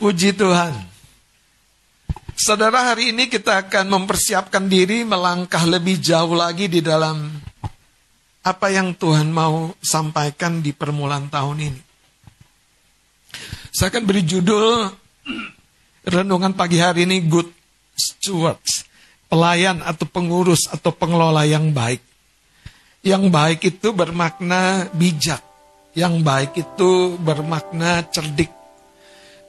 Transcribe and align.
Puji 0.00 0.32
Tuhan. 0.32 0.72
Saudara, 2.32 2.88
hari 2.88 3.12
ini 3.12 3.28
kita 3.28 3.68
akan 3.68 4.00
mempersiapkan 4.00 4.64
diri 4.64 5.04
melangkah 5.04 5.60
lebih 5.68 6.00
jauh 6.00 6.32
lagi 6.32 6.72
di 6.72 6.80
dalam 6.80 7.28
apa 8.40 8.72
yang 8.72 8.96
Tuhan 8.96 9.28
mau 9.28 9.76
sampaikan 9.84 10.64
di 10.64 10.72
permulaan 10.72 11.28
tahun 11.28 11.68
ini. 11.68 11.80
Saya 13.76 13.92
akan 13.92 14.08
beri 14.08 14.24
judul 14.24 14.88
renungan 16.08 16.56
pagi 16.56 16.80
hari 16.80 17.04
ini 17.04 17.20
Good 17.28 17.52
Stewards, 17.92 18.88
pelayan 19.28 19.84
atau 19.84 20.08
pengurus 20.08 20.64
atau 20.72 20.96
pengelola 20.96 21.44
yang 21.44 21.76
baik. 21.76 22.00
Yang 23.04 23.28
baik 23.28 23.60
itu 23.68 23.92
bermakna 23.92 24.88
bijak, 24.96 25.44
yang 25.92 26.24
baik 26.24 26.56
itu 26.56 27.20
bermakna 27.20 28.00
cerdik, 28.08 28.48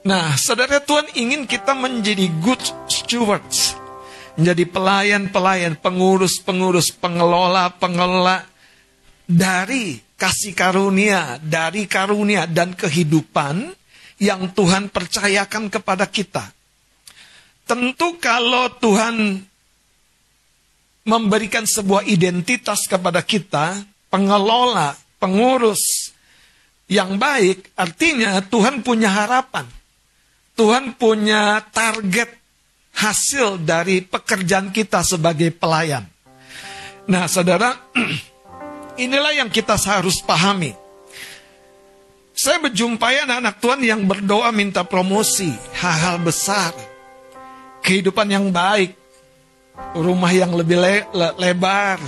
Nah, 0.02 0.34
saudara 0.34 0.82
Tuhan 0.82 1.14
ingin 1.14 1.46
kita 1.46 1.78
menjadi 1.78 2.26
good 2.42 2.58
stewards. 2.90 3.78
Menjadi 4.34 4.66
pelayan-pelayan, 4.66 5.78
pengurus-pengurus, 5.78 6.90
pengelola-pengelola 6.98 8.42
dari 9.30 10.02
kasih 10.18 10.58
karunia, 10.58 11.38
dari 11.38 11.86
karunia 11.86 12.50
dan 12.50 12.74
kehidupan 12.74 13.70
yang 14.18 14.50
Tuhan 14.50 14.90
percayakan 14.90 15.70
kepada 15.70 16.10
kita. 16.10 16.50
Tentu 17.62 18.18
kalau 18.18 18.74
Tuhan 18.82 19.38
memberikan 21.06 21.62
sebuah 21.62 22.10
identitas 22.10 22.90
kepada 22.90 23.22
kita, 23.22 23.86
pengelola, 24.10 24.98
pengurus 25.22 26.10
yang 26.90 27.22
baik, 27.22 27.70
artinya 27.78 28.42
Tuhan 28.42 28.82
punya 28.82 29.06
harapan 29.06 29.81
Tuhan 30.52 30.94
punya 31.00 31.64
target 31.72 32.28
hasil 32.92 33.64
dari 33.64 34.04
pekerjaan 34.04 34.68
kita 34.68 35.00
sebagai 35.00 35.48
pelayan. 35.50 36.04
Nah, 37.08 37.24
saudara, 37.26 37.72
inilah 39.04 39.32
yang 39.32 39.48
kita 39.48 39.80
harus 39.80 40.20
pahami. 40.20 40.76
Saya 42.32 42.58
berjumpai 42.58 43.24
anak-anak 43.28 43.56
Tuhan 43.60 43.80
yang 43.84 44.00
berdoa 44.04 44.50
minta 44.52 44.84
promosi, 44.84 45.52
hal-hal 45.78 46.20
besar, 46.20 46.72
kehidupan 47.84 48.28
yang 48.28 48.48
baik, 48.48 48.96
rumah 49.96 50.32
yang 50.32 50.52
lebih 50.52 50.80
le 50.80 50.94
le 51.12 51.28
lebar. 51.38 52.00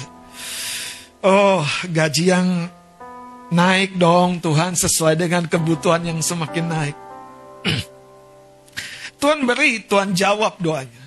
Oh, 1.25 1.65
gaji 1.89 2.25
yang 2.29 2.69
naik 3.49 3.97
dong 3.97 4.41
Tuhan 4.45 4.77
sesuai 4.77 5.17
dengan 5.17 5.49
kebutuhan 5.49 6.05
yang 6.05 6.21
semakin 6.21 6.67
naik. 6.69 6.97
Tuhan 9.25 9.49
beri, 9.49 9.81
Tuhan 9.89 10.13
jawab 10.13 10.61
doanya. 10.61 11.01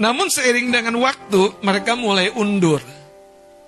Namun 0.00 0.32
seiring 0.32 0.72
dengan 0.72 0.96
waktu, 1.04 1.52
mereka 1.60 1.92
mulai 1.92 2.32
undur. 2.32 2.80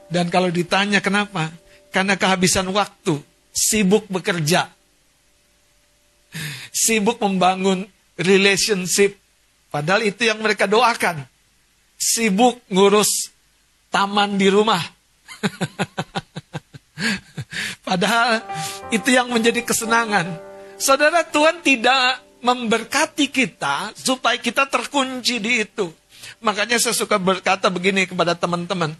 Dan 0.08 0.32
kalau 0.32 0.48
ditanya 0.48 1.04
kenapa? 1.04 1.52
Karena 1.92 2.16
kehabisan 2.16 2.64
waktu, 2.72 3.20
sibuk 3.52 4.08
bekerja. 4.08 4.72
Sibuk 6.72 7.20
membangun 7.20 7.84
relationship. 8.16 9.20
Padahal 9.68 10.08
itu 10.08 10.32
yang 10.32 10.40
mereka 10.40 10.64
doakan. 10.64 11.28
Sibuk 12.00 12.64
ngurus 12.72 13.28
taman 13.92 14.40
di 14.40 14.48
rumah. 14.48 14.80
Padahal 17.86 18.40
itu 18.88 19.12
yang 19.12 19.28
menjadi 19.28 19.60
kesenangan. 19.60 20.40
Saudara 20.80 21.20
Tuhan 21.20 21.60
tidak 21.60 22.23
memberkati 22.44 23.32
kita 23.32 23.96
supaya 23.96 24.36
kita 24.36 24.68
terkunci 24.68 25.40
di 25.40 25.64
itu. 25.64 25.88
Makanya 26.44 26.76
saya 26.76 26.92
suka 26.92 27.16
berkata 27.16 27.72
begini 27.72 28.04
kepada 28.04 28.36
teman-teman. 28.36 28.92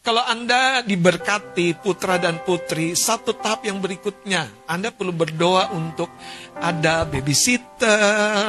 Kalau 0.00 0.24
Anda 0.24 0.80
diberkati 0.80 1.76
putra 1.76 2.16
dan 2.16 2.40
putri, 2.40 2.96
satu 2.96 3.36
tahap 3.36 3.68
yang 3.68 3.84
berikutnya, 3.84 4.48
Anda 4.64 4.88
perlu 4.96 5.12
berdoa 5.12 5.76
untuk 5.76 6.08
ada 6.56 7.04
babysitter, 7.04 8.48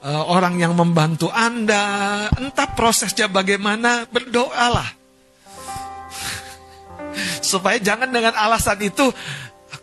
eh, 0.00 0.22
orang 0.32 0.56
yang 0.56 0.72
membantu 0.72 1.28
Anda, 1.28 2.24
entah 2.40 2.72
prosesnya 2.72 3.28
bagaimana, 3.28 4.08
berdoalah. 4.08 4.88
Supaya 7.52 7.76
jangan 7.76 8.08
dengan 8.08 8.32
alasan 8.32 8.80
itu, 8.80 9.12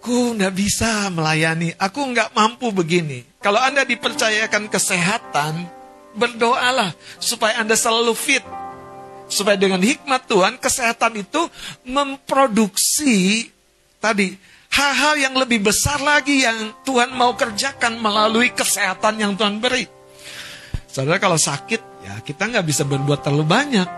Aku 0.05 0.37
nggak 0.37 0.53
bisa 0.53 1.09
melayani, 1.09 1.73
aku 1.81 1.97
nggak 2.13 2.37
mampu 2.37 2.69
begini. 2.69 3.25
Kalau 3.41 3.57
Anda 3.57 3.81
dipercayakan 3.89 4.69
kesehatan, 4.69 5.65
berdoalah 6.13 6.93
supaya 7.17 7.57
Anda 7.65 7.73
selalu 7.73 8.13
fit. 8.13 8.45
Supaya 9.25 9.57
dengan 9.57 9.81
hikmat 9.81 10.29
Tuhan, 10.29 10.61
kesehatan 10.61 11.25
itu 11.25 11.49
memproduksi 11.89 13.49
tadi 13.97 14.37
hal-hal 14.77 15.25
yang 15.25 15.33
lebih 15.41 15.65
besar 15.65 15.97
lagi 15.97 16.45
yang 16.45 16.77
Tuhan 16.85 17.09
mau 17.09 17.33
kerjakan 17.33 17.97
melalui 17.97 18.53
kesehatan 18.53 19.17
yang 19.17 19.33
Tuhan 19.33 19.57
beri. 19.57 19.89
Saudara 20.85 21.17
kalau 21.17 21.41
sakit, 21.41 21.81
ya 22.05 22.21
kita 22.21 22.45
nggak 22.45 22.65
bisa 22.69 22.85
berbuat 22.85 23.25
terlalu 23.25 23.45
banyak. 23.49 23.89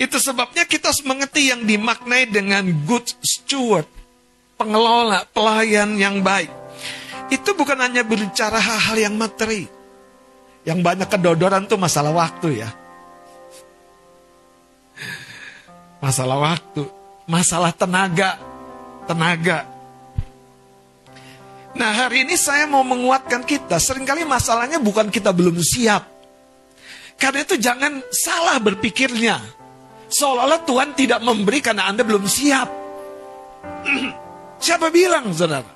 Itu 0.00 0.16
sebabnya 0.16 0.64
kita 0.64 0.96
harus 0.96 1.04
mengerti 1.04 1.52
yang 1.52 1.68
dimaknai 1.68 2.24
dengan 2.32 2.64
good 2.88 3.04
steward 3.20 3.95
pengelola, 4.56 5.28
pelayan 5.30 5.94
yang 6.00 6.24
baik. 6.24 6.50
Itu 7.28 7.54
bukan 7.54 7.78
hanya 7.80 8.02
berbicara 8.02 8.58
hal-hal 8.58 8.96
yang 9.08 9.14
materi. 9.14 9.68
Yang 10.66 10.78
banyak 10.82 11.08
kedodoran 11.08 11.70
tuh 11.70 11.78
masalah 11.78 12.10
waktu 12.10 12.66
ya. 12.66 12.70
Masalah 16.02 16.38
waktu, 16.42 16.82
masalah 17.30 17.72
tenaga, 17.72 18.36
tenaga. 19.06 19.64
Nah 21.76 21.92
hari 21.92 22.24
ini 22.24 22.34
saya 22.40 22.64
mau 22.64 22.82
menguatkan 22.82 23.44
kita, 23.44 23.76
sering 23.76 24.08
kali 24.08 24.24
masalahnya 24.24 24.80
bukan 24.80 25.12
kita 25.12 25.30
belum 25.30 25.60
siap. 25.60 26.08
Karena 27.16 27.44
itu 27.44 27.56
jangan 27.56 28.00
salah 28.12 28.60
berpikirnya. 28.60 29.40
Seolah-olah 30.06 30.62
Tuhan 30.68 30.94
tidak 30.94 31.20
memberi 31.24 31.58
karena 31.64 31.88
Anda 31.88 32.04
belum 32.04 32.24
siap. 32.28 32.68
Siapa 34.66 34.90
bilang, 34.90 35.30
saudara? 35.30 35.70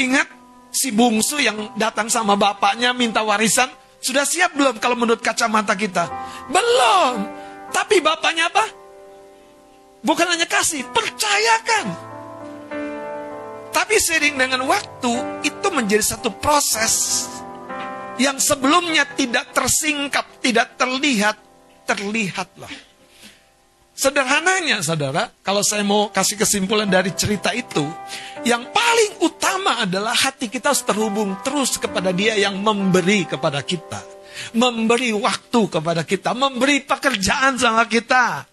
Ingat 0.00 0.28
si 0.72 0.88
bungsu 0.96 1.36
yang 1.36 1.76
datang 1.76 2.08
sama 2.08 2.40
bapaknya 2.40 2.96
minta 2.96 3.20
warisan, 3.20 3.68
sudah 4.00 4.24
siap 4.24 4.56
belum 4.56 4.80
kalau 4.80 4.96
menurut 4.96 5.20
kacamata 5.20 5.76
kita? 5.76 6.08
Belum. 6.48 7.28
Tapi 7.68 8.00
bapaknya 8.00 8.48
apa? 8.48 8.64
Bukan 10.00 10.24
hanya 10.24 10.48
kasih, 10.48 10.88
percayakan. 10.88 11.86
Tapi 13.76 13.96
sering 14.00 14.40
dengan 14.40 14.64
waktu 14.64 15.44
itu 15.44 15.68
menjadi 15.68 16.16
satu 16.16 16.32
proses 16.40 17.28
yang 18.16 18.40
sebelumnya 18.40 19.04
tidak 19.12 19.52
tersingkap, 19.52 20.24
tidak 20.40 20.80
terlihat, 20.80 21.36
terlihatlah. 21.84 22.85
Sederhananya 23.96 24.84
saudara, 24.84 25.32
kalau 25.40 25.64
saya 25.64 25.80
mau 25.80 26.12
kasih 26.12 26.36
kesimpulan 26.36 26.84
dari 26.84 27.16
cerita 27.16 27.48
itu, 27.56 27.80
yang 28.44 28.68
paling 28.68 29.24
utama 29.24 29.80
adalah 29.80 30.12
hati 30.12 30.52
kita 30.52 30.76
harus 30.76 30.84
terhubung 30.84 31.32
terus 31.40 31.80
kepada 31.80 32.12
dia 32.12 32.36
yang 32.36 32.60
memberi 32.60 33.24
kepada 33.24 33.64
kita. 33.64 34.04
Memberi 34.52 35.16
waktu 35.16 35.60
kepada 35.72 36.04
kita, 36.04 36.36
memberi 36.36 36.84
pekerjaan 36.84 37.56
sama 37.56 37.88
kita. 37.88 38.44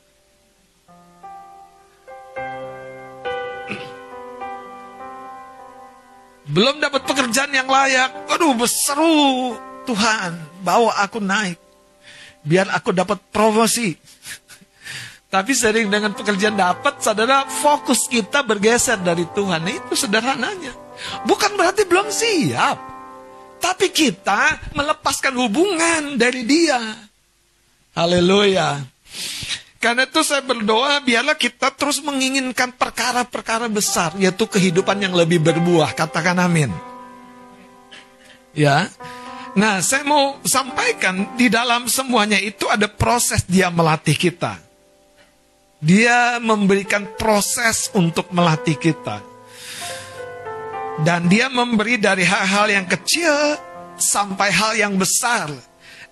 Belum 6.48 6.80
dapat 6.80 7.04
pekerjaan 7.04 7.52
yang 7.52 7.68
layak, 7.68 8.32
aduh 8.32 8.56
berseru 8.56 9.60
Tuhan, 9.84 10.40
bawa 10.64 11.04
aku 11.04 11.20
naik. 11.20 11.60
Biar 12.48 12.72
aku 12.72 12.96
dapat 12.96 13.20
promosi. 13.28 13.96
Tapi 15.34 15.58
sering 15.58 15.90
dengan 15.90 16.14
pekerjaan 16.14 16.54
dapat, 16.54 17.02
saudara, 17.02 17.50
fokus 17.50 18.06
kita 18.06 18.46
bergeser 18.46 19.02
dari 19.02 19.26
Tuhan. 19.34 19.66
Nah, 19.66 19.74
itu 19.74 19.98
sederhananya. 19.98 20.78
Bukan 21.26 21.58
berarti 21.58 21.90
belum 21.90 22.14
siap. 22.14 22.78
Tapi 23.58 23.90
kita 23.90 24.70
melepaskan 24.78 25.34
hubungan 25.34 26.22
dari 26.22 26.46
dia. 26.46 26.78
Haleluya. 27.98 28.86
Karena 29.82 30.06
itu 30.06 30.22
saya 30.22 30.46
berdoa 30.46 31.02
biarlah 31.02 31.34
kita 31.34 31.74
terus 31.74 31.98
menginginkan 32.06 32.70
perkara-perkara 32.70 33.66
besar. 33.74 34.14
Yaitu 34.22 34.46
kehidupan 34.46 35.02
yang 35.02 35.18
lebih 35.18 35.42
berbuah. 35.42 35.98
Katakan 35.98 36.38
amin. 36.46 36.70
Ya. 38.54 38.86
Nah 39.58 39.82
saya 39.82 40.06
mau 40.06 40.38
sampaikan 40.46 41.34
di 41.34 41.50
dalam 41.50 41.90
semuanya 41.90 42.38
itu 42.38 42.70
ada 42.70 42.86
proses 42.86 43.42
dia 43.50 43.74
melatih 43.74 44.14
kita. 44.14 44.73
Dia 45.84 46.40
memberikan 46.40 47.04
proses 47.20 47.92
untuk 47.92 48.32
melatih 48.32 48.80
kita. 48.80 49.20
Dan 51.04 51.28
dia 51.28 51.52
memberi 51.52 52.00
dari 52.00 52.24
hal-hal 52.24 52.72
yang 52.72 52.88
kecil 52.88 53.60
sampai 54.00 54.48
hal 54.48 54.80
yang 54.80 54.96
besar. 54.96 55.52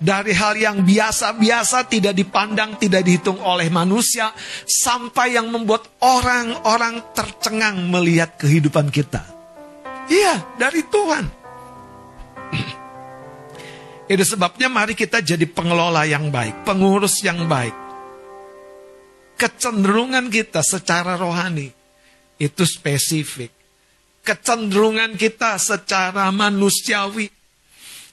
Dari 0.01 0.33
hal 0.33 0.57
yang 0.57 0.77
biasa-biasa 0.83 1.87
tidak 1.87 2.17
dipandang, 2.17 2.75
tidak 2.75 3.05
dihitung 3.05 3.39
oleh 3.39 3.71
manusia. 3.71 4.35
Sampai 4.67 5.39
yang 5.39 5.47
membuat 5.47 5.87
orang-orang 6.03 7.15
tercengang 7.15 7.87
melihat 7.87 8.35
kehidupan 8.35 8.91
kita. 8.91 9.23
Iya, 10.11 10.59
dari 10.59 10.83
Tuhan. 10.83 11.25
Itu 14.11 14.27
sebabnya 14.27 14.67
mari 14.67 14.91
kita 14.91 15.23
jadi 15.23 15.47
pengelola 15.47 16.03
yang 16.03 16.27
baik, 16.27 16.67
pengurus 16.67 17.23
yang 17.23 17.47
baik. 17.47 17.80
Kecenderungan 19.41 20.29
kita 20.29 20.61
secara 20.61 21.17
rohani 21.17 21.73
itu 22.37 22.61
spesifik 22.61 23.49
kecenderungan 24.21 25.17
kita 25.17 25.57
secara 25.57 26.29
manusiawi 26.29 27.27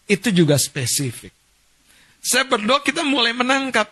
itu 0.09 0.29
juga 0.33 0.57
spesifik. 0.57 1.33
Saya 2.19 2.49
berdoa 2.49 2.81
kita 2.81 3.05
mulai 3.05 3.37
menangkap. 3.37 3.87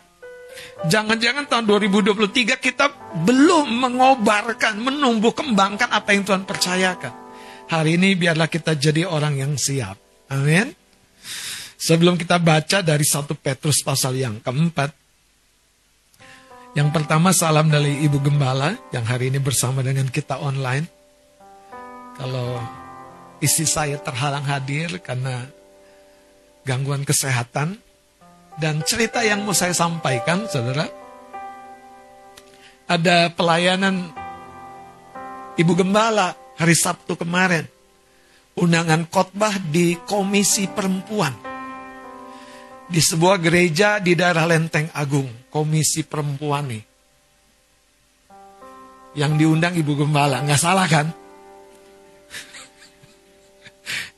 Jangan-jangan 0.89 1.45
tahun 1.45 1.65
2023 1.69 2.57
kita 2.57 2.89
belum 3.29 3.69
mengobarkan, 3.77 4.81
menumbuh 4.81 5.37
kembangkan 5.37 5.93
apa 5.93 6.17
yang 6.17 6.25
Tuhan 6.25 6.49
percayakan. 6.49 7.13
Hari 7.69 8.01
ini 8.01 8.17
biarlah 8.17 8.49
kita 8.49 8.73
jadi 8.73 9.05
orang 9.05 9.37
yang 9.37 9.53
siap. 9.61 10.01
Amin. 10.33 10.73
Sebelum 11.77 12.17
kita 12.17 12.41
baca 12.41 12.81
dari 12.81 13.05
satu 13.05 13.37
Petrus 13.37 13.85
pasal 13.85 14.17
yang 14.17 14.41
keempat. 14.41 15.06
Yang 16.77 16.93
pertama 16.93 17.33
salam 17.33 17.73
dari 17.73 18.05
Ibu 18.05 18.21
Gembala 18.21 18.77
yang 18.93 19.09
hari 19.09 19.33
ini 19.33 19.41
bersama 19.41 19.81
dengan 19.81 20.13
kita 20.13 20.37
online. 20.37 20.85
Kalau 22.21 22.61
isi 23.41 23.65
saya 23.65 23.97
terhalang 23.97 24.45
hadir 24.45 25.01
karena 25.01 25.49
gangguan 26.69 27.09
kesehatan. 27.09 27.81
Dan 28.61 28.85
cerita 28.85 29.25
yang 29.25 29.49
mau 29.49 29.57
saya 29.57 29.73
sampaikan, 29.73 30.45
saudara. 30.53 30.85
Ada 32.93 33.33
pelayanan 33.33 34.13
Ibu 35.57 35.73
Gembala 35.81 36.37
hari 36.61 36.77
Sabtu 36.77 37.17
kemarin. 37.17 37.65
Undangan 38.53 39.09
khotbah 39.09 39.57
di 39.65 39.97
Komisi 40.05 40.69
Perempuan. 40.69 41.56
Di 42.87 43.03
sebuah 43.03 43.43
gereja 43.43 43.99
di 43.99 44.15
daerah 44.15 44.47
Lenteng 44.47 44.91
Agung. 44.95 45.27
Komisi 45.51 46.07
Perempuan 46.07 46.71
nih. 46.71 46.85
Yang 49.17 49.33
diundang 49.43 49.75
Ibu 49.75 49.93
Gembala. 50.07 50.45
Nggak 50.45 50.61
salah 50.61 50.87
kan? 50.87 51.07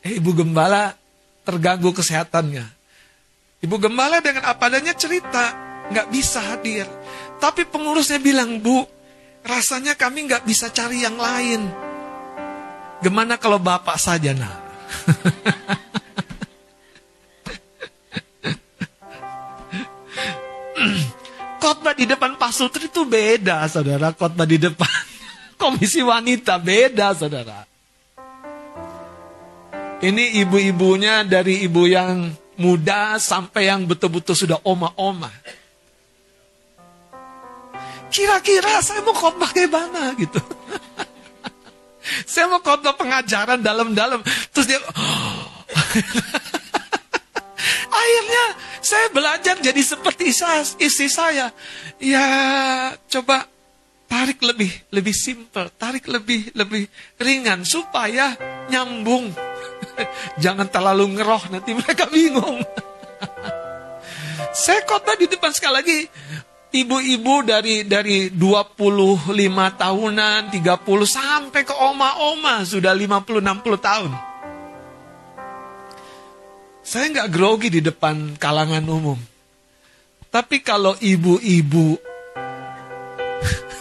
Ibu 0.19 0.31
Gembala 0.37 0.93
terganggu 1.49 1.97
kesehatannya. 1.97 2.67
Ibu 3.65 3.77
Gembala 3.81 4.21
dengan 4.21 4.47
apa 4.47 4.71
adanya 4.71 4.95
cerita, 4.95 5.57
nggak 5.91 6.13
bisa 6.13 6.45
hadir. 6.55 6.87
Tapi 7.41 7.67
pengurusnya 7.67 8.23
bilang, 8.23 8.61
Bu, 8.63 8.87
rasanya 9.43 9.97
kami 9.97 10.29
nggak 10.31 10.47
bisa 10.47 10.71
cari 10.71 11.03
yang 11.03 11.19
lain. 11.19 11.67
Gimana 13.03 13.41
kalau 13.41 13.59
Bapak 13.59 13.99
saja, 13.99 14.35
nah? 14.37 14.55
Khotbah 21.63 21.95
di 21.95 22.07
depan 22.07 22.39
Pak 22.39 22.53
Sutri 22.55 22.87
itu 22.87 23.03
beda, 23.03 23.67
saudara. 23.67 24.15
Khotbah 24.15 24.47
di 24.47 24.63
depan 24.63 24.89
komisi 25.61 26.01
wanita 26.01 26.59
beda, 26.63 27.15
saudara. 27.19 27.67
Ini 29.99 30.39
ibu-ibunya 30.47 31.27
dari 31.27 31.67
ibu 31.67 31.83
yang 31.91 32.31
muda 32.59 33.19
sampai 33.19 33.67
yang 33.67 33.83
betul-betul 33.83 34.39
sudah 34.39 34.63
oma-oma. 34.63 35.31
Kira-kira 38.09 38.79
saya 38.81 39.03
mau 39.03 39.13
khotbah 39.13 39.51
kayak 39.51 39.75
mana 39.75 40.15
gitu. 40.15 40.39
saya 42.31 42.47
mau 42.47 42.63
khotbah 42.63 42.95
pengajaran 42.95 43.59
dalam-dalam. 43.59 44.23
Terus 44.55 44.67
dia... 44.71 44.79
Akhirnya 47.99 48.45
saya 48.89 49.13
belajar 49.13 49.61
jadi 49.61 49.83
seperti 49.85 50.33
istri 50.81 51.09
saya. 51.13 51.53
Ya 52.01 52.25
coba 53.13 53.45
tarik 54.09 54.41
lebih 54.41 54.73
lebih 54.89 55.13
simple, 55.13 55.69
tarik 55.77 56.09
lebih 56.09 56.57
lebih 56.57 56.89
ringan 57.21 57.69
supaya 57.69 58.33
nyambung 58.73 59.29
Jangan 60.43 60.69
terlalu 60.71 61.19
ngeroh 61.19 61.51
nanti 61.53 61.75
mereka 61.75 62.07
bingung. 62.09 62.63
Saya 64.65 64.83
kota 64.87 65.15
di 65.15 65.29
depan 65.31 65.53
sekali 65.55 65.75
lagi 65.75 65.99
ibu-ibu 66.69 67.47
dari 67.47 67.85
dari 67.87 68.31
25 68.33 69.33
tahunan, 69.79 70.41
30 70.53 71.07
sampai 71.07 71.63
ke 71.65 71.75
oma-oma 71.75 72.63
sudah 72.65 72.93
50 72.95 73.43
60 73.45 73.79
tahun. 73.79 74.28
Saya 76.89 77.13
nggak 77.13 77.29
grogi 77.29 77.69
di 77.69 77.85
depan 77.85 78.41
kalangan 78.41 78.81
umum. 78.89 79.21
Tapi 80.33 80.65
kalau 80.65 80.97
ibu-ibu 80.97 82.01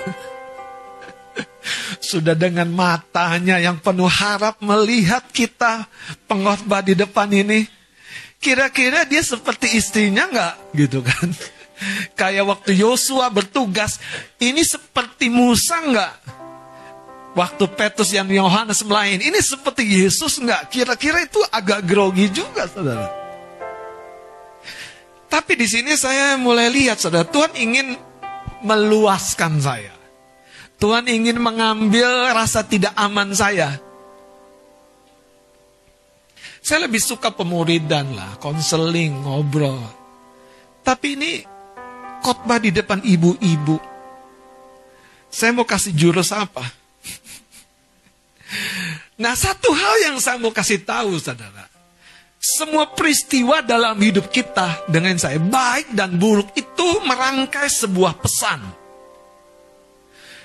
sudah 2.11 2.35
dengan 2.35 2.67
matanya 2.67 3.63
yang 3.63 3.79
penuh 3.79 4.11
harap 4.11 4.59
melihat 4.59 5.23
kita 5.31 5.87
pengkhotbah 6.27 6.83
di 6.83 6.99
depan 6.99 7.31
ini. 7.31 7.63
Kira-kira 8.43 9.07
dia 9.07 9.23
seperti 9.23 9.79
istrinya 9.79 10.27
nggak 10.27 10.75
gitu 10.75 10.99
kan? 10.99 11.31
Kayak 12.19 12.43
waktu 12.43 12.75
Yosua 12.75 13.31
bertugas, 13.31 14.03
ini 14.35 14.67
seperti 14.67 15.31
Musa 15.31 15.79
nggak? 15.79 16.13
Waktu 17.37 17.69
Petrus 17.77 18.09
yang 18.09 18.25
Yohanes 18.25 18.81
melain, 18.81 19.21
ini 19.21 19.37
seperti 19.37 19.85
Yesus 19.85 20.41
nggak? 20.41 20.73
Kira-kira 20.73 21.21
itu 21.21 21.37
agak 21.53 21.85
grogi 21.85 22.33
juga, 22.33 22.65
saudara. 22.65 23.13
Tapi 25.29 25.53
di 25.53 25.69
sini 25.69 25.93
saya 25.93 26.33
mulai 26.41 26.73
lihat, 26.73 26.97
saudara, 26.97 27.29
Tuhan 27.29 27.53
ingin 27.53 27.93
meluaskan 28.65 29.61
saya. 29.61 29.93
Tuhan 30.81 31.05
ingin 31.05 31.37
mengambil 31.37 32.33
rasa 32.33 32.65
tidak 32.65 32.97
aman 32.97 33.29
saya. 33.37 33.77
Saya 36.65 36.89
lebih 36.89 37.05
suka 37.05 37.29
pemuridan 37.29 38.17
lah, 38.17 38.41
konseling, 38.41 39.13
ngobrol. 39.13 39.77
Tapi 40.81 41.07
ini 41.13 41.31
khotbah 42.25 42.57
di 42.57 42.73
depan 42.73 43.05
ibu-ibu. 43.05 43.77
Saya 45.29 45.53
mau 45.53 45.69
kasih 45.69 45.93
jurus 45.93 46.33
apa? 46.33 46.76
Nah 49.17 49.33
satu 49.33 49.73
hal 49.73 50.09
yang 50.09 50.17
saya 50.21 50.37
mau 50.37 50.53
kasih 50.53 50.85
tahu 50.85 51.17
saudara. 51.17 51.65
Semua 52.37 52.85
peristiwa 52.93 53.65
dalam 53.65 53.97
hidup 53.97 54.29
kita 54.29 54.85
dengan 54.85 55.17
saya, 55.17 55.41
baik 55.41 55.97
dan 55.97 56.21
buruk 56.21 56.53
itu 56.53 56.87
merangkai 57.01 57.65
sebuah 57.65 58.13
pesan. 58.21 58.61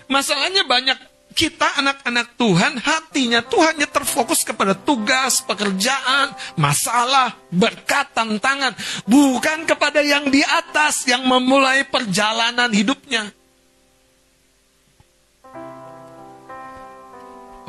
Masalahnya 0.09 0.65
banyak 0.65 0.99
kita 1.33 1.81
anak-anak 1.81 2.37
Tuhan, 2.37 2.81
hatinya 2.81 3.41
Tuhan 3.45 3.77
hanya 3.77 3.89
terfokus 3.89 4.45
kepada 4.45 4.77
tugas, 4.77 5.41
pekerjaan, 5.45 6.33
masalah, 6.61 7.37
berkat, 7.49 8.13
tantangan. 8.13 8.77
Bukan 9.09 9.65
kepada 9.65 10.05
yang 10.05 10.29
di 10.29 10.45
atas 10.45 11.09
yang 11.09 11.25
memulai 11.25 11.89
perjalanan 11.89 12.69
hidupnya. 12.69 13.33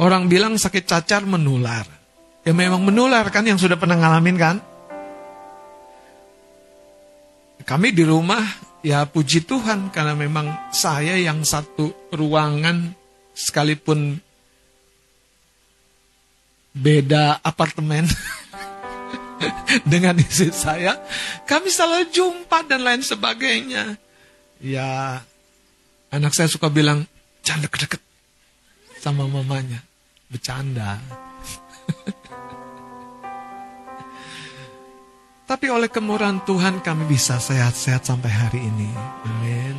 Orang 0.01 0.31
bilang 0.31 0.57
sakit 0.57 0.83
cacar 0.85 1.25
menular. 1.25 1.85
Ya 2.43 2.51
memang 2.51 2.83
menular 2.83 3.27
kan 3.29 3.45
yang 3.45 3.61
sudah 3.61 3.77
pernah 3.77 3.95
ngalamin 3.97 4.37
kan? 4.37 4.57
Kami 7.63 7.95
di 7.95 8.03
rumah 8.03 8.43
Ya 8.83 9.07
puji 9.07 9.47
Tuhan 9.47 9.95
karena 9.95 10.11
memang 10.11 10.51
saya 10.75 11.15
yang 11.15 11.39
satu 11.47 12.11
ruangan 12.11 12.91
sekalipun 13.31 14.19
beda 16.75 17.39
apartemen 17.39 18.03
dengan 19.91 20.19
istri 20.19 20.51
saya, 20.51 20.99
kami 21.47 21.71
selalu 21.71 22.11
jumpa 22.11 22.67
dan 22.67 22.83
lain 22.83 22.99
sebagainya. 23.07 23.95
Ya, 24.59 25.23
anak 26.11 26.35
saya 26.35 26.51
suka 26.51 26.67
bilang, 26.67 27.07
jangan 27.39 27.71
deket-deket 27.71 28.03
sama 29.03 29.27
mamanya. 29.27 29.83
Bercanda. 30.31 30.95
Tapi 35.43 35.67
oleh 35.67 35.91
kemurahan 35.91 36.39
Tuhan 36.47 36.79
kami 36.79 37.03
bisa 37.11 37.35
sehat-sehat 37.35 38.07
sampai 38.07 38.31
hari 38.31 38.63
ini. 38.63 38.87
Amin. 39.27 39.75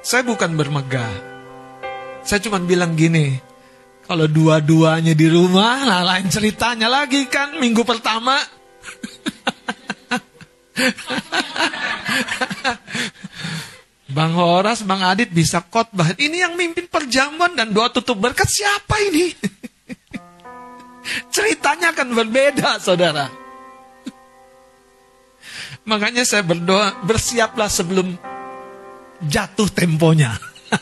Saya 0.00 0.24
bukan 0.24 0.56
bermegah. 0.56 1.12
Saya 2.24 2.40
cuma 2.40 2.56
bilang 2.64 2.96
gini, 2.96 3.36
Kalau 4.10 4.26
dua-duanya 4.26 5.14
di 5.14 5.30
rumah, 5.30 5.86
nah 5.86 6.02
lain 6.02 6.26
ceritanya 6.26 6.90
lagi 6.90 7.30
kan 7.30 7.62
minggu 7.62 7.86
pertama. 7.86 8.42
Bang 14.10 14.34
Horas, 14.34 14.82
Bang 14.82 15.06
Adit 15.06 15.30
bisa 15.30 15.62
khotbah. 15.62 16.18
Ini 16.18 16.50
yang 16.50 16.58
mimpin 16.58 16.90
perjamuan 16.90 17.54
dan 17.54 17.70
doa 17.70 17.94
tutup 17.94 18.18
berkat 18.18 18.50
siapa 18.50 18.98
ini? 19.06 19.30
Ceritanya 21.34 21.94
akan 21.94 22.18
berbeda, 22.18 22.82
saudara. 22.82 23.30
Makanya 25.90 26.26
saya 26.26 26.42
berdoa, 26.42 26.98
bersiaplah 27.06 27.70
sebelum 27.70 28.18
jatuh 29.22 29.70
temponya. 29.70 30.34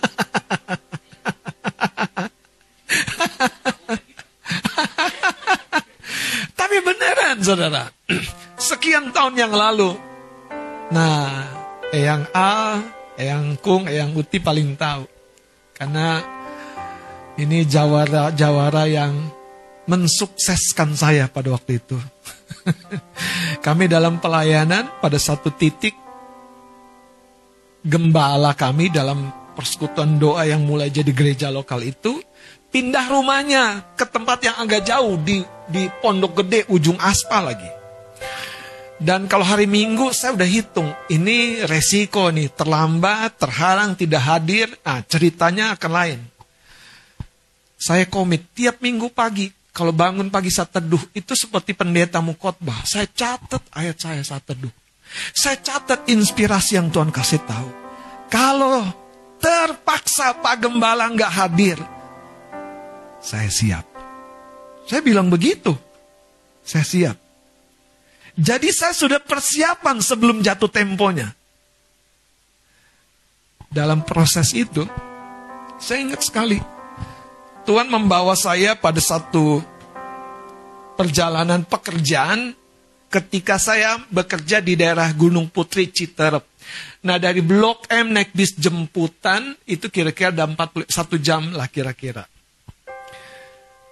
Tapi 6.58 6.76
beneran, 6.80 7.44
saudara. 7.44 7.92
Sekian 8.56 9.12
tahun 9.12 9.37
yang 9.37 9.52
lalu. 9.52 9.92
Nah, 10.88 11.44
Eyang 11.92 12.25
A, 12.32 12.80
Eyang 13.18 13.58
Kung, 13.58 13.90
Eyang 13.90 14.14
Uti 14.14 14.38
paling 14.38 14.78
tahu. 14.78 15.02
Karena 15.75 16.22
ini 17.34 17.66
jawara-jawara 17.66 18.87
yang 18.87 19.14
mensukseskan 19.90 20.94
saya 20.94 21.26
pada 21.26 21.50
waktu 21.50 21.82
itu. 21.82 21.98
kami 23.66 23.88
dalam 23.90 24.20
pelayanan 24.22 24.88
pada 25.00 25.18
satu 25.18 25.52
titik 25.52 25.96
gembala 27.82 28.52
kami 28.52 28.90
dalam 28.92 29.30
persekutuan 29.56 30.18
doa 30.20 30.44
yang 30.46 30.62
mulai 30.62 30.92
jadi 30.92 31.10
gereja 31.10 31.48
lokal 31.48 31.82
itu 31.82 32.20
pindah 32.68 33.06
rumahnya 33.08 33.96
ke 33.96 34.04
tempat 34.06 34.38
yang 34.44 34.56
agak 34.60 34.84
jauh 34.84 35.16
di 35.18 35.40
di 35.68 35.88
Pondok 36.02 36.44
Gede 36.44 36.68
ujung 36.68 37.00
aspal 37.00 37.48
lagi. 37.48 37.77
Dan 38.99 39.31
kalau 39.31 39.47
hari 39.47 39.71
Minggu 39.71 40.11
saya 40.11 40.35
udah 40.35 40.49
hitung, 40.50 40.90
ini 41.07 41.62
resiko 41.62 42.35
nih, 42.35 42.50
terlambat, 42.50 43.38
terhalang, 43.38 43.95
tidak 43.95 44.26
hadir, 44.26 44.67
nah 44.83 44.99
ceritanya 45.07 45.78
akan 45.78 45.93
lain. 45.95 46.21
Saya 47.78 48.11
komit 48.11 48.50
tiap 48.59 48.83
minggu 48.83 49.14
pagi, 49.14 49.55
kalau 49.71 49.95
bangun 49.95 50.35
pagi 50.35 50.50
saat 50.50 50.75
teduh, 50.75 50.99
itu 51.14 51.38
seperti 51.38 51.78
pendeta 51.78 52.19
khotbah. 52.19 52.83
Saya 52.83 53.07
catat 53.07 53.62
ayat 53.71 54.02
saya 54.02 54.23
saat 54.26 54.43
teduh. 54.43 54.75
Saya 55.31 55.62
catat 55.62 56.11
inspirasi 56.11 56.75
yang 56.75 56.90
Tuhan 56.90 57.14
kasih 57.14 57.38
tahu. 57.47 57.71
Kalau 58.26 58.83
terpaksa 59.38 60.35
Pak 60.43 60.59
Gembala 60.59 61.07
nggak 61.07 61.33
hadir, 61.38 61.78
saya 63.23 63.47
siap. 63.47 63.87
Saya 64.90 64.99
bilang 65.07 65.31
begitu. 65.31 65.71
Saya 66.67 66.83
siap. 66.83 67.27
Jadi 68.38 68.71
saya 68.71 68.95
sudah 68.95 69.18
persiapan 69.18 69.99
sebelum 69.99 70.38
jatuh 70.38 70.71
temponya. 70.71 71.35
Dalam 73.66 74.07
proses 74.07 74.54
itu, 74.54 74.87
saya 75.83 76.07
ingat 76.07 76.23
sekali. 76.23 76.62
Tuhan 77.66 77.90
membawa 77.90 78.38
saya 78.38 78.78
pada 78.78 79.02
satu 79.02 79.59
perjalanan 80.95 81.66
pekerjaan 81.66 82.54
ketika 83.11 83.59
saya 83.59 84.00
bekerja 84.09 84.62
di 84.62 84.78
daerah 84.78 85.11
Gunung 85.12 85.50
Putri 85.50 85.90
Citerep. 85.90 86.47
Nah 87.04 87.18
dari 87.18 87.42
Blok 87.45 87.90
M 87.90 88.14
naik 88.14 88.33
bis 88.33 88.54
jemputan 88.57 89.57
itu 89.68 89.90
kira-kira 89.92 90.33
ada 90.33 90.49
41 90.49 90.87
jam 91.21 91.42
lah 91.52 91.68
kira-kira. 91.68 92.25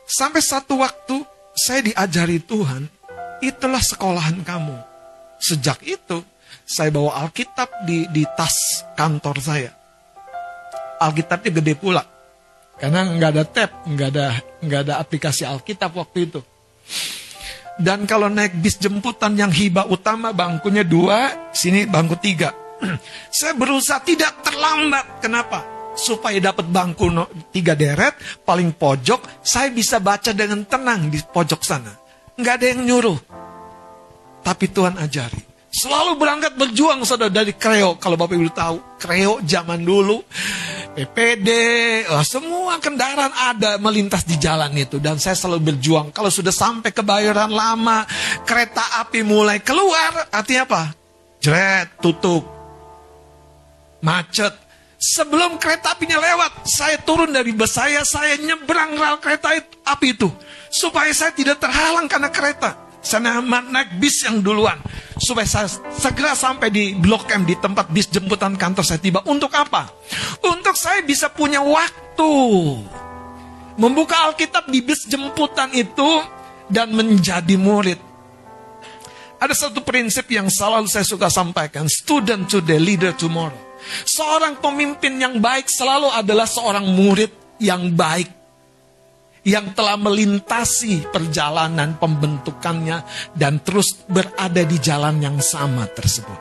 Sampai 0.07 0.41
satu 0.41 0.81
waktu 0.81 1.21
saya 1.57 1.81
diajari 1.83 2.38
Tuhan, 2.41 2.96
itulah 3.40 3.83
sekolahan 3.83 4.40
kamu. 4.43 4.76
Sejak 5.37 5.85
itu 5.85 6.25
saya 6.64 6.90
bawa 6.90 7.23
Alkitab 7.26 7.87
di, 7.87 8.09
di 8.11 8.25
tas 8.37 8.85
kantor 8.97 9.37
saya. 9.38 9.71
Alkitabnya 10.99 11.61
gede 11.61 11.75
pula. 11.76 12.02
Karena 12.76 13.09
nggak 13.09 13.31
ada 13.33 13.45
tab, 13.49 13.71
nggak 13.88 14.09
ada 14.12 14.26
nggak 14.61 14.81
ada 14.88 14.95
aplikasi 15.00 15.49
Alkitab 15.49 15.97
waktu 15.97 16.28
itu. 16.28 16.40
Dan 17.76 18.09
kalau 18.09 18.33
naik 18.33 18.57
bis 18.57 18.81
jemputan 18.81 19.37
yang 19.37 19.52
hibah 19.52 19.88
utama 19.88 20.33
bangkunya 20.33 20.85
dua, 20.85 21.52
sini 21.52 21.85
bangku 21.85 22.16
tiga. 22.16 22.52
saya 23.37 23.52
berusaha 23.57 24.00
tidak 24.05 24.40
terlambat. 24.45 25.21
Kenapa? 25.21 25.76
supaya 25.97 26.37
dapat 26.38 26.69
bangku 26.69 27.09
tiga 27.50 27.73
deret, 27.73 28.21
paling 28.45 28.76
pojok, 28.76 29.40
saya 29.40 29.73
bisa 29.73 29.97
baca 29.99 30.31
dengan 30.37 30.62
tenang 30.69 31.09
di 31.09 31.19
pojok 31.19 31.61
sana. 31.64 32.06
Nggak 32.37 32.55
ada 32.61 32.66
yang 32.73 32.81
nyuruh. 32.85 33.19
Tapi 34.45 34.64
Tuhan 34.71 35.00
ajari. 35.00 35.43
Selalu 35.76 36.16
berangkat 36.16 36.57
berjuang 36.57 37.05
saudara 37.05 37.28
dari 37.28 37.52
kreo. 37.52 38.00
Kalau 38.00 38.16
Bapak 38.16 38.33
Ibu 38.33 38.52
tahu, 38.52 38.76
kreo 38.97 39.45
zaman 39.45 39.85
dulu. 39.85 40.25
PPD, 40.97 41.50
oh, 42.09 42.25
semua 42.25 42.81
kendaraan 42.81 43.28
ada 43.28 43.76
melintas 43.76 44.25
di 44.25 44.40
jalan 44.40 44.73
itu. 44.73 44.97
Dan 44.97 45.21
saya 45.21 45.37
selalu 45.37 45.76
berjuang. 45.76 46.09
Kalau 46.16 46.33
sudah 46.33 46.55
sampai 46.55 46.97
ke 46.97 47.05
bayaran 47.05 47.52
lama, 47.52 48.09
kereta 48.49 49.05
api 49.05 49.21
mulai 49.21 49.61
keluar, 49.61 50.33
artinya 50.33 50.64
apa? 50.64 50.83
Jret, 51.45 52.00
tutup. 52.00 52.49
Macet, 54.00 54.66
Sebelum 54.97 55.61
kereta 55.61 55.93
apinya 55.93 56.16
lewat, 56.16 56.64
saya 56.64 56.97
turun 57.05 57.28
dari 57.28 57.52
bus 57.52 57.69
saya, 57.69 58.00
saya 58.00 58.40
nyebrang 58.40 58.97
rel 58.97 59.21
kereta 59.21 59.52
api 59.85 60.16
itu. 60.16 60.33
Supaya 60.76 61.09
saya 61.16 61.33
tidak 61.33 61.56
terhalang 61.56 62.04
karena 62.04 62.28
kereta. 62.28 62.76
Saya 63.00 63.40
naik 63.40 63.97
bis 63.97 64.28
yang 64.28 64.45
duluan. 64.45 64.76
Supaya 65.16 65.49
saya 65.49 65.71
segera 65.95 66.37
sampai 66.37 66.68
di 66.68 66.92
Blok 66.92 67.33
M, 67.33 67.49
di 67.49 67.56
tempat 67.56 67.88
bis 67.88 68.12
jemputan 68.12 68.61
kantor 68.61 68.85
saya 68.85 69.00
tiba. 69.00 69.25
Untuk 69.25 69.54
apa? 69.56 69.88
Untuk 70.45 70.76
saya 70.76 71.00
bisa 71.00 71.33
punya 71.33 71.64
waktu. 71.64 72.33
Membuka 73.80 74.28
Alkitab 74.28 74.68
di 74.68 74.85
bis 74.85 75.09
jemputan 75.09 75.73
itu 75.73 76.21
dan 76.68 76.92
menjadi 76.92 77.56
murid. 77.56 78.00
Ada 79.37 79.68
satu 79.68 79.85
prinsip 79.85 80.28
yang 80.33 80.49
selalu 80.49 80.88
saya 80.88 81.04
suka 81.04 81.28
sampaikan. 81.28 81.88
Student 81.88 82.49
today, 82.49 82.80
leader 82.80 83.12
tomorrow. 83.16 83.56
Seorang 84.09 84.59
pemimpin 84.59 85.21
yang 85.21 85.38
baik 85.38 85.68
selalu 85.71 86.11
adalah 86.11 86.49
seorang 86.49 86.85
murid 86.85 87.30
yang 87.61 87.92
baik. 87.92 88.46
Yang 89.47 89.79
telah 89.79 89.95
melintasi 89.95 91.07
perjalanan 91.15 91.95
pembentukannya 92.03 93.07
dan 93.31 93.62
terus 93.62 93.95
berada 94.11 94.67
di 94.67 94.75
jalan 94.83 95.23
yang 95.23 95.38
sama 95.38 95.87
tersebut. 95.87 96.41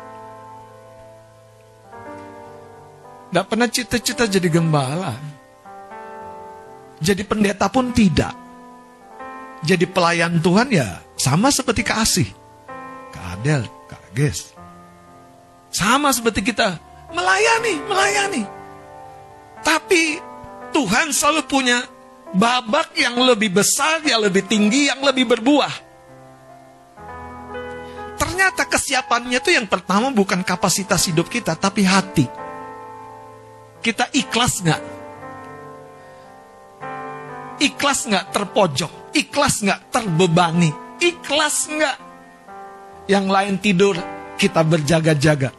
Gak 3.29 3.45
pernah 3.45 3.69
cita-cita 3.69 4.25
jadi 4.25 4.49
gembala. 4.49 5.13
Jadi 6.97 7.21
pendeta 7.27 7.69
pun 7.69 7.93
tidak. 7.93 8.33
Jadi 9.61 9.85
pelayan 9.85 10.41
Tuhan 10.41 10.73
ya 10.73 11.03
sama 11.13 11.53
seperti 11.53 11.85
kasih. 11.85 12.29
Kak 13.13 13.25
Adel, 13.37 13.69
Kak 13.85 14.01
Ges. 14.17 14.55
Sama 15.69 16.09
seperti 16.15 16.41
kita 16.41 16.79
melayani, 17.11 17.73
melayani. 17.85 18.43
Tapi 19.65 20.21
Tuhan 20.71 21.11
selalu 21.11 21.41
punya 21.49 21.83
babak 22.35 22.91
yang 22.99 23.15
lebih 23.15 23.55
besar, 23.55 24.03
yang 24.03 24.19
lebih 24.19 24.43
tinggi, 24.43 24.91
yang 24.91 24.99
lebih 24.99 25.23
berbuah. 25.23 25.73
Ternyata 28.19 28.67
kesiapannya 28.67 29.39
itu 29.39 29.55
yang 29.55 29.67
pertama 29.67 30.11
bukan 30.11 30.43
kapasitas 30.43 31.07
hidup 31.07 31.31
kita, 31.31 31.55
tapi 31.55 31.87
hati. 31.87 32.27
Kita 33.79 34.11
ikhlas 34.11 34.59
nggak? 34.59 34.81
Ikhlas 37.63 37.99
nggak 38.11 38.25
terpojok? 38.35 38.91
Ikhlas 39.15 39.63
nggak 39.63 39.81
terbebani? 39.91 40.71
Ikhlas 40.99 41.71
nggak? 41.71 41.97
Yang 43.07 43.25
lain 43.31 43.55
tidur, 43.63 43.95
kita 44.35 44.65
berjaga-jaga. 44.67 45.55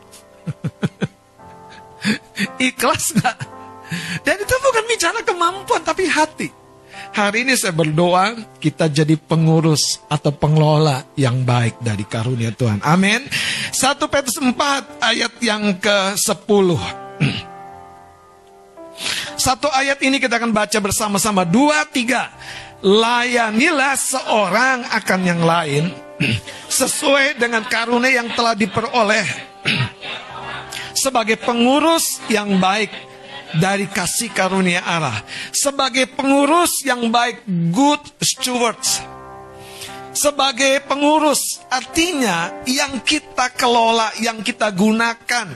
Ikhlas 2.69 3.17
nggak? 3.17 3.37
Dan 4.27 4.37
itu 4.43 4.55
bukan 4.61 4.85
bicara 4.91 5.21
kemampuan, 5.23 5.83
tapi 5.87 6.11
hati. 6.11 6.66
Hari 7.17 7.49
ini 7.49 7.55
saya 7.57 7.73
berdoa 7.73 8.37
kita 8.61 8.93
jadi 8.93 9.17
pengurus 9.17 10.05
atau 10.09 10.33
pengelola 10.33 11.05
yang 11.17 11.43
baik 11.43 11.81
dari 11.81 12.05
karunia 12.05 12.53
Tuhan. 12.53 12.85
Amin. 12.85 13.25
1 13.73 13.97
Petrus 14.13 14.37
4 14.37 14.53
ayat 15.01 15.33
yang 15.41 15.77
ke-10. 15.81 16.69
Satu 19.37 19.69
ayat 19.69 20.01
ini 20.01 20.17
kita 20.17 20.41
akan 20.41 20.51
baca 20.51 20.79
bersama-sama. 20.81 21.45
Dua, 21.45 21.85
tiga. 21.89 22.33
Layanilah 22.81 23.97
seorang 23.97 24.85
akan 24.93 25.21
yang 25.25 25.41
lain 25.41 25.93
sesuai 26.69 27.37
dengan 27.41 27.65
karunia 27.69 28.21
yang 28.21 28.29
telah 28.33 28.57
diperoleh 28.57 29.25
sebagai 30.97 31.37
pengurus 31.39 32.19
yang 32.27 32.57
baik 32.57 32.91
dari 33.55 33.87
kasih 33.87 34.35
karunia 34.35 34.83
Allah. 34.83 35.23
Sebagai 35.55 36.11
pengurus 36.11 36.83
yang 36.83 37.07
baik, 37.13 37.47
good 37.71 38.03
stewards. 38.19 38.99
Sebagai 40.17 40.81
pengurus, 40.89 41.61
artinya 41.69 42.65
yang 42.65 43.05
kita 43.05 43.53
kelola, 43.53 44.11
yang 44.19 44.41
kita 44.41 44.73
gunakan. 44.73 45.49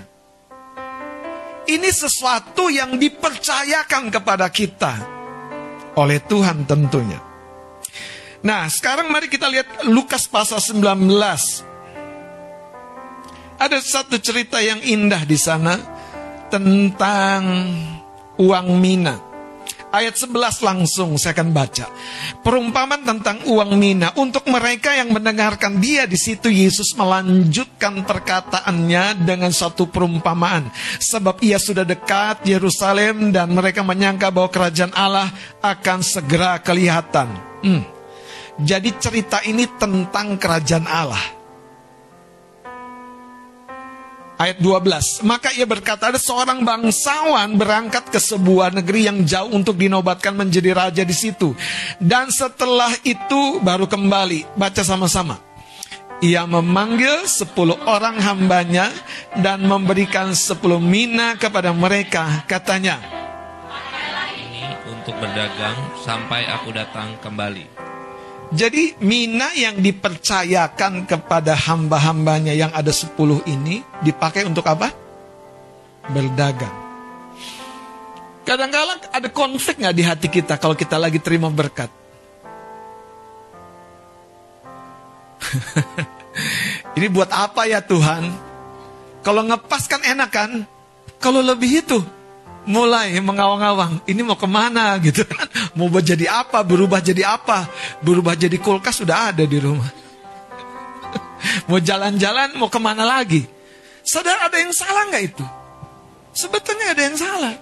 Ini 1.64 1.90
sesuatu 1.90 2.68
yang 2.68 3.00
dipercayakan 3.00 4.12
kepada 4.12 4.52
kita 4.52 4.92
oleh 5.96 6.20
Tuhan 6.20 6.68
tentunya. 6.68 7.20
Nah, 8.40 8.68
sekarang 8.72 9.12
mari 9.12 9.28
kita 9.28 9.48
lihat 9.48 9.84
Lukas 9.88 10.24
pasal 10.24 10.60
19. 10.60 11.64
Ada 13.60 13.76
satu 13.84 14.16
cerita 14.16 14.56
yang 14.64 14.80
indah 14.80 15.28
di 15.28 15.36
sana 15.36 15.99
tentang 16.50 17.70
uang 18.36 18.68
mina. 18.76 19.30
Ayat 19.90 20.14
11 20.22 20.62
langsung 20.62 21.18
saya 21.18 21.34
akan 21.34 21.50
baca. 21.50 21.90
Perumpamaan 22.46 23.02
tentang 23.02 23.42
uang 23.42 23.74
mina 23.74 24.14
untuk 24.14 24.46
mereka 24.46 24.94
yang 24.94 25.10
mendengarkan 25.10 25.82
dia 25.82 26.06
di 26.06 26.14
situ 26.14 26.46
Yesus 26.46 26.94
melanjutkan 26.94 28.06
perkataannya 28.06 29.26
dengan 29.26 29.50
satu 29.50 29.90
perumpamaan. 29.90 30.70
Sebab 31.02 31.42
ia 31.42 31.58
sudah 31.58 31.82
dekat 31.82 32.46
Yerusalem 32.46 33.34
dan 33.34 33.50
mereka 33.50 33.82
menyangka 33.82 34.30
bahwa 34.30 34.46
kerajaan 34.54 34.94
Allah 34.94 35.26
akan 35.58 36.06
segera 36.06 36.62
kelihatan. 36.62 37.26
Hmm. 37.66 37.82
Jadi 38.62 38.94
cerita 38.94 39.42
ini 39.42 39.66
tentang 39.74 40.38
kerajaan 40.38 40.86
Allah 40.86 41.39
ayat 44.40 44.56
12. 44.56 45.20
Maka 45.28 45.52
ia 45.52 45.68
berkata, 45.68 46.08
ada 46.08 46.16
seorang 46.16 46.64
bangsawan 46.64 47.60
berangkat 47.60 48.08
ke 48.08 48.16
sebuah 48.16 48.72
negeri 48.72 49.12
yang 49.12 49.20
jauh 49.28 49.52
untuk 49.52 49.76
dinobatkan 49.76 50.32
menjadi 50.32 50.72
raja 50.72 51.02
di 51.04 51.12
situ. 51.12 51.52
Dan 52.00 52.32
setelah 52.32 52.96
itu 53.04 53.60
baru 53.60 53.84
kembali. 53.84 54.56
Baca 54.56 54.80
sama-sama. 54.80 55.36
Ia 56.24 56.44
memanggil 56.44 57.24
sepuluh 57.28 57.76
orang 57.88 58.20
hambanya 58.20 58.92
dan 59.40 59.64
memberikan 59.64 60.36
sepuluh 60.36 60.76
mina 60.76 61.36
kepada 61.40 61.72
mereka. 61.72 62.44
Katanya, 62.44 63.00
ini 64.36 64.68
untuk 64.84 65.16
berdagang 65.16 65.96
sampai 66.04 66.44
aku 66.44 66.76
datang 66.76 67.16
kembali. 67.24 67.89
Jadi 68.50 68.98
mina 68.98 69.54
yang 69.54 69.78
dipercayakan 69.78 71.06
kepada 71.06 71.54
hamba-hambanya 71.54 72.50
yang 72.50 72.74
ada 72.74 72.90
sepuluh 72.90 73.38
ini 73.46 73.86
dipakai 74.02 74.42
untuk 74.42 74.66
apa? 74.66 74.90
Berdagang. 76.10 76.74
Kadang-kadang 78.42 79.06
ada 79.14 79.28
konflik 79.30 79.78
nggak 79.78 79.94
di 79.94 80.02
hati 80.02 80.26
kita 80.26 80.58
kalau 80.58 80.74
kita 80.74 80.98
lagi 80.98 81.22
terima 81.22 81.46
berkat? 81.46 81.94
ini 86.98 87.06
buat 87.06 87.30
apa 87.30 87.70
ya 87.70 87.78
Tuhan? 87.78 88.34
Kalau 89.22 89.46
ngepas 89.46 89.86
kan 89.86 90.02
enak 90.02 90.30
kan? 90.34 90.50
Kalau 91.22 91.38
lebih 91.38 91.86
itu, 91.86 92.02
mulai 92.68 93.16
mengawang-awang. 93.20 94.04
Ini 94.04 94.20
mau 94.24 94.36
ke 94.36 94.48
mana 94.48 94.96
gitu 95.06 95.24
kan? 95.24 95.48
Mau 95.76 95.88
jadi 96.00 96.26
apa? 96.28 96.60
Berubah 96.64 97.00
jadi 97.00 97.24
apa? 97.24 97.68
Berubah 98.04 98.36
jadi 98.36 98.56
kulkas 98.60 99.00
sudah 99.00 99.32
ada 99.32 99.44
di 99.44 99.58
rumah. 99.60 99.88
mau 101.68 101.80
jalan-jalan, 101.80 102.56
mau 102.56 102.68
ke 102.68 102.80
mana 102.80 103.06
lagi? 103.06 103.46
Saudara 104.04 104.48
ada 104.48 104.56
yang 104.60 104.72
salah 104.72 105.08
nggak 105.08 105.24
itu? 105.24 105.46
Sebetulnya 106.34 106.96
ada 106.96 107.02
yang 107.04 107.16
salah. 107.18 107.56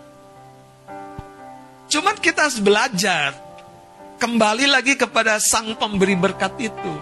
Cuman 1.88 2.16
kita 2.20 2.46
harus 2.46 2.60
belajar 2.60 3.32
kembali 4.20 4.68
lagi 4.68 4.94
kepada 4.98 5.40
sang 5.40 5.72
pemberi 5.78 6.14
berkat 6.18 6.52
itu. 6.60 6.94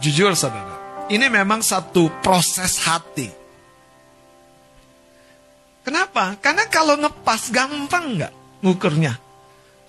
Jujur 0.00 0.32
saudara, 0.32 1.04
ini 1.12 1.28
memang 1.28 1.60
satu 1.60 2.08
proses 2.24 2.80
hati 2.80 3.39
Kenapa? 5.80 6.36
Karena 6.38 6.68
kalau 6.68 7.00
ngepas 7.00 7.50
gampang 7.50 8.20
nggak 8.20 8.32
ngukurnya. 8.60 9.16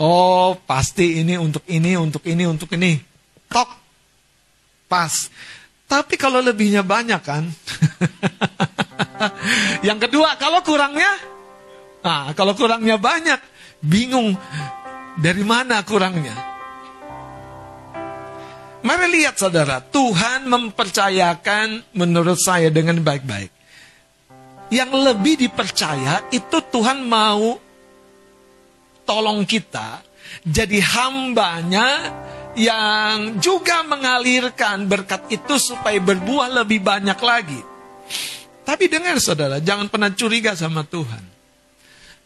Oh, 0.02 0.58
pasti 0.66 1.22
ini 1.22 1.38
untuk 1.38 1.62
ini, 1.70 1.94
untuk 1.94 2.26
ini, 2.26 2.44
untuk 2.50 2.70
ini. 2.74 2.98
Tok. 3.52 3.70
Pas. 4.90 5.30
Tapi 5.86 6.18
kalau 6.18 6.42
lebihnya 6.42 6.82
banyak 6.82 7.22
kan. 7.22 7.46
Yang 9.88 10.10
kedua, 10.10 10.34
kalau 10.42 10.66
kurangnya 10.66 11.30
Nah, 12.02 12.34
kalau 12.34 12.58
kurangnya 12.58 12.98
banyak, 12.98 13.38
bingung 13.86 14.34
dari 15.22 15.46
mana 15.46 15.86
kurangnya. 15.86 16.34
Mari 18.82 19.22
lihat 19.22 19.38
saudara, 19.38 19.78
Tuhan 19.78 20.50
mempercayakan 20.50 21.94
menurut 21.94 22.42
saya 22.42 22.74
dengan 22.74 22.98
baik-baik 23.06 23.61
yang 24.72 24.90
lebih 24.96 25.36
dipercaya 25.36 26.32
itu 26.32 26.58
Tuhan 26.72 27.04
mau 27.04 27.60
tolong 29.04 29.44
kita 29.44 30.00
jadi 30.48 30.80
hambanya 30.80 31.88
yang 32.56 33.40
juga 33.40 33.84
mengalirkan 33.84 34.88
berkat 34.88 35.28
itu 35.32 35.56
supaya 35.60 36.00
berbuah 36.00 36.64
lebih 36.64 36.84
banyak 36.84 37.20
lagi. 37.20 37.62
Tapi 38.64 38.88
dengar 38.88 39.20
saudara, 39.20 39.60
jangan 39.60 39.92
pernah 39.92 40.12
curiga 40.12 40.56
sama 40.56 40.84
Tuhan. 40.88 41.24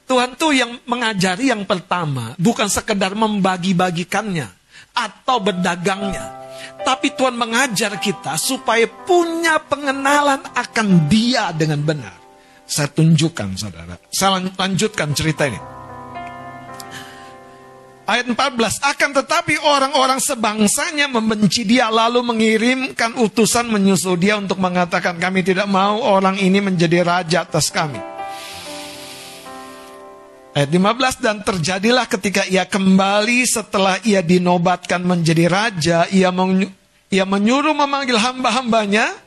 Tuhan 0.05 0.37
tuh 0.37 0.53
yang 0.53 0.77
mengajari 0.85 1.49
yang 1.49 1.65
pertama, 1.65 2.37
bukan 2.37 2.69
sekedar 2.69 3.17
membagi-bagikannya 3.17 4.45
atau 4.93 5.41
berdagangnya. 5.41 6.45
Tapi 6.85 7.17
Tuhan 7.17 7.33
mengajar 7.33 7.97
kita 7.97 8.37
supaya 8.37 8.85
punya 8.85 9.57
pengenalan 9.57 10.45
akan 10.53 11.09
dia 11.09 11.49
dengan 11.49 11.81
benar. 11.81 12.24
Saya 12.65 12.89
tunjukkan 12.89 13.53
saudara. 13.55 13.95
Saya 14.09 14.41
lanjutkan 14.41 15.13
cerita 15.13 15.45
ini. 15.45 15.61
Ayat 18.05 18.29
14, 18.29 18.85
akan 18.85 19.09
tetapi 19.17 19.65
orang-orang 19.65 20.21
sebangsanya 20.21 21.09
membenci 21.09 21.65
dia 21.65 21.89
lalu 21.89 22.21
mengirimkan 22.21 23.17
utusan 23.17 23.65
menyusul 23.65 24.13
dia 24.13 24.37
untuk 24.37 24.61
mengatakan 24.61 25.17
kami 25.17 25.41
tidak 25.41 25.65
mau 25.65 26.05
orang 26.05 26.37
ini 26.37 26.61
menjadi 26.61 27.01
raja 27.01 27.49
atas 27.49 27.73
kami. 27.73 27.97
Ayat 30.53 30.69
15, 30.69 31.17
dan 31.17 31.41
terjadilah 31.41 32.05
ketika 32.05 32.45
ia 32.45 32.69
kembali 32.69 33.41
setelah 33.49 33.97
ia 34.05 34.21
dinobatkan 34.21 35.01
menjadi 35.01 35.49
raja, 35.49 36.05
ia, 36.13 36.29
ia 37.09 37.25
menyuruh 37.25 37.73
memanggil 37.73 38.21
hamba-hambanya, 38.21 39.17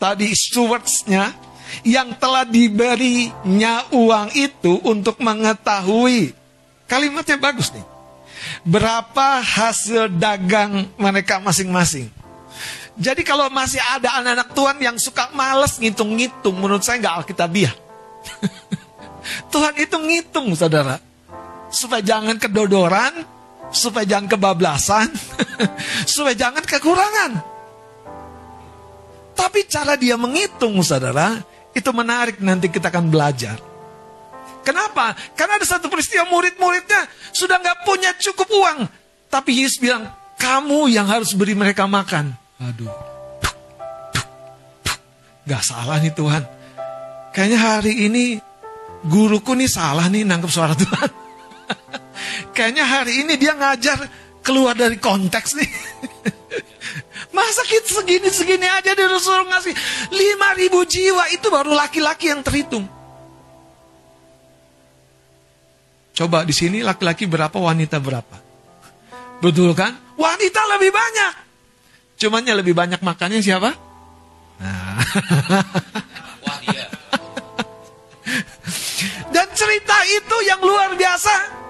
tadi 0.00 0.32
stewardsnya, 0.32 1.43
yang 1.82 2.14
telah 2.20 2.46
diberinya 2.46 3.88
uang 3.90 4.30
itu 4.36 4.78
untuk 4.86 5.18
mengetahui. 5.18 6.36
Kalimatnya 6.86 7.40
bagus 7.40 7.74
nih. 7.74 7.82
Berapa 8.62 9.40
hasil 9.40 10.12
dagang 10.14 10.86
mereka 11.00 11.40
masing-masing. 11.40 12.12
Jadi 12.94 13.26
kalau 13.26 13.50
masih 13.50 13.82
ada 13.82 14.22
anak-anak 14.22 14.54
Tuhan 14.54 14.78
yang 14.78 14.96
suka 15.02 15.26
males 15.34 15.82
ngitung-ngitung, 15.82 16.54
menurut 16.54 16.86
saya 16.86 17.02
nggak 17.02 17.16
alkitabiah. 17.24 17.74
Tuhan 19.52 19.74
itu 19.80 19.96
ngitung, 19.98 20.54
saudara. 20.54 21.02
Supaya 21.74 22.04
jangan 22.04 22.38
kedodoran, 22.38 23.26
supaya 23.74 24.06
jangan 24.06 24.30
kebablasan, 24.30 25.10
supaya 26.12 26.38
jangan 26.38 26.62
kekurangan. 26.62 27.32
Tapi 29.34 29.66
cara 29.66 29.98
dia 29.98 30.14
menghitung, 30.14 30.78
saudara, 30.86 31.42
itu 31.74 31.90
menarik 31.90 32.38
nanti 32.38 32.70
kita 32.70 32.88
akan 32.88 33.10
belajar. 33.10 33.58
Kenapa? 34.64 35.12
Karena 35.36 35.60
ada 35.60 35.66
satu 35.68 35.92
peristiwa 35.92 36.24
murid-muridnya 36.30 37.04
sudah 37.36 37.60
nggak 37.60 37.84
punya 37.84 38.16
cukup 38.16 38.48
uang. 38.48 38.78
Tapi 39.28 39.50
Yesus 39.60 39.82
bilang, 39.82 40.08
kamu 40.40 40.88
yang 40.88 41.04
harus 41.04 41.36
beri 41.36 41.52
mereka 41.52 41.84
makan. 41.84 42.32
Aduh. 42.62 42.88
Gak 45.44 45.60
salah 45.60 46.00
nih 46.00 46.14
Tuhan. 46.16 46.40
Kayaknya 47.36 47.58
hari 47.60 48.08
ini 48.08 48.24
guruku 49.04 49.52
nih 49.52 49.68
salah 49.68 50.08
nih 50.08 50.24
nangkep 50.24 50.48
suara 50.48 50.72
Tuhan. 50.72 51.10
Kayaknya 52.56 52.84
hari 52.88 53.26
ini 53.26 53.36
dia 53.36 53.52
ngajar 53.52 54.08
keluar 54.40 54.72
dari 54.72 54.96
konteks 54.96 55.60
nih. 55.60 55.70
Masa 57.34 57.62
kita 57.66 57.90
segini-segini 58.00 58.66
aja 58.68 58.94
disuruh 58.94 59.46
ngasih 59.50 59.74
5000 60.10 60.92
jiwa 60.92 61.24
itu 61.34 61.46
baru 61.50 61.74
laki-laki 61.74 62.30
yang 62.30 62.42
terhitung. 62.46 62.86
Coba 66.14 66.46
di 66.46 66.54
sini 66.54 66.78
laki-laki 66.86 67.26
berapa, 67.26 67.58
wanita 67.58 67.98
berapa? 67.98 68.38
Betul 69.42 69.74
kan? 69.74 69.98
Wanita 70.14 70.62
lebih 70.78 70.94
banyak. 70.94 71.32
Cumannya 72.14 72.54
lebih 72.62 72.74
banyak 72.78 73.02
makannya 73.02 73.42
siapa? 73.42 73.74
Nah. 74.62 75.02
Wah, 76.46 76.58
iya. 76.70 76.86
Dan 79.34 79.46
cerita 79.58 79.96
itu 80.06 80.36
yang 80.46 80.62
luar 80.62 80.94
biasa. 80.94 81.63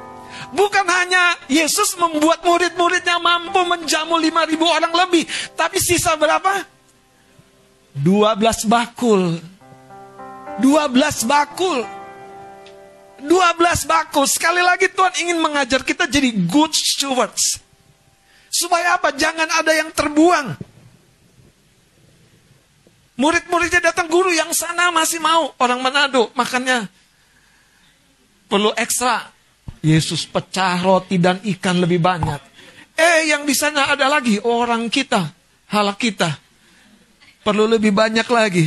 Bukan 0.55 0.87
hanya 0.87 1.35
Yesus 1.51 1.99
membuat 1.99 2.47
murid-muridnya 2.47 3.19
mampu 3.19 3.59
menjamu 3.67 4.15
5000 4.23 4.55
orang 4.63 4.93
lebih. 4.95 5.27
Tapi 5.59 5.83
sisa 5.83 6.15
berapa? 6.15 6.63
12 7.99 8.71
bakul. 8.71 9.43
12 10.63 11.27
bakul. 11.27 11.83
12 13.19 13.91
bakul. 13.91 14.25
Sekali 14.31 14.63
lagi 14.63 14.87
Tuhan 14.95 15.15
ingin 15.27 15.43
mengajar 15.43 15.83
kita 15.83 16.07
jadi 16.07 16.31
good 16.47 16.71
stewards. 16.71 17.59
Supaya 18.47 18.95
apa? 18.95 19.11
Jangan 19.11 19.51
ada 19.51 19.75
yang 19.75 19.91
terbuang. 19.91 20.55
Murid-muridnya 23.19 23.91
datang 23.91 24.07
guru 24.07 24.31
yang 24.31 24.55
sana 24.55 24.95
masih 24.95 25.19
mau. 25.19 25.51
Orang 25.59 25.83
Manado 25.83 26.31
makannya 26.39 26.87
perlu 28.47 28.71
ekstra. 28.79 29.34
Yesus 29.85 30.25
pecah 30.25 30.81
roti 30.81 31.21
dan 31.21 31.45
ikan 31.45 31.77
lebih 31.77 32.01
banyak. 32.01 32.41
Eh 32.97 33.29
yang 33.29 33.45
di 33.45 33.53
sana 33.53 33.93
ada 33.93 34.09
lagi 34.09 34.41
orang 34.41 34.89
kita, 34.89 35.29
halak 35.69 36.01
kita. 36.01 36.41
Perlu 37.45 37.69
lebih 37.69 37.93
banyak 37.93 38.25
lagi. 38.33 38.65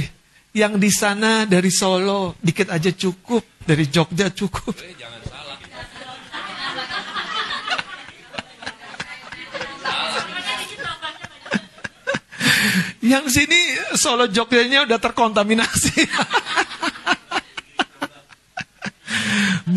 Yang 0.53 0.73
di 0.77 0.91
sana 0.93 1.49
dari 1.49 1.73
Solo 1.73 2.37
dikit 2.37 2.69
aja 2.69 2.93
cukup, 2.93 3.65
dari 3.65 3.89
Jogja 3.89 4.29
cukup. 4.29 4.77
Eh, 4.77 4.93
jangan 4.93 5.21
salah. 5.25 5.57
Yang 13.01 13.25
sini 13.33 13.59
Solo 13.97 14.29
Jogjanya 14.29 14.85
udah 14.85 14.99
terkontaminasi. 15.01 15.97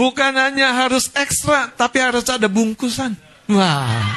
Bukan 0.00 0.32
hanya 0.32 0.72
harus 0.72 1.12
ekstra, 1.12 1.76
tapi 1.76 2.00
harus 2.00 2.24
ada 2.32 2.48
bungkusan. 2.48 3.12
Wah. 3.52 4.16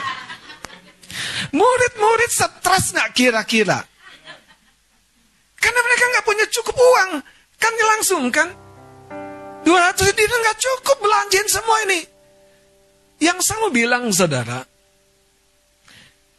Murid-murid 1.52 2.32
stres 2.32 2.96
nggak 2.96 3.12
kira-kira? 3.12 3.84
Karena 5.60 5.80
mereka 5.84 6.04
nggak 6.08 6.24
punya 6.24 6.46
cukup 6.48 6.76
uang. 6.80 7.12
Kan 7.60 7.74
langsung 7.76 8.24
kan? 8.32 8.48
200 9.68 10.16
dinar 10.16 10.40
nggak 10.40 10.60
cukup 10.64 10.98
belanjain 11.04 11.52
semua 11.52 11.78
ini. 11.92 12.00
Yang 13.20 13.44
saya 13.44 13.68
mau 13.68 13.72
bilang 13.76 14.08
saudara, 14.16 14.64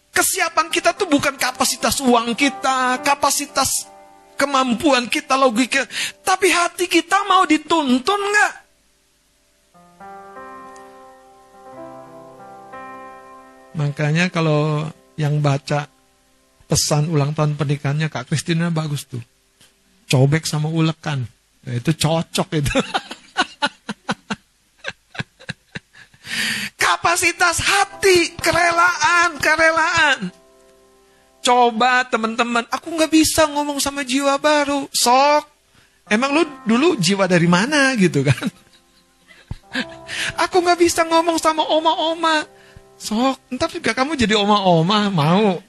kesiapan 0.08 0.72
kita 0.72 0.96
tuh 0.96 1.04
bukan 1.04 1.36
kapasitas 1.36 2.00
uang 2.00 2.32
kita, 2.32 2.96
kapasitas 3.04 3.92
kemampuan 4.40 5.04
kita, 5.04 5.36
logika. 5.36 5.84
Tapi 6.24 6.48
hati 6.48 6.88
kita 6.88 7.28
mau 7.28 7.44
dituntun 7.44 8.20
nggak? 8.24 8.63
Makanya 13.74 14.30
kalau 14.30 14.86
yang 15.18 15.42
baca 15.42 15.90
pesan 16.70 17.10
ulang 17.10 17.34
tahun 17.34 17.58
pernikahannya 17.58 18.08
Kak 18.10 18.30
Kristina 18.30 18.70
bagus 18.70 19.06
tuh. 19.06 19.22
Cobek 20.06 20.46
sama 20.46 20.70
ulekan. 20.70 21.26
Nah, 21.64 21.74
itu 21.74 21.90
cocok 21.96 22.48
itu. 22.60 22.70
Kapasitas 26.82 27.58
hati, 27.60 28.36
kerelaan, 28.36 29.38
kerelaan. 29.40 30.30
Coba 31.44 32.08
teman-teman, 32.08 32.64
aku 32.72 32.88
nggak 32.96 33.12
bisa 33.12 33.44
ngomong 33.48 33.76
sama 33.80 34.00
jiwa 34.04 34.40
baru. 34.40 34.88
Sok, 34.88 35.44
emang 36.08 36.32
lu 36.32 36.42
dulu 36.64 36.96
jiwa 36.96 37.28
dari 37.28 37.44
mana 37.48 37.92
gitu 38.00 38.24
kan? 38.24 38.48
aku 40.44 40.56
nggak 40.64 40.80
bisa 40.80 41.04
ngomong 41.04 41.36
sama 41.36 41.64
oma-oma. 41.68 42.44
Sok, 42.98 43.36
ntar 43.52 43.68
juga 43.68 43.92
kamu 43.92 44.16
jadi 44.16 44.38
oma-oma, 44.38 45.12
mau. 45.12 45.60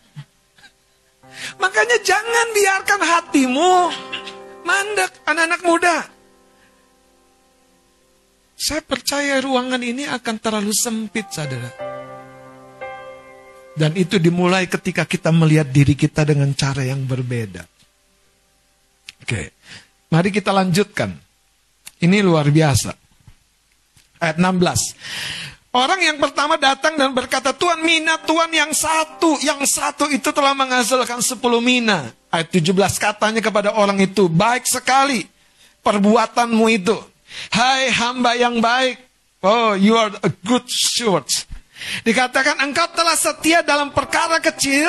Makanya 1.60 1.98
jangan 2.00 2.48
biarkan 2.56 3.02
hatimu 3.04 3.74
mandek, 4.66 5.12
anak-anak 5.30 5.62
muda. 5.62 5.98
Saya 8.56 8.82
percaya 8.82 9.44
ruangan 9.44 9.84
ini 9.84 10.08
akan 10.08 10.36
terlalu 10.40 10.72
sempit, 10.74 11.28
saudara. 11.30 11.70
Dan 13.76 13.92
itu 14.00 14.16
dimulai 14.16 14.72
ketika 14.72 15.04
kita 15.04 15.36
melihat 15.36 15.68
diri 15.68 16.00
kita 16.00 16.24
dengan 16.24 16.48
cara 16.56 16.88
yang 16.88 17.04
berbeda. 17.04 17.68
Oke, 19.20 19.52
mari 20.08 20.32
kita 20.32 20.56
lanjutkan. 20.56 21.12
Ini 22.00 22.24
luar 22.24 22.48
biasa. 22.48 22.96
Ayat 24.24 24.40
16. 24.40 25.55
Orang 25.76 26.00
yang 26.00 26.16
pertama 26.24 26.56
datang 26.56 26.96
dan 26.96 27.12
berkata, 27.12 27.52
Tuhan 27.52 27.84
mina 27.84 28.16
Tuhan 28.24 28.48
yang 28.48 28.72
satu. 28.72 29.36
Yang 29.44 29.76
satu 29.76 30.08
itu 30.08 30.32
telah 30.32 30.56
menghasilkan 30.56 31.20
sepuluh 31.20 31.60
mina. 31.60 32.16
Ayat 32.32 32.48
17 32.48 32.72
katanya 32.96 33.44
kepada 33.44 33.76
orang 33.76 34.00
itu, 34.00 34.32
baik 34.32 34.64
sekali 34.64 35.28
perbuatanmu 35.84 36.66
itu. 36.72 36.96
Hai 37.52 37.92
hamba 37.92 38.40
yang 38.40 38.64
baik. 38.64 39.04
Oh, 39.44 39.76
you 39.76 40.00
are 40.00 40.16
a 40.24 40.32
good 40.48 40.64
steward. 40.64 41.28
Dikatakan 42.08 42.64
engkau 42.64 42.88
telah 42.96 43.20
setia 43.20 43.60
dalam 43.60 43.92
perkara 43.92 44.40
kecil. 44.40 44.88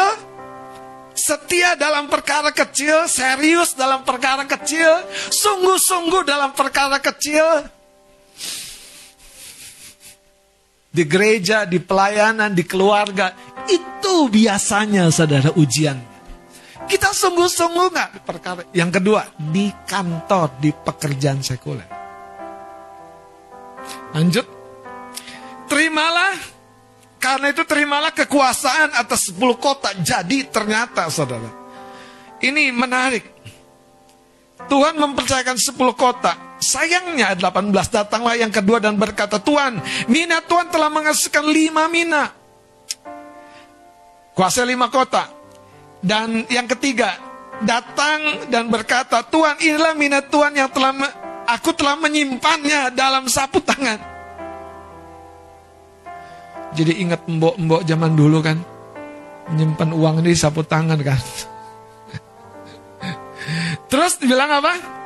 Setia 1.16 1.74
dalam 1.74 2.06
perkara 2.06 2.54
kecil, 2.54 3.08
serius 3.08 3.72
dalam 3.72 4.04
perkara 4.04 4.44
kecil, 4.44 5.00
sungguh-sungguh 5.32 6.28
dalam 6.28 6.52
perkara 6.52 7.00
kecil, 7.00 7.64
di 10.96 11.04
gereja, 11.04 11.68
di 11.68 11.76
pelayanan, 11.76 12.56
di 12.56 12.64
keluarga. 12.64 13.36
Itu 13.68 14.32
biasanya 14.32 15.12
saudara 15.12 15.52
ujian. 15.52 16.00
Kita 16.88 17.12
sungguh-sungguh 17.12 17.86
nggak 17.92 18.10
perkara. 18.24 18.64
Yang 18.72 19.02
kedua, 19.02 19.28
di 19.36 19.68
kantor, 19.84 20.56
di 20.56 20.72
pekerjaan 20.72 21.44
sekuler. 21.44 21.84
Lanjut. 24.16 24.46
Terimalah. 25.68 26.56
Karena 27.20 27.50
itu 27.50 27.66
terimalah 27.66 28.14
kekuasaan 28.14 28.94
atas 28.94 29.34
10 29.34 29.58
kota. 29.58 29.90
Jadi 29.98 30.46
ternyata 30.46 31.10
saudara. 31.10 31.50
Ini 32.38 32.70
menarik. 32.70 33.24
Tuhan 34.70 34.94
mempercayakan 34.94 35.58
10 35.58 35.74
kota. 35.98 36.45
Sayangnya 36.66 37.38
18 37.38 37.70
datanglah 37.94 38.34
yang 38.34 38.50
kedua 38.50 38.82
dan 38.82 38.98
berkata 38.98 39.38
Tuhan, 39.38 39.78
mina 40.10 40.42
Tuhan 40.42 40.66
telah 40.66 40.90
menghasilkan 40.90 41.46
lima 41.46 41.86
mina. 41.86 42.34
Kuasa 44.34 44.66
lima 44.66 44.90
kota. 44.90 45.30
Dan 46.02 46.42
yang 46.50 46.66
ketiga, 46.66 47.22
datang 47.62 48.50
dan 48.50 48.66
berkata, 48.66 49.22
Tuhan 49.22 49.62
inilah 49.62 49.94
mina 49.94 50.18
Tuhan 50.26 50.58
yang 50.58 50.66
telah 50.74 50.90
aku 51.46 51.70
telah 51.70 51.94
menyimpannya 52.02 52.90
dalam 52.90 53.30
sapu 53.30 53.62
tangan. 53.62 54.02
Jadi 56.74 56.98
ingat 56.98 57.30
mbok-mbok 57.30 57.86
zaman 57.86 58.12
dulu 58.18 58.42
kan, 58.42 58.58
menyimpan 59.54 59.90
uang 59.94 60.16
di 60.26 60.34
sapu 60.34 60.66
tangan 60.66 60.98
kan. 60.98 61.20
Terus 63.90 64.18
bilang 64.18 64.50
apa? 64.50 65.05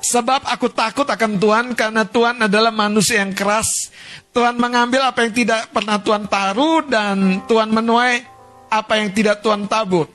Sebab 0.00 0.48
aku 0.48 0.72
takut 0.72 1.04
akan 1.04 1.36
Tuhan 1.36 1.66
karena 1.76 2.08
Tuhan 2.08 2.48
adalah 2.48 2.72
manusia 2.72 3.20
yang 3.20 3.36
keras. 3.36 3.92
Tuhan 4.32 4.56
mengambil 4.56 5.04
apa 5.04 5.28
yang 5.28 5.32
tidak 5.36 5.68
pernah 5.68 6.00
Tuhan 6.00 6.24
taruh 6.24 6.80
dan 6.88 7.44
Tuhan 7.44 7.68
menuai 7.68 8.24
apa 8.72 8.92
yang 8.96 9.12
tidak 9.12 9.44
Tuhan 9.44 9.68
tabur. 9.68 10.08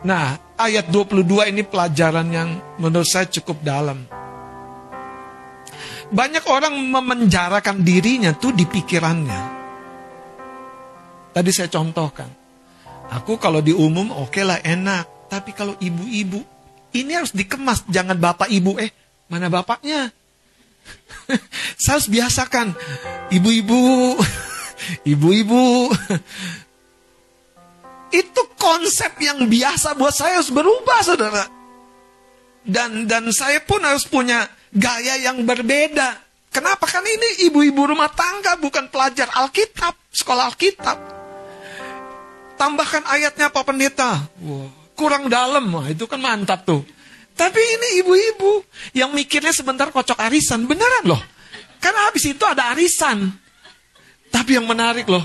Nah, 0.00 0.56
ayat 0.56 0.88
22 0.88 1.52
ini 1.52 1.60
pelajaran 1.60 2.28
yang 2.32 2.48
menurut 2.80 3.04
saya 3.04 3.28
cukup 3.28 3.60
dalam. 3.60 4.00
Banyak 6.10 6.44
orang 6.48 6.74
memenjarakan 6.74 7.84
dirinya 7.84 8.32
tuh 8.32 8.56
di 8.56 8.64
pikirannya. 8.64 9.42
Tadi 11.30 11.50
saya 11.52 11.68
contohkan. 11.68 12.26
Aku 13.10 13.36
kalau 13.36 13.60
di 13.60 13.76
umum 13.76 14.08
oke 14.10 14.32
okay 14.32 14.42
lah 14.42 14.58
enak. 14.64 15.30
Tapi 15.30 15.54
kalau 15.54 15.78
ibu-ibu, 15.78 16.42
ini 16.94 17.12
harus 17.14 17.30
dikemas. 17.30 17.86
Jangan 17.86 18.18
bapak 18.18 18.50
ibu, 18.50 18.76
eh 18.78 18.90
mana 19.30 19.46
bapaknya? 19.46 20.10
saya 21.80 21.98
harus 21.98 22.08
biasakan. 22.10 22.74
Ibu-ibu, 23.30 24.18
ibu-ibu. 25.12 25.90
Itu 28.10 28.42
konsep 28.58 29.14
yang 29.22 29.46
biasa 29.46 29.94
buat 29.94 30.14
saya 30.14 30.42
harus 30.42 30.50
berubah 30.50 30.98
saudara. 31.06 31.46
Dan 32.60 33.06
dan 33.06 33.30
saya 33.30 33.62
pun 33.62 33.80
harus 33.80 34.04
punya 34.04 34.50
gaya 34.74 35.16
yang 35.22 35.46
berbeda. 35.46 36.18
Kenapa? 36.50 36.82
Kan 36.90 37.06
ini 37.06 37.46
ibu-ibu 37.46 37.94
rumah 37.94 38.10
tangga 38.10 38.58
bukan 38.58 38.90
pelajar 38.90 39.30
Alkitab, 39.30 39.94
sekolah 40.10 40.50
Alkitab. 40.50 40.98
Tambahkan 42.58 43.06
ayatnya 43.06 43.48
Pak 43.48 43.64
Pendeta. 43.64 44.26
Wow, 44.42 44.68
kurang 45.00 45.32
dalam, 45.32 45.72
wah 45.72 45.88
itu 45.88 46.04
kan 46.04 46.20
mantap 46.20 46.68
tuh. 46.68 46.84
Tapi 47.32 47.56
ini 47.56 48.04
ibu-ibu 48.04 48.60
yang 48.92 49.16
mikirnya 49.16 49.56
sebentar 49.56 49.88
kocok 49.88 50.20
arisan. 50.20 50.68
Beneran 50.68 51.08
loh. 51.08 51.22
Karena 51.80 52.12
habis 52.12 52.28
itu 52.28 52.44
ada 52.44 52.68
arisan. 52.76 53.32
Tapi 54.28 54.60
yang 54.60 54.68
menarik 54.68 55.08
loh. 55.08 55.24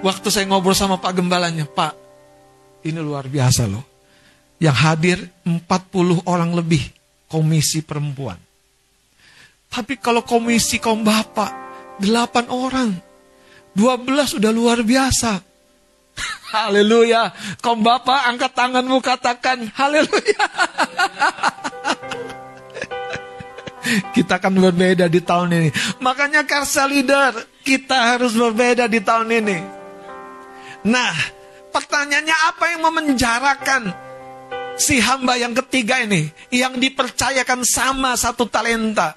Waktu 0.00 0.32
saya 0.32 0.48
ngobrol 0.48 0.72
sama 0.72 0.96
Pak 0.96 1.12
Gembalanya. 1.20 1.68
Pak, 1.68 1.92
ini 2.88 2.96
luar 3.04 3.28
biasa 3.28 3.68
loh. 3.68 3.84
Yang 4.56 4.76
hadir 4.80 5.18
40 5.44 6.24
orang 6.24 6.56
lebih 6.56 6.80
komisi 7.28 7.84
perempuan. 7.84 8.40
Tapi 9.68 10.00
kalau 10.00 10.24
komisi 10.24 10.80
kaum 10.80 11.04
bapak, 11.04 11.52
8 12.00 12.48
orang. 12.48 12.96
12 13.76 14.40
sudah 14.40 14.48
luar 14.48 14.80
biasa. 14.80 15.51
Haleluya. 16.52 17.32
Kaum 17.64 17.80
bapak 17.80 18.28
angkat 18.28 18.52
tanganmu 18.52 19.00
katakan 19.00 19.72
haleluya. 19.72 20.44
kita 24.14 24.38
akan 24.38 24.60
berbeda 24.60 25.08
di 25.08 25.20
tahun 25.24 25.48
ini. 25.52 25.68
Makanya 25.98 26.44
Karsa 26.44 26.86
Leader, 26.86 27.34
kita 27.64 28.14
harus 28.14 28.36
berbeda 28.36 28.86
di 28.86 29.00
tahun 29.00 29.28
ini. 29.42 29.58
Nah, 30.86 31.14
pertanyaannya 31.70 32.36
apa 32.52 32.64
yang 32.74 32.80
memenjarakan 32.84 33.82
si 34.76 34.98
hamba 34.98 35.38
yang 35.38 35.54
ketiga 35.64 36.02
ini? 36.02 36.30
Yang 36.52 36.78
dipercayakan 36.90 37.64
sama 37.64 38.14
satu 38.18 38.46
talenta. 38.46 39.16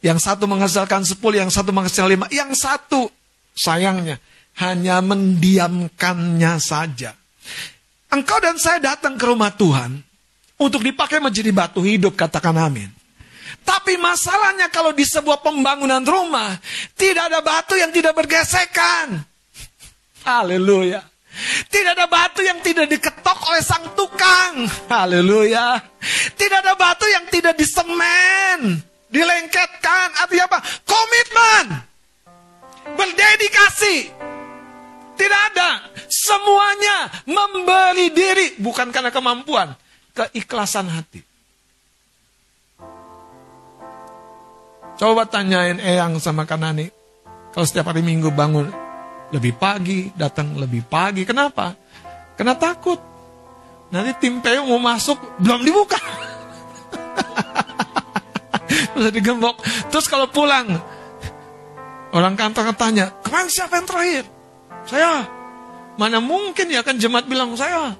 Yang 0.00 0.24
satu 0.24 0.48
menghasilkan 0.48 1.04
sepuluh, 1.04 1.44
yang 1.44 1.52
satu 1.52 1.70
menghasilkan 1.70 2.08
lima. 2.08 2.26
Yang 2.32 2.64
satu, 2.64 3.12
sayangnya, 3.52 4.16
hanya 4.60 5.00
mendiamkannya 5.00 6.54
saja. 6.60 7.16
Engkau 8.12 8.38
dan 8.42 8.60
saya 8.60 8.82
datang 8.82 9.16
ke 9.16 9.24
rumah 9.24 9.54
Tuhan 9.54 10.02
untuk 10.60 10.84
dipakai 10.84 11.22
menjadi 11.22 11.48
batu 11.54 11.80
hidup, 11.80 12.18
katakan 12.18 12.52
amin. 12.58 12.92
Tapi 13.64 13.96
masalahnya 13.96 14.68
kalau 14.68 14.92
di 14.92 15.06
sebuah 15.06 15.40
pembangunan 15.40 16.02
rumah, 16.04 16.58
tidak 16.98 17.32
ada 17.32 17.40
batu 17.40 17.78
yang 17.78 17.88
tidak 17.94 18.12
bergesekan. 18.12 19.24
Haleluya. 20.26 21.00
Tidak 21.70 21.94
ada 21.94 22.10
batu 22.10 22.42
yang 22.42 22.58
tidak 22.60 22.90
diketok 22.90 23.38
oleh 23.46 23.62
sang 23.62 23.86
tukang. 23.94 24.66
Haleluya. 24.90 25.78
Tidak 26.34 26.58
ada 26.60 26.74
batu 26.74 27.06
yang 27.06 27.24
tidak 27.30 27.54
disemen, 27.54 28.82
dilengketkan. 29.08 30.08
Artinya 30.18 30.50
apa? 30.50 30.58
Komitmen. 30.82 31.66
Berdedikasi. 32.98 34.10
Tidak 35.20 35.42
ada. 35.52 35.84
Semuanya 36.08 37.12
memberi 37.28 38.08
diri. 38.08 38.56
Bukan 38.56 38.88
karena 38.88 39.12
kemampuan. 39.12 39.76
Keikhlasan 40.16 40.88
hati. 40.88 41.20
Coba 44.96 45.28
tanyain 45.28 45.76
Eyang 45.76 46.16
sama 46.16 46.48
Kanani. 46.48 46.88
Kalau 47.52 47.66
setiap 47.68 47.92
hari 47.92 48.00
minggu 48.00 48.32
bangun 48.32 48.72
lebih 49.36 49.60
pagi, 49.60 50.08
datang 50.16 50.56
lebih 50.56 50.88
pagi. 50.88 51.28
Kenapa? 51.28 51.76
Karena 52.36 52.56
takut. 52.56 53.00
Nanti 53.90 54.14
tim 54.22 54.38
PU 54.38 54.70
mau 54.70 54.78
masuk, 54.78 55.18
belum 55.42 55.66
dibuka. 55.66 55.98
Terus 58.94 59.10
digembok. 59.10 59.58
Terus 59.90 60.06
kalau 60.06 60.30
pulang, 60.30 60.78
orang 62.14 62.38
kantor 62.38 62.70
tanya, 62.78 63.10
kemarin 63.26 63.50
siapa 63.50 63.82
yang 63.82 63.88
terakhir? 63.90 64.24
Saya. 64.88 65.26
Mana 65.98 66.22
mungkin 66.22 66.70
ya 66.72 66.80
kan 66.80 66.96
jemaat 66.96 67.28
bilang 67.28 67.52
saya. 67.58 67.92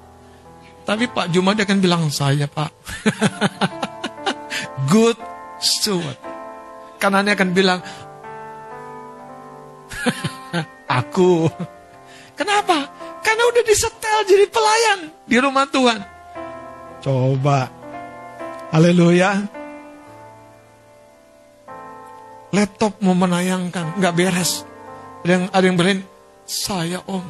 Tapi 0.87 1.05
Pak 1.05 1.29
Jumat 1.29 1.59
dia 1.59 1.65
akan 1.65 1.79
bilang 1.81 2.09
saya 2.09 2.49
Pak. 2.49 2.71
Good 4.91 5.17
steward 5.61 6.31
kanannya 7.01 7.33
akan 7.33 7.49
bilang, 7.57 7.81
aku. 11.01 11.49
Kenapa? 12.37 12.85
Karena 13.25 13.43
udah 13.49 13.63
disetel 13.65 14.19
jadi 14.29 14.45
pelayan 14.53 14.99
di 15.25 15.37
rumah 15.41 15.65
Tuhan. 15.65 15.97
Coba. 17.01 17.73
Haleluya. 18.69 19.49
Laptop 22.53 23.01
mau 23.01 23.17
menayangkan, 23.17 23.97
nggak 23.97 24.13
beres. 24.13 24.67
Ada 25.21 25.31
yang 25.31 25.45
ada 25.49 25.65
yang 25.65 25.77
berani, 25.79 26.03
saya 26.51 26.99
om. 27.07 27.23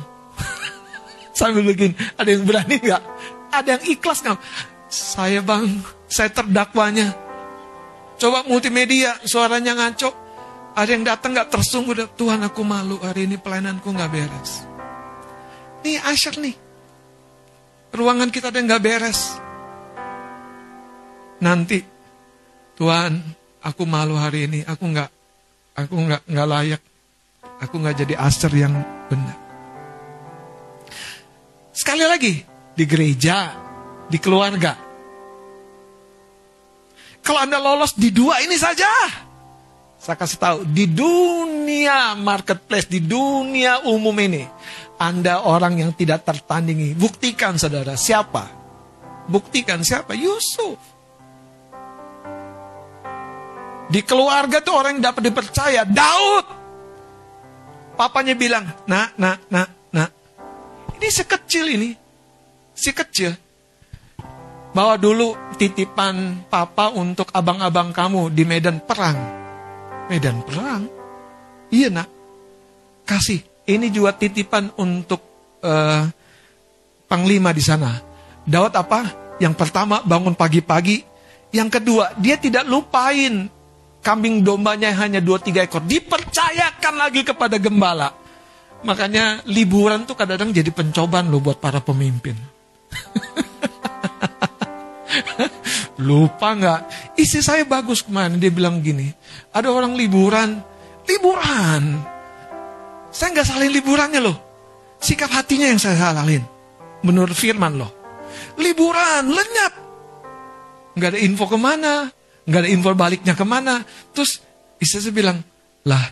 Sambil 1.38 1.62
begini, 1.62 1.94
ada 2.18 2.30
yang 2.34 2.42
berani 2.42 2.82
nggak? 2.82 3.04
Ada 3.54 3.78
yang 3.78 3.84
ikhlas 3.86 4.26
nggak? 4.26 4.42
Saya 4.90 5.46
bang, 5.46 5.70
saya 6.10 6.34
terdakwanya. 6.34 7.14
Coba 8.18 8.44
multimedia, 8.46 9.18
suaranya 9.24 9.78
ngaco. 9.78 10.10
Ada 10.72 10.90
yang 10.94 11.04
datang 11.04 11.36
gak 11.36 11.52
tersungguh, 11.52 12.16
Tuhan 12.16 12.40
aku 12.48 12.64
malu 12.64 12.96
hari 13.04 13.28
ini 13.28 13.36
pelayananku 13.36 13.92
gak 13.92 14.08
beres. 14.08 14.64
Nih 15.84 16.00
asyik 16.00 16.40
nih. 16.40 16.56
Ruangan 17.92 18.32
kita 18.32 18.54
ada 18.54 18.62
yang 18.62 18.72
gak 18.72 18.86
beres. 18.86 19.36
Nanti, 21.44 21.84
Tuhan, 22.80 23.20
aku 23.60 23.84
malu 23.84 24.16
hari 24.16 24.48
ini, 24.48 24.60
aku 24.64 24.86
gak, 24.96 25.12
aku 25.76 25.92
gak, 26.08 26.24
gak 26.24 26.48
layak. 26.48 26.82
Aku 27.60 27.84
gak 27.84 28.00
jadi 28.00 28.16
aser 28.16 28.54
yang 28.56 29.01
benar. 29.12 29.36
Sekali 31.76 32.08
lagi, 32.08 32.34
di 32.72 32.84
gereja, 32.88 33.52
di 34.08 34.16
keluarga, 34.16 34.80
kalau 37.22 37.40
Anda 37.44 37.60
lolos 37.60 37.94
di 37.94 38.10
dua 38.10 38.40
ini 38.40 38.56
saja, 38.56 38.88
saya 40.02 40.18
kasih 40.18 40.40
tahu, 40.40 40.58
di 40.66 40.90
dunia 40.90 42.18
marketplace, 42.18 42.90
di 42.90 43.04
dunia 43.04 43.84
umum 43.86 44.16
ini, 44.18 44.48
Anda 44.98 45.46
orang 45.46 45.78
yang 45.84 45.92
tidak 45.94 46.26
tertandingi. 46.26 46.98
Buktikan 46.98 47.62
saudara, 47.62 47.94
siapa? 47.94 48.50
Buktikan 49.30 49.86
siapa? 49.86 50.18
Yusuf. 50.18 50.82
Di 53.92 54.02
keluarga 54.08 54.64
tuh 54.64 54.72
orang 54.72 54.98
yang 54.98 55.12
dapat 55.12 55.30
dipercaya. 55.30 55.84
Daud. 55.84 56.61
Papanya 58.02 58.34
bilang, 58.34 58.66
nak, 58.90 59.14
nak, 59.14 59.46
nak, 59.54 59.70
nak. 59.94 60.10
Ini 60.98 61.06
sekecil 61.06 61.78
ini. 61.78 61.94
Si 62.74 62.90
kecil. 62.90 63.30
Bawa 64.74 64.98
dulu 64.98 65.38
titipan 65.62 66.50
papa 66.50 66.90
untuk 66.90 67.30
abang-abang 67.30 67.94
kamu 67.94 68.34
di 68.34 68.42
medan 68.42 68.82
perang. 68.82 69.22
Medan 70.10 70.42
perang? 70.42 70.90
Iya 71.70 71.94
nak. 71.94 72.10
Kasih. 73.06 73.70
Ini 73.70 73.94
juga 73.94 74.18
titipan 74.18 74.74
untuk 74.82 75.22
uh, 75.62 76.02
panglima 77.06 77.54
di 77.54 77.62
sana. 77.62 78.02
Daud 78.50 78.74
apa? 78.82 79.14
Yang 79.38 79.62
pertama 79.62 80.02
bangun 80.02 80.34
pagi-pagi. 80.34 81.06
Yang 81.54 81.78
kedua, 81.78 82.18
dia 82.18 82.42
tidak 82.42 82.66
lupain 82.66 83.46
kambing 84.02 84.42
dombanya 84.42 84.94
hanya 84.98 85.22
dua 85.22 85.40
tiga 85.40 85.66
ekor. 85.66 85.82
Dipercayakan 85.86 86.96
lagi 86.98 87.24
kepada 87.26 87.58
gembala. 87.62 88.14
Makanya 88.82 89.46
liburan 89.46 90.10
tuh 90.10 90.18
kadang-kadang 90.18 90.58
jadi 90.58 90.72
pencobaan 90.74 91.30
loh 91.30 91.42
buat 91.42 91.62
para 91.62 91.80
pemimpin. 91.80 92.34
Lupa 96.02 96.58
nggak? 96.58 97.14
Isi 97.14 97.46
saya 97.46 97.62
bagus 97.62 98.02
ke 98.02 98.10
mana? 98.10 98.34
Dia 98.42 98.50
bilang 98.50 98.82
gini, 98.82 99.06
ada 99.54 99.70
orang 99.70 99.94
liburan, 99.94 100.58
liburan. 101.06 102.02
Saya 103.14 103.38
nggak 103.38 103.48
salin 103.48 103.70
liburannya 103.70 104.18
loh. 104.18 104.38
Sikap 104.98 105.30
hatinya 105.30 105.70
yang 105.70 105.78
saya 105.78 106.18
salin. 106.18 106.42
Menurut 107.06 107.38
firman 107.38 107.78
loh. 107.78 107.94
Liburan, 108.58 109.30
lenyap. 109.30 109.74
Nggak 110.98 111.10
ada 111.14 111.20
info 111.22 111.46
ke 111.46 111.58
mana. 111.58 112.10
Nggak 112.52 112.68
ada 112.68 112.70
info 112.70 112.92
baliknya 112.92 113.32
ke 113.32 113.48
mana. 113.48 113.80
Terus 114.12 114.44
istri 114.76 115.00
saya 115.00 115.16
bilang, 115.16 115.40
lah 115.88 116.04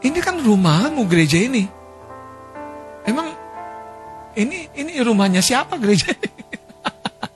ini 0.00 0.16
kan 0.24 0.40
rumahmu 0.40 1.04
gereja 1.04 1.44
ini. 1.44 1.68
Emang 3.04 3.28
ini 4.32 4.72
ini 4.80 4.96
rumahnya 5.04 5.44
siapa 5.44 5.76
gereja 5.76 6.08
ini? 6.08 6.32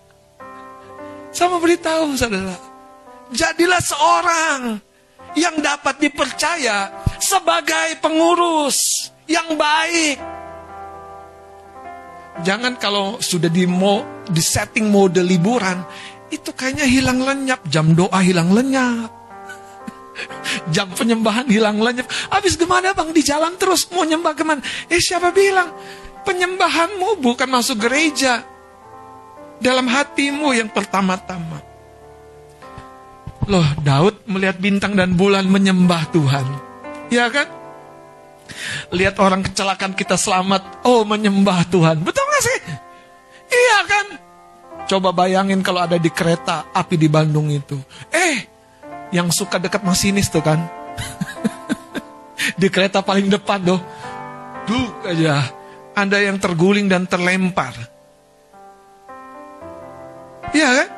Saya 1.36 1.52
mau 1.52 1.60
beritahu 1.60 2.16
saudara. 2.16 2.56
Jadilah 3.28 3.84
seorang 3.84 4.80
yang 5.36 5.60
dapat 5.60 6.00
dipercaya 6.00 7.04
sebagai 7.20 8.00
pengurus 8.00 8.80
yang 9.28 9.60
baik. 9.60 10.16
Jangan 12.42 12.78
kalau 12.78 13.18
sudah 13.18 13.50
di, 13.50 13.66
mo, 13.66 14.24
di 14.24 14.38
setting 14.38 14.88
mode 14.88 15.20
liburan, 15.20 15.82
itu 16.28 16.50
kayaknya 16.52 16.84
hilang 16.84 17.20
lenyap. 17.24 17.60
Jam 17.68 17.96
doa 17.96 18.20
hilang 18.20 18.52
lenyap. 18.52 19.10
Jam 20.74 20.92
penyembahan 20.92 21.48
hilang 21.48 21.80
lenyap. 21.80 22.08
Habis 22.28 22.60
gimana 22.60 22.92
bang? 22.92 23.10
Di 23.12 23.22
jalan 23.24 23.56
terus 23.56 23.88
mau 23.92 24.04
nyembah 24.04 24.32
ke 24.36 24.44
mana? 24.44 24.60
Eh 24.92 25.00
siapa 25.00 25.32
bilang? 25.32 25.72
Penyembahanmu 26.26 27.24
bukan 27.24 27.48
masuk 27.48 27.88
gereja 27.88 28.44
dalam 29.58 29.88
hatimu 29.88 30.52
yang 30.52 30.68
pertama-tama. 30.68 31.64
Loh, 33.48 33.64
Daud 33.80 34.28
melihat 34.28 34.60
bintang 34.60 34.92
dan 34.92 35.16
bulan 35.16 35.48
menyembah 35.48 36.04
Tuhan. 36.12 36.46
Ya 37.08 37.32
kan? 37.32 37.48
Lihat 38.92 39.16
orang 39.16 39.40
kecelakaan 39.40 39.96
kita 39.96 40.20
selamat, 40.20 40.84
oh 40.84 41.04
menyembah 41.08 41.64
Tuhan. 41.72 42.04
Betul 42.04 42.24
gak 42.28 42.44
sih? 42.44 42.58
Iya 43.48 43.78
kan? 43.88 44.06
Coba 44.88 45.12
bayangin 45.12 45.60
kalau 45.60 45.84
ada 45.84 46.00
di 46.00 46.08
kereta 46.08 46.72
api 46.72 46.96
di 46.96 47.12
Bandung 47.12 47.52
itu. 47.52 47.76
Eh, 48.08 48.40
yang 49.12 49.28
suka 49.28 49.60
dekat 49.60 49.84
masinis 49.84 50.32
tuh 50.32 50.40
kan. 50.40 50.64
di 52.60 52.72
kereta 52.72 53.04
paling 53.04 53.28
depan 53.28 53.60
doh. 53.68 53.80
Duk 54.64 55.04
aja. 55.04 55.44
Anda 55.92 56.24
yang 56.24 56.40
terguling 56.40 56.88
dan 56.88 57.04
terlempar. 57.04 57.76
Iya 60.56 60.68
kan? 60.72 60.88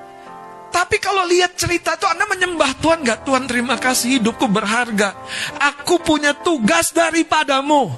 Tapi 0.70 0.96
kalau 1.02 1.26
lihat 1.26 1.58
cerita 1.58 1.98
itu 1.98 2.06
Anda 2.06 2.30
menyembah 2.30 2.78
Tuhan 2.78 3.02
gak? 3.02 3.26
Tuhan 3.26 3.50
terima 3.50 3.74
kasih 3.74 4.22
hidupku 4.22 4.46
berharga. 4.46 5.18
Aku 5.58 5.98
punya 5.98 6.30
tugas 6.30 6.94
daripadamu. 6.94 7.90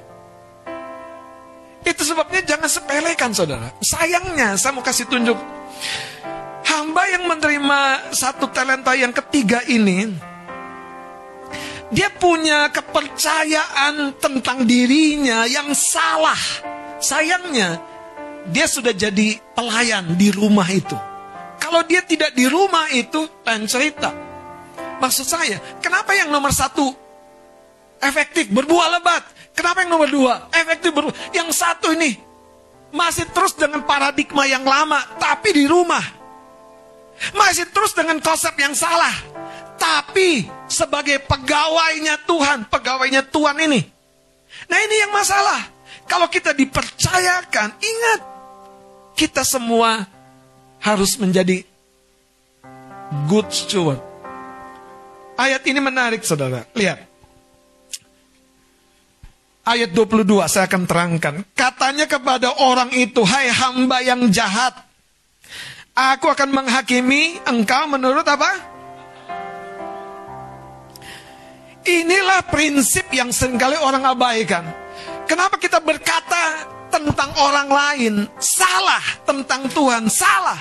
Itu 1.84 2.00
sebabnya 2.00 2.40
jangan 2.48 2.70
sepelekan 2.72 3.36
saudara. 3.36 3.68
Sayangnya 3.84 4.56
saya 4.56 4.72
mau 4.72 4.80
kasih 4.80 5.04
tunjuk 5.04 5.36
Hamba 6.62 7.02
yang 7.12 7.28
menerima 7.28 8.10
satu 8.16 8.48
talenta 8.48 8.96
yang 8.96 9.12
ketiga 9.12 9.60
ini, 9.68 10.08
dia 11.92 12.08
punya 12.08 12.72
kepercayaan 12.72 14.16
tentang 14.16 14.64
dirinya 14.64 15.44
yang 15.44 15.76
salah. 15.76 16.38
Sayangnya, 17.02 17.76
dia 18.48 18.64
sudah 18.64 18.96
jadi 18.96 19.36
pelayan 19.52 20.16
di 20.16 20.32
rumah 20.32 20.66
itu. 20.72 20.96
Kalau 21.60 21.84
dia 21.84 22.00
tidak 22.02 22.32
di 22.32 22.48
rumah 22.48 22.88
itu, 22.90 23.28
lain 23.44 23.68
cerita. 23.68 24.10
Maksud 24.98 25.26
saya, 25.28 25.60
kenapa 25.82 26.16
yang 26.16 26.32
nomor 26.32 26.54
satu 26.54 26.94
efektif 28.00 28.48
berbuah 28.48 28.98
lebat? 28.98 29.22
Kenapa 29.52 29.84
yang 29.84 29.92
nomor 29.92 30.08
dua 30.08 30.48
efektif 30.56 30.90
berbuah? 30.96 31.36
Yang 31.36 31.48
satu 31.60 31.92
ini 31.92 32.31
masih 32.92 33.26
terus 33.32 33.56
dengan 33.56 33.82
paradigma 33.82 34.44
yang 34.44 34.62
lama, 34.62 35.00
tapi 35.16 35.56
di 35.56 35.64
rumah. 35.64 36.04
Masih 37.32 37.68
terus 37.72 37.96
dengan 37.96 38.20
konsep 38.20 38.52
yang 38.60 38.76
salah. 38.76 39.12
Tapi 39.80 40.46
sebagai 40.70 41.18
pegawainya 41.26 42.22
Tuhan, 42.28 42.68
pegawainya 42.70 43.26
Tuhan 43.26 43.56
ini. 43.66 43.80
Nah 44.68 44.78
ini 44.78 44.96
yang 45.02 45.12
masalah. 45.12 45.66
Kalau 46.06 46.28
kita 46.28 46.52
dipercayakan, 46.52 47.68
ingat. 47.80 48.20
Kita 49.12 49.44
semua 49.44 50.06
harus 50.80 51.14
menjadi 51.20 51.62
good 53.28 53.48
steward. 53.52 54.00
Ayat 55.36 55.62
ini 55.68 55.80
menarik 55.80 56.24
saudara. 56.24 56.64
Lihat 56.74 57.11
ayat 59.62 59.90
22 59.94 60.26
saya 60.50 60.66
akan 60.66 60.82
terangkan. 60.86 61.34
Katanya 61.54 62.06
kepada 62.06 62.54
orang 62.62 62.90
itu, 62.94 63.22
hai 63.22 63.50
hamba 63.50 64.02
yang 64.02 64.28
jahat. 64.30 64.74
Aku 65.92 66.32
akan 66.32 66.50
menghakimi 66.50 67.36
engkau 67.44 67.84
menurut 67.84 68.24
apa? 68.24 68.48
Inilah 71.82 72.46
prinsip 72.46 73.10
yang 73.10 73.34
sering 73.34 73.58
kali 73.58 73.74
orang 73.76 74.06
abaikan. 74.06 74.64
Kenapa 75.26 75.58
kita 75.58 75.82
berkata 75.82 76.70
tentang 76.88 77.34
orang 77.36 77.68
lain 77.68 78.14
salah, 78.38 79.02
tentang 79.26 79.68
Tuhan 79.68 80.08
salah? 80.08 80.56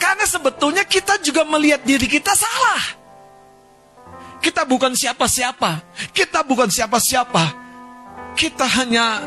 Karena 0.00 0.24
sebetulnya 0.26 0.82
kita 0.82 1.20
juga 1.22 1.44
melihat 1.46 1.84
diri 1.84 2.08
kita 2.08 2.32
salah. 2.34 2.82
Kita 4.42 4.66
bukan 4.66 4.96
siapa-siapa. 4.96 5.78
Kita 6.10 6.42
bukan 6.42 6.66
siapa-siapa 6.66 7.61
kita 8.36 8.66
hanya 8.80 9.24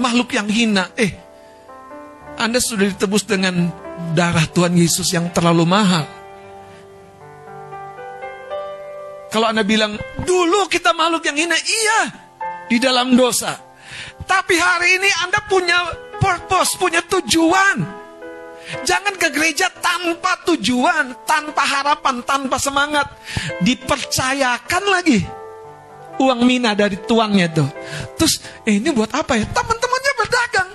makhluk 0.00 0.32
yang 0.32 0.48
hina. 0.48 0.88
Eh, 0.96 1.12
Anda 2.40 2.58
sudah 2.58 2.88
ditebus 2.88 3.28
dengan 3.28 3.68
darah 4.16 4.48
Tuhan 4.48 4.72
Yesus 4.76 5.12
yang 5.12 5.28
terlalu 5.30 5.68
mahal. 5.68 6.08
Kalau 9.32 9.48
Anda 9.48 9.64
bilang, 9.64 9.96
dulu 10.28 10.68
kita 10.68 10.92
makhluk 10.92 11.24
yang 11.24 11.36
hina, 11.36 11.56
iya, 11.56 12.00
di 12.68 12.76
dalam 12.76 13.16
dosa. 13.16 13.56
Tapi 14.28 14.54
hari 14.60 15.00
ini 15.00 15.10
Anda 15.24 15.40
punya 15.48 15.78
purpose, 16.20 16.76
punya 16.76 17.00
tujuan. 17.04 18.04
Jangan 18.84 19.14
ke 19.20 19.28
gereja 19.32 19.68
tanpa 19.80 20.40
tujuan, 20.48 21.12
tanpa 21.28 21.64
harapan, 21.64 22.24
tanpa 22.24 22.56
semangat. 22.56 23.08
Dipercayakan 23.60 24.84
lagi 24.88 25.41
uang 26.20 26.40
mina 26.44 26.76
dari 26.76 26.98
tuannya 27.00 27.46
tuh. 27.52 27.68
Terus 28.18 28.42
eh, 28.68 28.76
ini 28.80 28.90
buat 28.92 29.12
apa 29.12 29.38
ya? 29.38 29.46
Teman-temannya 29.48 30.12
berdagang. 30.18 30.70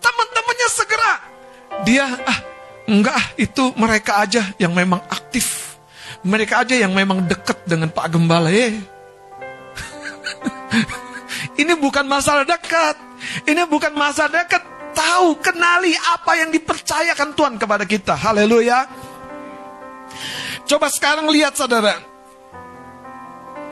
Teman-temannya 0.00 0.68
segera. 0.70 1.12
Dia 1.84 2.06
ah 2.08 2.38
enggak 2.86 3.16
ah 3.16 3.26
itu 3.36 3.74
mereka 3.76 4.22
aja 4.24 4.42
yang 4.56 4.72
memang 4.72 5.02
aktif. 5.10 5.76
Mereka 6.26 6.66
aja 6.66 6.74
yang 6.74 6.96
memang 6.96 7.22
dekat 7.28 7.62
dengan 7.68 7.92
Pak 7.92 8.06
Gembala. 8.10 8.50
Eh. 8.50 8.74
ini 11.62 11.72
bukan 11.78 12.08
masalah 12.08 12.42
dekat. 12.42 12.96
Ini 13.46 13.62
bukan 13.68 13.94
masalah 13.94 14.42
dekat. 14.42 14.62
Tahu, 14.96 15.36
kenali 15.44 15.92
apa 15.92 16.40
yang 16.40 16.48
dipercayakan 16.48 17.36
Tuhan 17.36 17.54
kepada 17.60 17.84
kita. 17.84 18.16
Haleluya. 18.16 18.88
Coba 20.66 20.88
sekarang 20.88 21.28
lihat 21.30 21.54
saudara. 21.54 22.15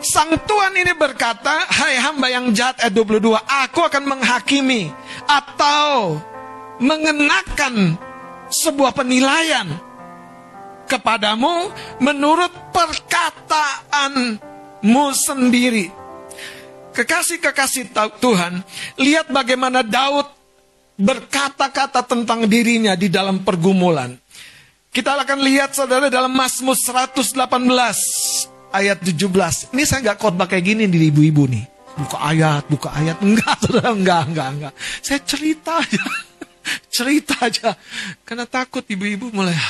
Sang 0.05 0.37
Tuhan 0.37 0.77
ini 0.77 0.93
berkata, 0.93 1.64
Hai 1.64 1.97
hamba 1.97 2.29
yang 2.29 2.53
jahat 2.53 2.77
ayat 2.77 2.93
22, 2.93 3.40
Aku 3.40 3.88
akan 3.88 4.05
menghakimi 4.05 4.93
atau 5.25 6.21
mengenakan 6.77 7.97
sebuah 8.53 8.93
penilaian 8.93 9.64
kepadamu 10.85 11.73
menurut 12.05 12.53
perkataanmu 12.77 15.07
sendiri. 15.17 15.88
Kekasih-kekasih 16.93 17.97
Tuhan, 18.21 18.61
lihat 19.01 19.33
bagaimana 19.33 19.81
Daud 19.81 20.29
berkata-kata 21.01 22.05
tentang 22.05 22.45
dirinya 22.45 22.93
di 22.93 23.09
dalam 23.09 23.40
pergumulan. 23.40 24.12
Kita 24.95 25.11
akan 25.17 25.40
lihat 25.43 25.75
saudara 25.75 26.07
dalam 26.12 26.31
Mazmur 26.31 26.79
118 26.79 27.35
ayat 28.75 28.99
17. 29.07 29.71
Ini 29.71 29.83
saya 29.87 30.03
nggak 30.11 30.19
khotbah 30.19 30.51
kayak 30.51 30.67
gini 30.67 30.91
di 30.91 30.99
ibu-ibu 31.07 31.47
nih. 31.47 31.65
Buka 31.95 32.19
ayat, 32.19 32.67
buka 32.67 32.91
ayat. 32.91 33.23
Enggak, 33.23 33.55
saudara, 33.63 33.95
enggak, 33.95 34.27
enggak, 34.27 34.49
enggak. 34.51 34.73
Saya 34.99 35.23
cerita 35.23 35.79
aja. 35.79 36.03
cerita 36.95 37.35
aja. 37.39 37.79
Karena 38.27 38.51
takut 38.51 38.83
ibu-ibu 38.83 39.31
mulai. 39.31 39.55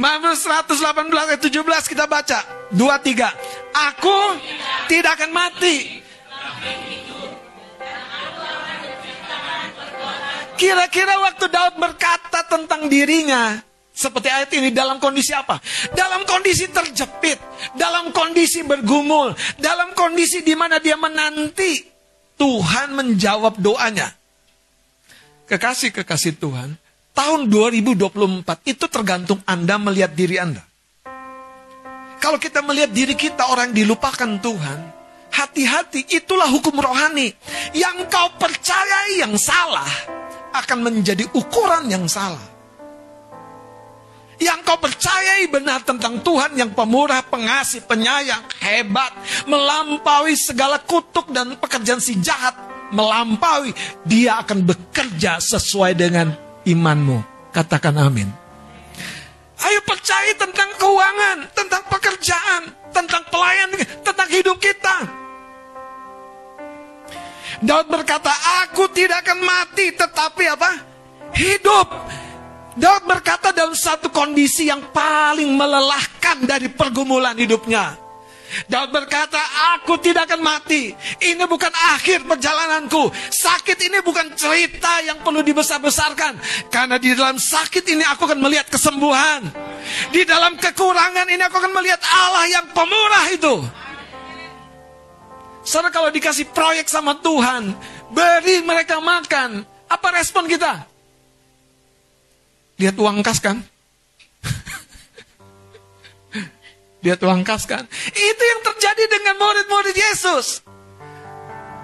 Mazmur 0.00 0.36
118 0.36 1.08
ayat 1.08 1.40
17 1.40 1.92
kita 1.96 2.04
baca. 2.04 2.44
Dua, 2.68 3.00
tiga. 3.00 3.32
Aku 3.72 4.36
tidak 4.92 5.16
akan 5.16 5.32
mati. 5.32 6.04
Kira-kira 10.60 11.18
waktu 11.18 11.50
Daud 11.50 11.74
berkata 11.74 12.46
tentang 12.46 12.86
dirinya, 12.86 13.58
seperti 13.92 14.32
ayat 14.32 14.50
ini 14.56 14.72
dalam 14.72 14.96
kondisi 14.96 15.36
apa? 15.36 15.60
Dalam 15.92 16.24
kondisi 16.24 16.64
terjepit, 16.72 17.36
dalam 17.76 18.08
kondisi 18.08 18.64
bergumul, 18.64 19.36
dalam 19.60 19.92
kondisi 19.92 20.40
di 20.40 20.56
mana 20.56 20.80
dia 20.80 20.96
menanti 20.96 21.84
Tuhan 22.40 22.96
menjawab 22.96 23.60
doanya. 23.60 24.08
Kekasih-kekasih 25.44 26.40
Tuhan, 26.40 26.80
tahun 27.12 27.52
2024 27.52 28.08
itu 28.64 28.84
tergantung 28.88 29.44
Anda 29.44 29.76
melihat 29.76 30.16
diri 30.16 30.40
Anda. 30.40 30.64
Kalau 32.16 32.38
kita 32.40 32.64
melihat 32.64 32.94
diri 32.94 33.12
kita 33.12 33.50
orang 33.52 33.76
dilupakan 33.76 34.40
Tuhan, 34.40 34.78
hati-hati 35.34 36.06
itulah 36.16 36.48
hukum 36.48 36.78
rohani. 36.80 37.34
Yang 37.76 38.08
kau 38.08 38.30
percayai 38.40 39.20
yang 39.20 39.34
salah 39.36 39.90
akan 40.54 40.78
menjadi 40.86 41.26
ukuran 41.34 41.90
yang 41.90 42.06
salah. 42.06 42.51
Yang 44.42 44.58
kau 44.66 44.74
percayai 44.74 45.46
benar 45.46 45.86
tentang 45.86 46.18
Tuhan 46.18 46.58
yang 46.58 46.74
pemurah, 46.74 47.22
pengasih, 47.22 47.86
penyayang, 47.86 48.42
hebat, 48.58 49.14
melampaui 49.46 50.34
segala 50.34 50.82
kutuk 50.82 51.30
dan 51.30 51.54
pekerjaan 51.62 52.02
si 52.02 52.18
jahat, 52.18 52.58
melampaui, 52.90 53.70
dia 54.02 54.42
akan 54.42 54.66
bekerja 54.66 55.38
sesuai 55.38 55.94
dengan 55.94 56.34
imanmu. 56.66 57.22
Katakan 57.54 57.94
amin. 58.02 58.26
Ayo 59.62 59.78
percaya 59.86 60.34
tentang 60.34 60.74
keuangan, 60.74 61.38
tentang 61.54 61.82
pekerjaan, 61.86 62.62
tentang 62.90 63.22
pelayan, 63.30 63.78
tentang 64.02 64.26
hidup 64.26 64.58
kita. 64.58 65.06
Daud 67.62 67.86
berkata, 67.86 68.34
aku 68.66 68.90
tidak 68.90 69.22
akan 69.22 69.38
mati, 69.38 69.94
tetapi 69.94 70.44
apa? 70.50 70.70
Hidup 71.30 71.86
Daud 72.72 73.04
berkata 73.04 73.52
dalam 73.52 73.76
satu 73.76 74.08
kondisi 74.08 74.72
yang 74.72 74.80
paling 74.96 75.52
melelahkan 75.52 76.48
dari 76.48 76.72
pergumulan 76.72 77.36
hidupnya. 77.36 78.00
Daud 78.68 78.92
berkata, 78.92 79.40
aku 79.76 79.96
tidak 79.96 80.28
akan 80.28 80.44
mati. 80.44 80.92
Ini 81.20 81.44
bukan 81.48 81.72
akhir 81.96 82.28
perjalananku. 82.28 83.08
Sakit 83.32 83.80
ini 83.88 84.04
bukan 84.04 84.28
cerita 84.36 85.00
yang 85.00 85.24
perlu 85.24 85.40
dibesar-besarkan. 85.40 86.36
Karena 86.68 87.00
di 87.00 87.16
dalam 87.16 87.40
sakit 87.40 87.84
ini 87.88 88.04
aku 88.04 88.28
akan 88.28 88.40
melihat 88.44 88.68
kesembuhan. 88.68 89.48
Di 90.12 90.28
dalam 90.28 90.60
kekurangan 90.60 91.24
ini 91.32 91.42
aku 91.48 91.56
akan 91.64 91.72
melihat 91.72 92.00
Allah 92.04 92.44
yang 92.52 92.66
pemurah 92.76 93.26
itu. 93.32 93.54
Saudara 95.64 95.94
kalau 95.94 96.10
dikasih 96.12 96.52
proyek 96.52 96.92
sama 96.92 97.16
Tuhan, 97.24 97.72
beri 98.12 98.60
mereka 98.60 99.00
makan. 99.00 99.64
Apa 99.88 100.12
respon 100.12 100.44
kita? 100.44 100.91
Lihat 102.82 102.98
uang 102.98 103.22
kas 103.22 103.38
kan? 103.38 103.62
Dia 107.02 107.18
tuang 107.18 107.42
kas 107.42 107.66
kan? 107.66 107.86
Itu 108.10 108.42
yang 108.42 108.60
terjadi 108.62 109.04
dengan 109.10 109.34
murid-murid 109.38 109.94
Yesus. 109.94 110.62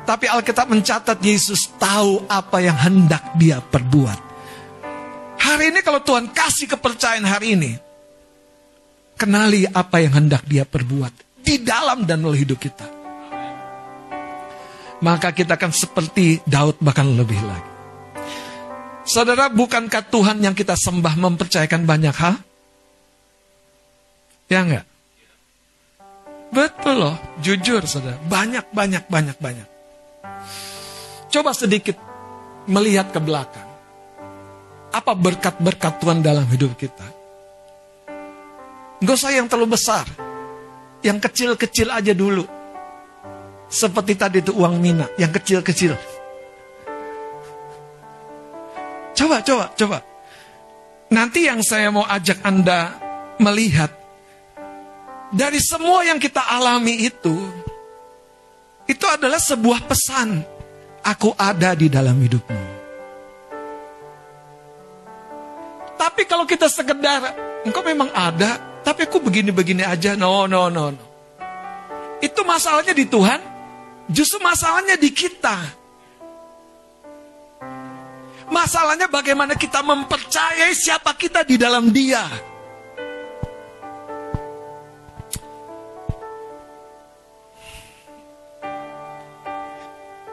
Tapi 0.06 0.26
Alkitab 0.30 0.70
mencatat 0.70 1.18
Yesus 1.20 1.70
tahu 1.76 2.26
apa 2.30 2.58
yang 2.64 2.74
hendak 2.74 3.34
dia 3.38 3.62
perbuat. 3.62 4.18
Hari 5.38 5.74
ini 5.74 5.80
kalau 5.86 6.02
Tuhan 6.02 6.34
kasih 6.34 6.70
kepercayaan 6.70 7.26
hari 7.28 7.54
ini, 7.54 7.72
kenali 9.18 9.68
apa 9.68 10.00
yang 10.00 10.18
hendak 10.18 10.42
dia 10.46 10.66
perbuat 10.66 11.42
di 11.42 11.60
dalam 11.62 12.06
dan 12.08 12.24
oleh 12.24 12.42
hidup 12.42 12.58
kita. 12.58 12.86
Maka 14.98 15.30
kita 15.30 15.54
akan 15.54 15.70
seperti 15.70 16.42
Daud 16.42 16.82
bahkan 16.82 17.06
lebih 17.06 17.38
lagi. 17.42 17.77
Saudara, 19.08 19.48
bukankah 19.48 20.04
Tuhan 20.12 20.44
yang 20.44 20.52
kita 20.52 20.76
sembah 20.76 21.16
mempercayakan 21.16 21.88
banyak 21.88 22.12
hal? 22.12 22.36
Ya 24.52 24.60
enggak? 24.60 24.84
Betul 26.52 27.08
loh, 27.08 27.16
jujur 27.40 27.88
saudara. 27.88 28.20
Banyak, 28.28 28.68
banyak, 28.68 29.08
banyak, 29.08 29.36
banyak. 29.40 29.68
Coba 31.32 31.56
sedikit 31.56 31.96
melihat 32.68 33.08
ke 33.08 33.20
belakang. 33.20 33.68
Apa 34.92 35.16
berkat-berkat 35.16 36.04
Tuhan 36.04 36.20
dalam 36.20 36.44
hidup 36.48 36.76
kita? 36.76 37.08
Gak 39.00 39.16
usah 39.16 39.32
yang 39.32 39.48
terlalu 39.48 39.72
besar. 39.72 40.04
Yang 41.00 41.32
kecil-kecil 41.32 41.88
aja 41.88 42.12
dulu. 42.12 42.44
Seperti 43.72 44.20
tadi 44.20 44.44
itu 44.44 44.52
uang 44.52 44.76
mina, 44.80 45.08
yang 45.16 45.32
kecil-kecil. 45.32 45.96
Coba, 49.18 49.42
coba, 49.42 49.66
coba. 49.74 49.98
Nanti 51.10 51.50
yang 51.50 51.58
saya 51.66 51.90
mau 51.90 52.06
ajak 52.06 52.38
Anda 52.46 52.94
melihat 53.42 53.90
dari 55.34 55.58
semua 55.58 56.06
yang 56.06 56.22
kita 56.22 56.38
alami 56.38 57.02
itu, 57.02 57.34
itu 58.86 59.06
adalah 59.10 59.42
sebuah 59.42 59.90
pesan. 59.90 60.38
Aku 61.02 61.34
ada 61.34 61.74
di 61.74 61.90
dalam 61.90 62.14
hidupmu. 62.14 62.62
Tapi 65.98 66.22
kalau 66.28 66.46
kita 66.46 66.70
sekedar, 66.70 67.34
engkau 67.66 67.82
memang 67.82 68.12
ada, 68.14 68.60
tapi 68.86 69.08
aku 69.08 69.18
begini-begini 69.18 69.82
aja. 69.82 70.14
No, 70.14 70.46
no, 70.46 70.70
no. 70.70 70.94
Itu 72.22 72.46
masalahnya 72.46 72.94
di 72.94 73.08
Tuhan, 73.08 73.40
justru 74.06 74.38
masalahnya 74.38 74.94
di 74.94 75.10
kita. 75.10 75.77
Masalahnya 78.48 79.08
bagaimana 79.12 79.52
kita 79.56 79.84
mempercayai 79.84 80.72
siapa 80.72 81.12
kita 81.16 81.44
di 81.44 81.60
dalam 81.60 81.92
dia. 81.92 82.24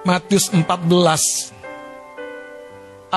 Matius 0.06 0.54
14 0.54 1.55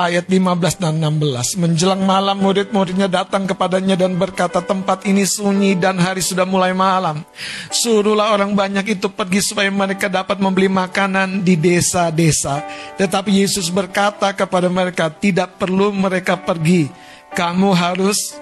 ayat 0.06 0.30
15 0.30 0.78
dan 0.78 1.02
16. 1.02 1.58
Menjelang 1.58 2.02
malam 2.06 2.38
murid-muridnya 2.38 3.10
datang 3.10 3.48
kepadanya 3.48 3.98
dan 3.98 4.14
berkata 4.14 4.62
tempat 4.62 5.02
ini 5.08 5.26
sunyi 5.26 5.74
dan 5.74 5.98
hari 5.98 6.22
sudah 6.22 6.46
mulai 6.46 6.70
malam. 6.70 7.26
Suruhlah 7.74 8.36
orang 8.36 8.54
banyak 8.54 9.00
itu 9.00 9.10
pergi 9.10 9.42
supaya 9.42 9.66
mereka 9.72 10.06
dapat 10.06 10.38
membeli 10.38 10.70
makanan 10.70 11.42
di 11.42 11.58
desa-desa. 11.58 12.62
Tetapi 12.94 13.42
Yesus 13.42 13.72
berkata 13.74 14.30
kepada 14.30 14.70
mereka 14.70 15.10
tidak 15.10 15.58
perlu 15.58 15.90
mereka 15.90 16.38
pergi. 16.38 16.86
Kamu 17.34 17.74
harus 17.74 18.38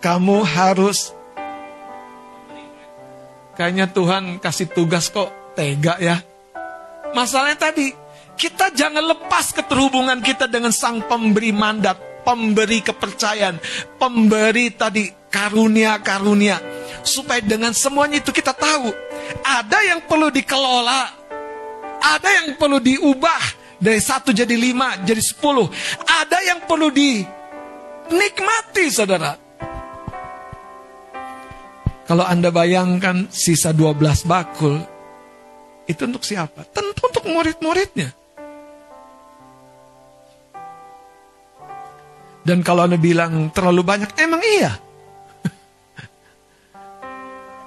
kamu 0.00 0.44
harus 0.44 1.14
Kayaknya 3.54 3.86
Tuhan 3.86 4.22
kasih 4.42 4.66
tugas 4.66 5.06
kok 5.14 5.30
tega 5.54 5.94
ya. 6.02 6.18
Masalahnya 7.14 7.54
tadi 7.70 8.03
kita 8.34 8.74
jangan 8.74 9.04
lepas 9.14 9.54
keterhubungan 9.54 10.18
kita 10.20 10.50
dengan 10.50 10.74
sang 10.74 11.02
pemberi 11.06 11.54
mandat, 11.54 11.96
pemberi 12.26 12.82
kepercayaan, 12.82 13.58
pemberi 13.98 14.74
tadi 14.74 15.10
karunia-karunia. 15.30 16.58
Supaya 17.04 17.42
dengan 17.44 17.76
semuanya 17.76 18.18
itu 18.22 18.32
kita 18.32 18.56
tahu, 18.56 18.90
ada 19.44 19.78
yang 19.84 20.02
perlu 20.08 20.32
dikelola, 20.32 21.02
ada 22.00 22.28
yang 22.42 22.56
perlu 22.56 22.80
diubah 22.80 23.42
dari 23.78 24.00
satu 24.00 24.32
jadi 24.32 24.56
lima, 24.56 24.96
jadi 25.04 25.20
sepuluh. 25.20 25.68
Ada 26.04 26.38
yang 26.48 26.64
perlu 26.64 26.88
dinikmati, 26.88 28.84
saudara. 28.88 29.36
Kalau 32.04 32.24
Anda 32.24 32.52
bayangkan 32.52 33.32
sisa 33.32 33.72
12 33.72 34.28
bakul, 34.28 34.76
itu 35.88 36.04
untuk 36.04 36.20
siapa? 36.24 36.64
Tentu 36.68 37.08
untuk 37.08 37.24
murid-muridnya. 37.28 38.23
Dan 42.44 42.60
kalau 42.60 42.84
Anda 42.84 43.00
bilang 43.00 43.48
terlalu 43.56 43.80
banyak, 43.80 44.20
emang 44.20 44.44
iya. 44.44 44.76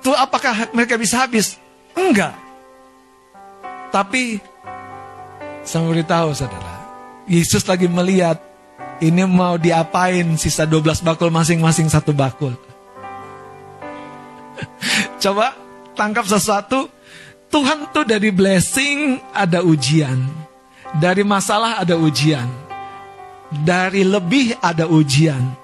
Tuh 0.05 0.13
apakah 0.13 0.69
mereka 0.69 1.01
bisa 1.01 1.25
habis? 1.25 1.57
Enggak. 1.97 2.38
Tapi 3.89 4.38
saya 5.65 5.82
beritahu 5.89 6.30
saudara, 6.38 6.78
Yesus 7.25 7.65
lagi 7.65 7.89
melihat 7.89 8.38
ini 9.01 9.25
mau 9.25 9.57
diapain 9.57 10.38
sisa 10.38 10.69
12 10.69 11.01
bakul 11.01 11.34
masing-masing 11.34 11.89
satu 11.89 12.13
bakul. 12.13 12.53
Coba 15.23 15.57
tangkap 15.97 16.30
sesuatu, 16.30 16.86
Tuhan 17.49 17.89
tuh 17.89 18.05
dari 18.05 18.30
blessing 18.30 19.17
ada 19.34 19.65
ujian. 19.65 20.21
Dari 21.01 21.25
masalah 21.25 21.82
ada 21.82 21.97
ujian 21.97 22.66
dari 23.51 24.03
lebih 24.03 24.59
ada 24.59 24.87
ujian. 24.87 25.55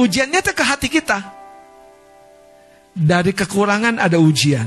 Ujiannya 0.00 0.40
ke 0.40 0.64
hati 0.64 0.88
kita. 0.88 1.20
Dari 2.96 3.36
kekurangan 3.36 4.00
ada 4.00 4.16
ujian. 4.16 4.64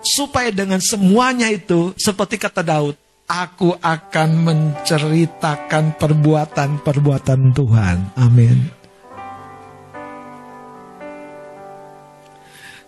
Supaya 0.00 0.48
dengan 0.48 0.80
semuanya 0.80 1.52
itu, 1.52 1.92
seperti 1.98 2.40
kata 2.40 2.64
Daud, 2.64 2.96
aku 3.28 3.76
akan 3.76 4.30
menceritakan 4.46 6.00
perbuatan-perbuatan 6.00 7.40
Tuhan. 7.52 7.96
Amin. 8.16 8.56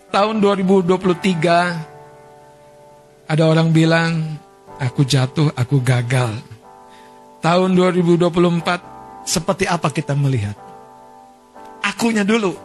Tahun 0.09 0.35
2023, 0.41 3.29
ada 3.29 3.43
orang 3.45 3.69
bilang, 3.73 4.37
aku 4.77 5.05
jatuh, 5.05 5.53
aku 5.53 5.81
gagal 5.81 6.52
tahun 7.43 7.75
2024 7.75 9.27
seperti 9.27 9.67
apa 9.67 9.91
kita 9.91 10.15
melihat? 10.15 10.55
Akunya 11.83 12.23
dulu. 12.23 12.55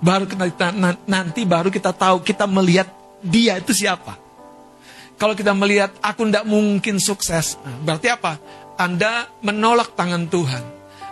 Baru 0.00 0.28
kita 0.28 0.72
nanti 1.08 1.48
baru 1.48 1.72
kita 1.72 1.96
tahu 1.96 2.20
kita 2.20 2.44
melihat 2.44 2.88
dia 3.24 3.56
itu 3.56 3.72
siapa. 3.72 4.16
Kalau 5.20 5.36
kita 5.36 5.52
melihat 5.52 5.92
aku 6.00 6.24
tidak 6.28 6.48
mungkin 6.48 6.96
sukses, 6.96 7.60
nah, 7.60 7.76
berarti 7.84 8.08
apa? 8.08 8.40
Anda 8.80 9.28
menolak 9.44 9.92
tangan 9.92 10.24
Tuhan. 10.32 10.64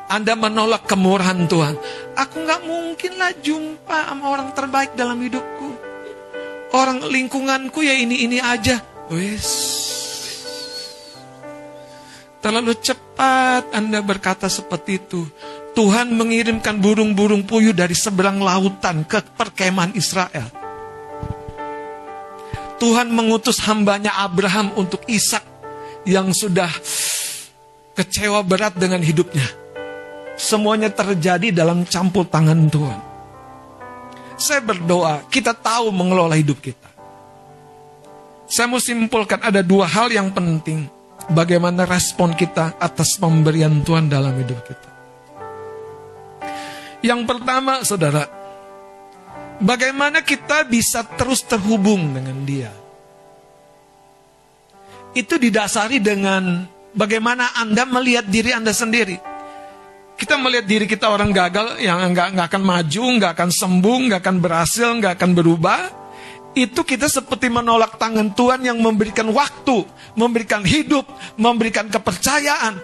Anda 0.09 0.33
menolak 0.33 0.89
kemurahan 0.89 1.45
Tuhan. 1.45 1.77
Aku 2.17 2.37
nggak 2.41 2.65
mungkin 2.65 3.21
lah 3.21 3.37
jumpa 3.37 4.09
sama 4.09 4.33
orang 4.33 4.57
terbaik 4.57 4.97
dalam 4.97 5.21
hidupku. 5.21 5.69
Orang 6.73 7.05
lingkunganku 7.05 7.85
ya 7.85 7.93
ini 7.93 8.25
ini 8.25 8.41
aja. 8.41 8.81
Wes, 9.13 9.45
Terlalu 12.39 12.79
cepat 12.79 13.75
Anda 13.75 13.99
berkata 13.99 14.47
seperti 14.47 15.03
itu. 15.03 15.27
Tuhan 15.75 16.15
mengirimkan 16.15 16.79
burung-burung 16.79 17.47
puyuh 17.47 17.75
dari 17.75 17.95
seberang 17.95 18.43
lautan 18.43 19.07
ke 19.07 19.23
perkemahan 19.35 19.95
Israel. 19.95 20.47
Tuhan 22.79 23.11
mengutus 23.11 23.59
hambanya 23.67 24.15
Abraham 24.23 24.71
untuk 24.79 25.03
Ishak 25.11 25.43
yang 26.07 26.31
sudah 26.31 26.71
kecewa 27.99 28.47
berat 28.47 28.79
dengan 28.79 29.03
hidupnya. 29.03 29.47
Semuanya 30.39 30.87
terjadi 30.87 31.51
dalam 31.51 31.83
campur 31.83 32.23
tangan 32.31 32.71
Tuhan. 32.71 33.01
Saya 34.39 34.63
berdoa, 34.63 35.27
kita 35.27 35.51
tahu 35.51 35.91
mengelola 35.91 36.39
hidup 36.39 36.63
kita. 36.63 36.87
Saya 38.47 38.71
mau 38.71 38.79
simpulkan 38.79 39.43
ada 39.43 39.67
dua 39.67 39.91
hal 39.91 40.15
yang 40.15 40.31
penting. 40.31 40.87
Bagaimana 41.29 41.85
respon 41.85 42.33
kita 42.33 42.81
atas 42.81 43.21
pemberian 43.21 43.85
Tuhan 43.85 44.09
dalam 44.09 44.33
hidup 44.41 44.65
kita. 44.65 44.91
Yang 47.05 47.21
pertama, 47.29 47.85
saudara, 47.85 48.25
bagaimana 49.61 50.25
kita 50.25 50.65
bisa 50.65 51.05
terus 51.05 51.45
terhubung 51.45 52.17
dengan 52.17 52.43
Dia. 52.49 52.73
Itu 55.13 55.37
didasari 55.37 56.01
dengan 56.01 56.65
bagaimana 56.97 57.61
Anda 57.61 57.85
melihat 57.85 58.25
diri 58.27 58.57
Anda 58.57 58.73
sendiri. 58.73 59.21
Kita 60.19 60.35
melihat 60.41 60.67
diri 60.67 60.89
kita 60.89 61.13
orang 61.13 61.31
gagal 61.31 61.79
yang 61.79 62.03
nggak 62.11 62.35
nggak 62.35 62.47
akan 62.51 62.65
maju, 62.65 63.05
nggak 63.21 63.33
akan 63.39 63.51
sembuh, 63.55 63.99
nggak 64.11 64.21
akan 64.25 64.37
berhasil, 64.43 64.89
nggak 64.99 65.13
akan 65.15 65.31
berubah. 65.37 65.81
Itu 66.59 66.83
kita 66.83 67.07
seperti 67.07 67.47
menolak 67.47 68.03
tangan 68.03 68.35
Tuhan 68.35 68.67
yang 68.67 68.83
memberikan 68.83 69.31
waktu, 69.31 69.87
memberikan 70.19 70.67
hidup, 70.67 71.07
memberikan 71.39 71.87
kepercayaan. 71.87 72.83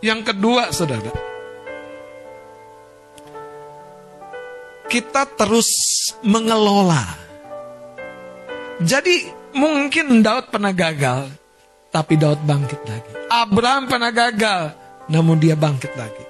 Yang 0.00 0.32
kedua, 0.32 0.72
saudara, 0.72 1.12
kita 4.88 5.28
terus 5.36 5.68
mengelola. 6.24 7.04
Jadi 8.80 9.28
mungkin 9.52 10.24
Daud 10.24 10.48
pernah 10.48 10.72
gagal, 10.72 11.28
tapi 11.92 12.16
Daud 12.16 12.40
bangkit 12.40 12.80
lagi. 12.88 13.12
Abraham 13.28 13.84
pernah 13.84 14.08
gagal, 14.08 14.72
namun 15.12 15.36
dia 15.36 15.60
bangkit 15.60 15.92
lagi. 15.92 16.24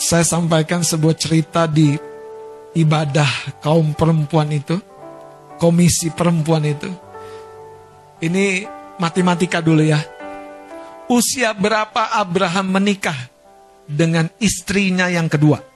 Saya 0.00 0.24
sampaikan 0.24 0.80
sebuah 0.80 1.14
cerita 1.14 1.68
di 1.68 2.11
ibadah 2.72 3.60
kaum 3.60 3.92
perempuan 3.92 4.48
itu, 4.52 4.80
komisi 5.60 6.10
perempuan 6.12 6.64
itu. 6.64 6.88
Ini 8.22 8.66
matematika 8.96 9.60
dulu 9.60 9.82
ya. 9.82 9.98
Usia 11.10 11.52
berapa 11.52 12.12
Abraham 12.16 12.72
menikah 12.78 13.16
dengan 13.84 14.30
istrinya 14.40 15.08
yang 15.10 15.28
kedua? 15.28 15.60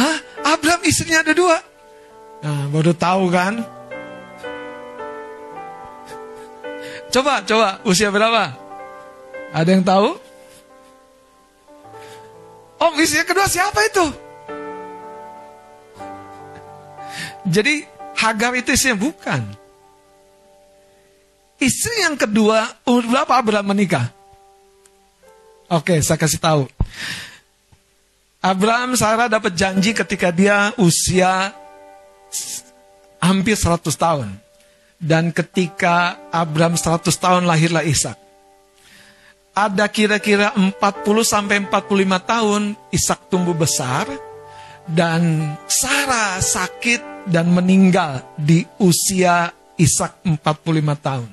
Hah? 0.00 0.16
Abraham 0.46 0.80
istrinya 0.86 1.26
ada 1.26 1.34
dua? 1.34 1.58
Nah, 2.46 2.70
baru 2.70 2.94
tahu 2.94 3.26
kan? 3.34 3.58
Coba, 7.10 7.42
coba, 7.42 7.82
usia 7.82 8.06
berapa? 8.12 8.52
Ada 9.50 9.72
yang 9.72 9.82
tahu? 9.82 10.25
Usia 13.06 13.22
kedua 13.22 13.46
siapa 13.46 13.86
itu? 13.86 14.06
Jadi 17.46 17.86
Hagar 18.16 18.56
itu 18.58 18.74
istrinya 18.74 18.98
bukan. 18.98 19.44
Istri 21.62 22.02
yang 22.02 22.16
kedua, 22.18 22.66
umur 22.82 23.06
berapa 23.06 23.32
Abraham 23.38 23.76
menikah? 23.76 24.10
Oke, 25.70 26.02
saya 26.02 26.18
kasih 26.18 26.40
tahu. 26.42 26.66
Abraham 28.42 28.98
Sarah 28.98 29.30
dapat 29.30 29.54
janji 29.54 29.94
ketika 29.94 30.34
dia 30.34 30.72
usia 30.80 31.52
hampir 33.22 33.54
100 33.54 33.84
tahun. 33.94 34.28
Dan 34.96 35.28
ketika 35.30 36.18
Abraham 36.32 36.74
100 36.74 37.06
tahun 37.14 37.44
lahirlah 37.44 37.84
Ishak. 37.84 38.25
Ada 39.56 39.88
kira-kira 39.88 40.52
40 40.52 40.76
sampai 41.24 41.64
45 41.64 41.88
tahun 42.28 42.62
Ishak 42.92 43.32
tumbuh 43.32 43.56
besar 43.56 44.04
dan 44.84 45.56
Sarah 45.64 46.36
sakit 46.44 47.24
dan 47.32 47.48
meninggal 47.50 48.20
di 48.36 48.68
usia 48.76 49.48
Ishak 49.80 50.28
45 50.28 50.44
tahun. 51.00 51.30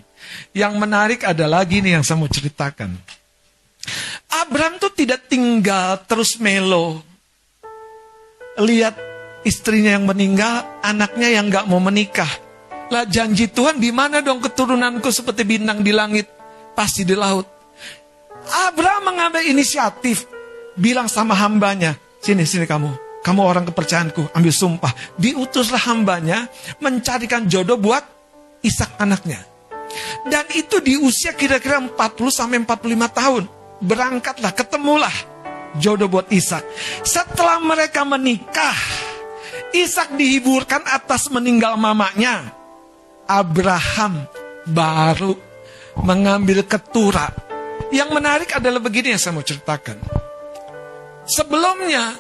Yang 0.56 0.74
menarik 0.80 1.22
adalah 1.28 1.68
gini 1.68 1.92
yang 1.92 2.08
saya 2.08 2.24
mau 2.24 2.32
ceritakan. 2.32 2.96
Abraham 4.32 4.80
tuh 4.80 4.96
tidak 4.96 5.28
tinggal 5.28 6.00
terus 6.08 6.40
melo. 6.40 7.04
Lihat 8.56 8.96
istrinya 9.44 10.00
yang 10.00 10.08
meninggal, 10.08 10.80
anaknya 10.80 11.28
yang 11.28 11.52
gak 11.52 11.68
mau 11.68 11.84
menikah. 11.84 12.30
Lah 12.88 13.04
janji 13.04 13.52
Tuhan 13.52 13.84
di 13.84 13.92
mana 13.92 14.24
dong 14.24 14.40
keturunanku 14.40 15.12
seperti 15.12 15.44
bintang 15.44 15.84
di 15.84 15.92
langit, 15.92 16.30
pasti 16.72 17.04
di 17.04 17.16
laut. 17.18 17.53
Abraham 18.68 19.14
mengambil 19.14 19.44
inisiatif, 19.46 20.28
bilang 20.76 21.08
sama 21.08 21.38
hambanya, 21.38 21.96
sini 22.20 22.44
sini 22.44 22.68
kamu, 22.68 23.22
kamu 23.24 23.42
orang 23.42 23.64
kepercayaanku, 23.70 24.36
ambil 24.36 24.54
sumpah. 24.54 24.94
Diutuslah 25.16 25.80
hambanya 25.88 26.52
mencarikan 26.84 27.48
jodoh 27.48 27.80
buat 27.80 28.04
Ishak 28.64 29.00
anaknya. 29.00 29.44
Dan 30.28 30.48
itu 30.56 30.80
di 30.80 30.96
usia 30.96 31.36
kira-kira 31.36 31.78
40 31.78 31.94
sampai 32.32 32.64
45 32.64 33.12
tahun 33.12 33.44
berangkatlah, 33.84 34.52
ketemulah 34.56 35.16
jodoh 35.78 36.08
buat 36.08 36.28
Ishak. 36.32 36.64
Setelah 37.04 37.60
mereka 37.60 38.04
menikah, 38.08 38.76
Ishak 39.74 40.16
dihiburkan 40.16 40.84
atas 40.86 41.28
meninggal 41.32 41.76
mamanya. 41.76 42.52
Abraham 43.24 44.28
baru 44.68 45.36
mengambil 46.04 46.64
ketura. 46.68 47.53
Yang 47.94 48.10
menarik 48.10 48.50
adalah 48.58 48.82
begini 48.82 49.14
yang 49.14 49.22
saya 49.22 49.38
mau 49.38 49.46
ceritakan. 49.46 50.02
Sebelumnya, 51.30 52.18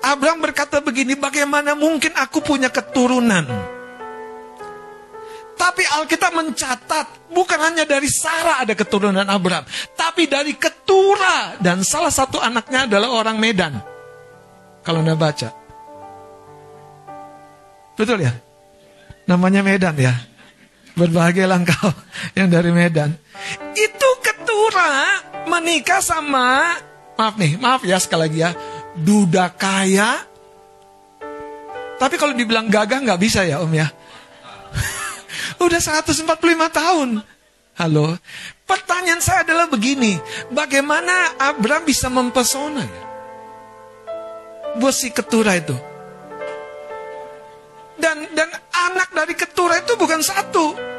Abraham 0.00 0.38
berkata 0.38 0.78
begini, 0.78 1.18
bagaimana 1.18 1.74
mungkin 1.74 2.14
aku 2.14 2.38
punya 2.40 2.70
keturunan? 2.70 3.42
Tapi 5.56 5.82
Alkitab 5.82 6.36
mencatat 6.36 7.32
bukan 7.32 7.58
hanya 7.58 7.88
dari 7.88 8.06
Sarah 8.06 8.62
ada 8.62 8.76
keturunan 8.76 9.24
Abraham, 9.24 9.64
tapi 9.96 10.28
dari 10.28 10.52
Ketura 10.52 11.56
dan 11.58 11.80
salah 11.80 12.12
satu 12.12 12.36
anaknya 12.38 12.84
adalah 12.84 13.10
orang 13.10 13.40
Medan. 13.40 13.80
Kalau 14.84 15.02
Anda 15.02 15.18
baca. 15.18 15.50
Betul 17.96 18.22
ya? 18.22 18.36
Namanya 19.26 19.64
Medan 19.64 19.96
ya. 19.96 20.14
Berbahagialah 20.94 21.58
engkau 21.58 21.90
yang 22.38 22.52
dari 22.52 22.70
Medan. 22.70 23.16
Itu 23.74 24.05
Ketura 24.56 25.20
menikah 25.52 26.00
sama 26.00 26.80
maaf 27.20 27.36
nih, 27.36 27.60
maaf 27.60 27.84
ya 27.84 28.00
sekali 28.00 28.24
lagi 28.24 28.38
ya, 28.40 28.56
duda 28.96 29.52
kaya. 29.52 30.24
Tapi 32.00 32.16
kalau 32.16 32.32
dibilang 32.32 32.64
gagah 32.64 33.04
nggak 33.04 33.20
bisa 33.20 33.44
ya 33.44 33.60
Om 33.60 33.76
ya. 33.76 33.92
Udah 35.64 35.76
145 35.76 36.24
tahun. 36.72 37.20
Halo. 37.76 38.16
Pertanyaan 38.64 39.20
saya 39.20 39.44
adalah 39.44 39.68
begini. 39.68 40.16
Bagaimana 40.48 41.36
Abraham 41.36 41.84
bisa 41.84 42.08
mempesona 42.08 42.80
ya? 42.80 43.02
Buat 44.80 44.96
si 44.96 45.12
ketura 45.12 45.52
itu. 45.52 45.76
Dan 48.00 48.24
dan 48.32 48.48
anak 48.72 49.12
dari 49.12 49.36
ketura 49.36 49.84
itu 49.84 50.00
bukan 50.00 50.24
satu. 50.24 50.95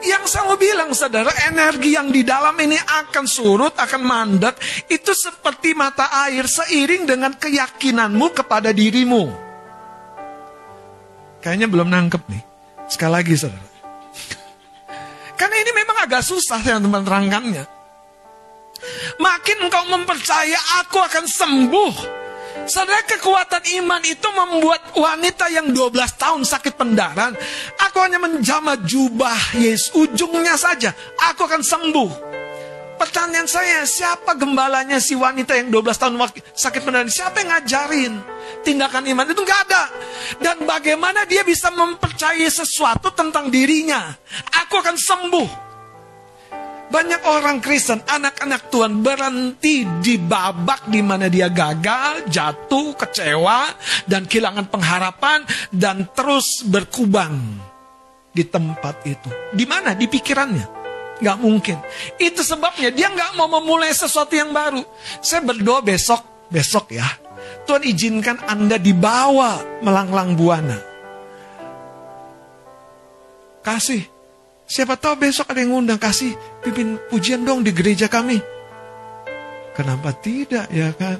Yang 0.00 0.32
saya 0.32 0.48
mau 0.48 0.56
bilang 0.56 0.90
saudara, 0.96 1.28
energi 1.44 1.92
yang 1.92 2.08
di 2.08 2.24
dalam 2.24 2.56
ini 2.56 2.76
akan 2.76 3.24
surut, 3.28 3.76
akan 3.76 4.00
mandat. 4.00 4.56
Itu 4.88 5.12
seperti 5.12 5.76
mata 5.76 6.08
air 6.24 6.48
seiring 6.48 7.04
dengan 7.04 7.36
keyakinanmu 7.36 8.32
kepada 8.32 8.72
dirimu. 8.72 9.28
Kayaknya 11.44 11.68
belum 11.68 11.88
nangkep 11.92 12.22
nih. 12.32 12.42
Sekali 12.88 13.12
lagi 13.12 13.34
saudara. 13.36 13.68
Karena 15.40 15.56
ini 15.60 15.70
memang 15.76 15.96
agak 16.04 16.24
susah 16.24 16.60
saya 16.64 16.80
teman 16.80 17.04
terangkannya. 17.04 17.64
Makin 19.20 19.56
engkau 19.68 19.84
mempercaya 19.92 20.56
aku 20.80 20.96
akan 20.96 21.24
sembuh. 21.28 22.19
Saudara 22.68 23.00
kekuatan 23.06 23.64
iman 23.80 24.02
itu 24.04 24.28
membuat 24.32 24.92
wanita 24.92 25.48
yang 25.48 25.72
12 25.72 25.94
tahun 26.20 26.42
sakit 26.44 26.74
pendarahan. 26.76 27.32
Aku 27.88 27.98
hanya 28.02 28.20
menjama 28.20 28.76
jubah 28.84 29.56
Yesus. 29.56 29.92
Ujungnya 29.96 30.58
saja. 30.60 30.92
Aku 31.32 31.48
akan 31.48 31.62
sembuh. 31.64 32.10
Pertanyaan 33.00 33.48
saya, 33.48 33.88
siapa 33.88 34.36
gembalanya 34.36 35.00
si 35.00 35.16
wanita 35.16 35.56
yang 35.56 35.72
12 35.72 35.96
tahun 35.96 36.14
sakit 36.52 36.80
pendarahan? 36.84 37.08
Siapa 37.08 37.40
yang 37.40 37.48
ngajarin? 37.56 38.12
Tindakan 38.60 39.08
iman 39.08 39.24
itu 39.24 39.40
nggak 39.40 39.60
ada. 39.72 39.84
Dan 40.36 40.68
bagaimana 40.68 41.24
dia 41.24 41.40
bisa 41.40 41.72
mempercayai 41.72 42.44
sesuatu 42.52 43.08
tentang 43.16 43.48
dirinya? 43.48 44.12
Aku 44.66 44.76
akan 44.84 45.00
sembuh. 45.00 45.69
Banyak 46.90 47.22
orang 47.22 47.62
Kristen, 47.62 48.02
anak-anak 48.02 48.66
Tuhan 48.66 48.98
berhenti 48.98 49.86
di 50.02 50.18
babak 50.18 50.90
di 50.90 50.98
mana 51.06 51.30
dia 51.30 51.46
gagal, 51.46 52.26
jatuh, 52.26 52.98
kecewa, 52.98 53.70
dan 54.10 54.26
kehilangan 54.26 54.66
pengharapan, 54.66 55.46
dan 55.70 56.10
terus 56.10 56.66
berkubang. 56.66 57.62
di 58.30 58.46
tempat 58.46 59.02
itu. 59.06 59.26
Di 59.50 59.66
mana? 59.66 59.94
Di 59.98 60.06
pikirannya. 60.06 60.66
Gak 61.20 61.38
mungkin. 61.42 61.82
Itu 62.16 62.40
sebabnya 62.46 62.94
dia 62.94 63.10
gak 63.10 63.34
mau 63.34 63.50
memulai 63.50 63.92
sesuatu 63.92 64.32
yang 64.32 64.54
baru. 64.54 64.86
Saya 65.20 65.44
berdoa 65.44 65.82
besok, 65.82 66.46
besok 66.48 66.94
ya. 66.94 67.06
Tuhan 67.66 67.84
izinkan 67.84 68.38
Anda 68.46 68.78
dibawa 68.78 69.82
melanglang 69.82 70.38
buana. 70.38 70.78
Kasih. 73.60 74.19
Siapa 74.70 74.94
tahu 74.94 75.26
besok 75.26 75.50
ada 75.50 75.66
yang 75.66 75.74
ngundang 75.74 75.98
kasih 75.98 76.30
pimpin 76.62 76.94
pujian 77.10 77.42
dong 77.42 77.66
di 77.66 77.74
gereja 77.74 78.06
kami. 78.06 78.38
Kenapa 79.74 80.14
tidak 80.14 80.70
ya 80.70 80.94
kan? 80.94 81.18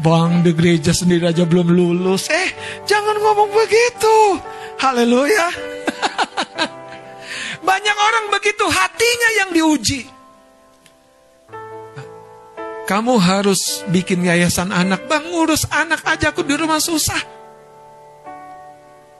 Bang 0.00 0.40
di 0.40 0.56
gereja 0.56 0.96
sendiri 0.96 1.28
aja 1.28 1.44
belum 1.44 1.76
lulus. 1.76 2.32
Eh, 2.32 2.48
jangan 2.88 3.20
ngomong 3.20 3.52
begitu. 3.52 4.16
Haleluya. 4.80 5.48
Banyak 7.68 7.96
orang 8.00 8.26
begitu 8.32 8.64
hatinya 8.64 9.30
yang 9.44 9.50
diuji. 9.52 10.00
Kamu 12.88 13.20
harus 13.20 13.84
bikin 13.92 14.24
yayasan 14.24 14.72
anak. 14.72 15.04
Bang, 15.04 15.28
ngurus 15.28 15.68
anak 15.68 16.00
aja 16.08 16.32
aku 16.32 16.40
di 16.48 16.56
rumah 16.56 16.80
susah. 16.80 17.18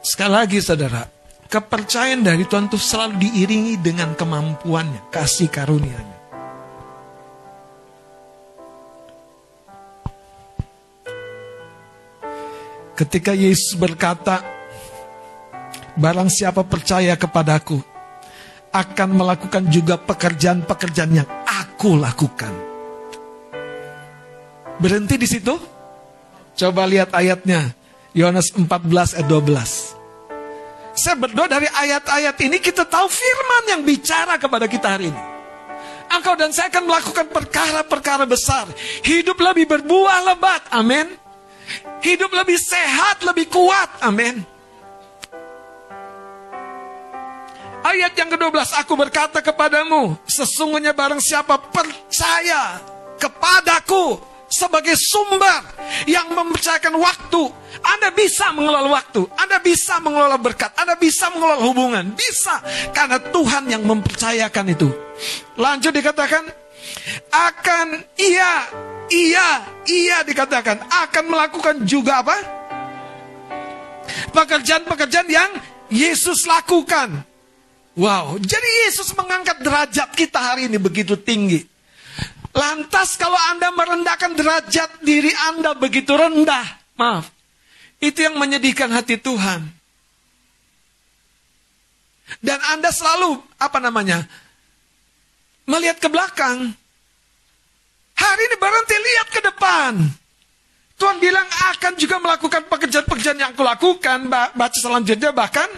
Sekali 0.00 0.32
lagi 0.32 0.58
saudara, 0.62 1.15
kepercayaan 1.46 2.22
dari 2.22 2.44
Tuhan 2.46 2.70
itu 2.70 2.78
selalu 2.78 3.22
diiringi 3.22 3.74
dengan 3.80 4.12
kemampuannya, 4.18 5.10
kasih 5.10 5.48
karunia-Nya. 5.48 6.16
Ketika 12.96 13.36
Yesus 13.36 13.76
berkata, 13.76 14.56
Barang 15.96 16.28
siapa 16.28 16.60
percaya 16.60 17.16
kepadaku, 17.16 17.80
akan 18.68 19.08
melakukan 19.16 19.64
juga 19.72 19.96
pekerjaan-pekerjaan 19.96 21.24
yang 21.24 21.28
aku 21.48 21.96
lakukan. 21.96 22.52
Berhenti 24.76 25.16
di 25.16 25.24
situ? 25.24 25.56
Coba 26.52 26.84
lihat 26.84 27.16
ayatnya. 27.16 27.72
Yohanes 28.12 28.52
14 28.52 29.16
ayat 29.16 29.28
12. 29.28 29.75
Saya 30.96 31.16
berdoa 31.20 31.44
dari 31.44 31.68
ayat-ayat 31.68 32.36
ini 32.40 32.56
kita 32.56 32.88
tahu 32.88 33.04
firman 33.04 33.64
yang 33.68 33.80
bicara 33.84 34.40
kepada 34.40 34.64
kita 34.64 34.96
hari 34.96 35.12
ini. 35.12 35.22
Engkau 36.08 36.32
dan 36.38 36.54
saya 36.56 36.72
akan 36.72 36.88
melakukan 36.88 37.26
perkara-perkara 37.28 38.24
besar. 38.24 38.64
Hidup 39.04 39.36
lebih 39.36 39.68
berbuah 39.68 40.32
lebat. 40.32 40.64
Amin. 40.72 41.12
Hidup 42.00 42.32
lebih 42.32 42.56
sehat, 42.56 43.20
lebih 43.26 43.50
kuat. 43.52 44.00
Amin. 44.00 44.40
Ayat 47.86 48.18
yang 48.18 48.32
ke-12, 48.34 48.82
aku 48.82 48.98
berkata 48.98 49.38
kepadamu, 49.38 50.18
sesungguhnya 50.26 50.90
barang 50.90 51.22
siapa 51.22 51.54
percaya 51.70 52.82
kepadaku 53.14 54.18
sebagai 54.46 54.94
sumber 54.94 55.62
yang 56.06 56.30
mempercayakan 56.30 56.94
waktu, 56.96 57.42
Anda 57.82 58.14
bisa 58.14 58.54
mengelola 58.54 58.88
waktu, 58.90 59.26
Anda 59.36 59.58
bisa 59.58 59.98
mengelola 59.98 60.38
berkat, 60.38 60.72
Anda 60.78 60.94
bisa 60.94 61.30
mengelola 61.34 61.62
hubungan, 61.66 62.14
bisa 62.14 62.62
karena 62.94 63.18
Tuhan 63.18 63.66
yang 63.70 63.82
mempercayakan 63.82 64.66
itu. 64.72 64.88
Lanjut 65.58 65.92
dikatakan, 65.92 66.46
akan 67.30 67.86
ia, 68.16 68.52
ia, 69.10 69.48
ia 69.86 70.18
dikatakan 70.22 70.86
akan 70.86 71.24
melakukan 71.26 71.74
juga 71.82 72.22
apa? 72.22 72.36
Pekerjaan-pekerjaan 74.30 75.28
yang 75.28 75.50
Yesus 75.90 76.46
lakukan. 76.46 77.26
Wow, 77.96 78.36
jadi 78.36 78.68
Yesus 78.86 79.16
mengangkat 79.16 79.56
derajat 79.64 80.12
kita 80.12 80.36
hari 80.36 80.68
ini 80.68 80.76
begitu 80.76 81.16
tinggi. 81.16 81.75
Lantas 82.56 83.20
kalau 83.20 83.36
Anda 83.52 83.68
merendahkan 83.68 84.32
derajat 84.32 85.04
diri 85.04 85.28
Anda 85.52 85.76
begitu 85.76 86.16
rendah, 86.16 86.64
maaf, 86.96 87.28
itu 88.00 88.24
yang 88.24 88.40
menyedihkan 88.40 88.88
hati 88.96 89.20
Tuhan. 89.20 89.60
Dan 92.40 92.58
Anda 92.72 92.88
selalu, 92.88 93.44
apa 93.60 93.76
namanya, 93.76 94.24
melihat 95.68 96.00
ke 96.00 96.08
belakang. 96.08 96.72
Hari 98.16 98.42
ini 98.48 98.56
berhenti 98.56 98.96
lihat 98.96 99.28
ke 99.28 99.40
depan. 99.44 99.92
Tuhan 100.96 101.20
bilang 101.20 101.44
akan 101.76 101.92
juga 102.00 102.16
melakukan 102.16 102.64
pekerjaan-pekerjaan 102.72 103.36
yang 103.36 103.52
aku 103.52 103.60
lakukan. 103.60 104.32
Baca 104.32 104.78
selanjutnya 104.80 105.28
bahkan 105.36 105.68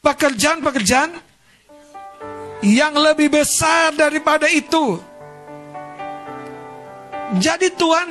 pekerjaan-pekerjaan 0.00 1.20
yang 2.64 2.96
lebih 2.96 3.28
besar 3.28 3.92
daripada 3.92 4.48
itu. 4.48 5.11
Jadi 7.32 7.72
Tuhan 7.72 8.08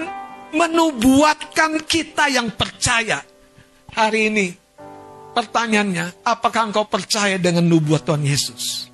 menubuatkan 0.51 1.77
kita 1.85 2.27
yang 2.33 2.49
percaya 2.53 3.21
hari 3.93 4.33
ini. 4.33 4.47
Pertanyaannya, 5.31 6.27
apakah 6.27 6.67
engkau 6.67 6.83
percaya 6.89 7.39
dengan 7.39 7.63
nubuat 7.63 8.03
Tuhan 8.03 8.25
Yesus? 8.25 8.91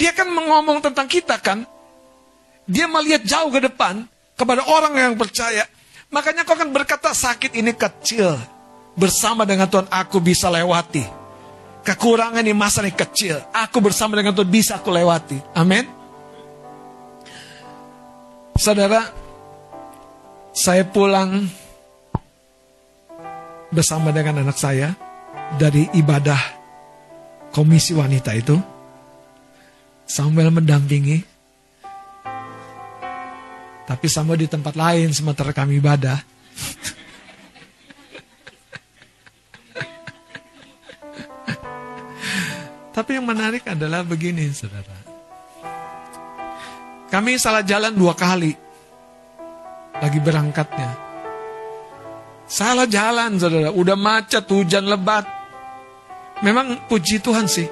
Dia 0.00 0.16
kan 0.16 0.24
mengomong 0.32 0.80
tentang 0.80 1.04
kita 1.04 1.36
kan? 1.36 1.68
Dia 2.64 2.88
melihat 2.88 3.20
jauh 3.26 3.52
ke 3.52 3.60
depan 3.60 4.08
kepada 4.38 4.64
orang 4.64 4.96
yang 4.96 5.14
percaya. 5.20 5.68
Makanya 6.08 6.48
kau 6.48 6.56
akan 6.56 6.72
berkata 6.72 7.12
sakit 7.12 7.52
ini 7.52 7.76
kecil. 7.76 8.40
Bersama 8.96 9.44
dengan 9.44 9.68
Tuhan 9.68 9.88
aku 9.92 10.20
bisa 10.20 10.48
lewati. 10.48 11.04
Kekurangan 11.82 12.44
di 12.44 12.54
masa 12.56 12.80
ini 12.80 12.94
kecil. 12.94 13.36
Aku 13.52 13.84
bersama 13.84 14.16
dengan 14.16 14.32
Tuhan 14.32 14.48
bisa 14.48 14.80
aku 14.80 14.88
lewati. 14.88 15.36
Amin. 15.52 16.01
Saudara, 18.52 19.08
saya 20.52 20.84
pulang 20.84 21.48
bersama 23.72 24.12
dengan 24.12 24.44
anak 24.44 24.60
saya 24.60 24.92
dari 25.56 25.88
ibadah 25.96 26.36
komisi 27.48 27.96
wanita 27.96 28.36
itu. 28.36 28.60
Samuel 30.04 30.52
mendampingi. 30.52 31.24
Tapi 33.88 34.06
Samuel 34.12 34.44
di 34.44 34.48
tempat 34.52 34.76
lain 34.76 35.16
sementara 35.16 35.56
kami 35.56 35.80
ibadah. 35.80 36.20
Tapi 42.96 43.16
yang 43.16 43.24
menarik 43.24 43.64
adalah 43.64 44.04
begini, 44.04 44.52
saudara. 44.52 45.11
Kami 47.12 47.36
salah 47.36 47.60
jalan 47.60 47.92
dua 47.92 48.16
kali. 48.16 48.56
Lagi 50.00 50.16
berangkatnya. 50.16 50.96
Salah 52.48 52.88
jalan, 52.88 53.36
saudara. 53.36 53.68
Udah 53.68 53.92
macet, 53.92 54.48
hujan 54.48 54.88
lebat. 54.88 55.28
Memang 56.40 56.88
puji 56.88 57.20
Tuhan 57.20 57.44
sih. 57.44 57.68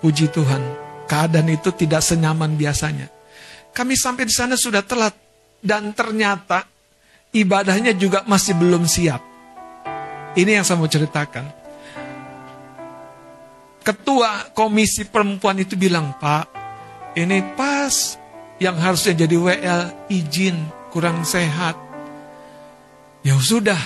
Puji 0.00 0.32
Tuhan. 0.32 0.62
Keadaan 1.04 1.52
itu 1.52 1.68
tidak 1.76 2.00
senyaman 2.00 2.56
biasanya. 2.56 3.12
Kami 3.76 3.92
sampai 3.92 4.24
di 4.24 4.32
sana 4.32 4.56
sudah 4.56 4.80
telat. 4.80 5.12
Dan 5.60 5.92
ternyata 5.92 6.64
ibadahnya 7.36 7.92
juga 7.92 8.24
masih 8.24 8.56
belum 8.56 8.88
siap. 8.88 9.20
Ini 10.32 10.58
yang 10.58 10.64
saya 10.64 10.80
mau 10.80 10.88
ceritakan 10.88 11.62
ketua 13.82 14.54
komisi 14.54 15.04
perempuan 15.04 15.58
itu 15.58 15.74
bilang, 15.74 16.14
Pak, 16.16 16.46
ini 17.18 17.42
pas 17.58 18.21
yang 18.62 18.78
harusnya 18.78 19.26
jadi 19.26 19.34
WL 19.34 19.82
izin 20.06 20.54
kurang 20.94 21.26
sehat. 21.26 21.74
Ya 23.26 23.34
sudah, 23.38 23.78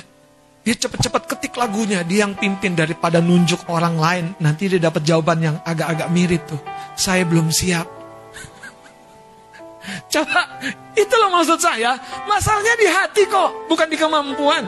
dia 0.61 0.75
cepat-cepat 0.77 1.23
ketik 1.31 1.57
lagunya, 1.57 2.05
dia 2.05 2.29
yang 2.29 2.37
pimpin 2.37 2.77
daripada 2.77 3.25
nunjuk 3.25 3.65
orang 3.73 3.97
lain. 3.97 4.25
Nanti 4.37 4.69
dia 4.69 4.81
dapat 4.83 5.01
jawaban 5.01 5.39
yang 5.41 5.57
agak-agak 5.65 6.09
mirip 6.13 6.43
tuh. 6.45 6.61
Saya 6.93 7.25
belum 7.25 7.49
siap. 7.49 7.89
Coba, 10.13 10.61
itu 10.93 11.15
loh 11.17 11.31
maksud 11.33 11.57
saya. 11.57 11.97
Masalahnya 12.29 12.75
di 12.77 12.87
hati 12.91 13.23
kok, 13.31 13.71
bukan 13.71 13.89
di 13.89 13.97
kemampuan. 13.97 14.65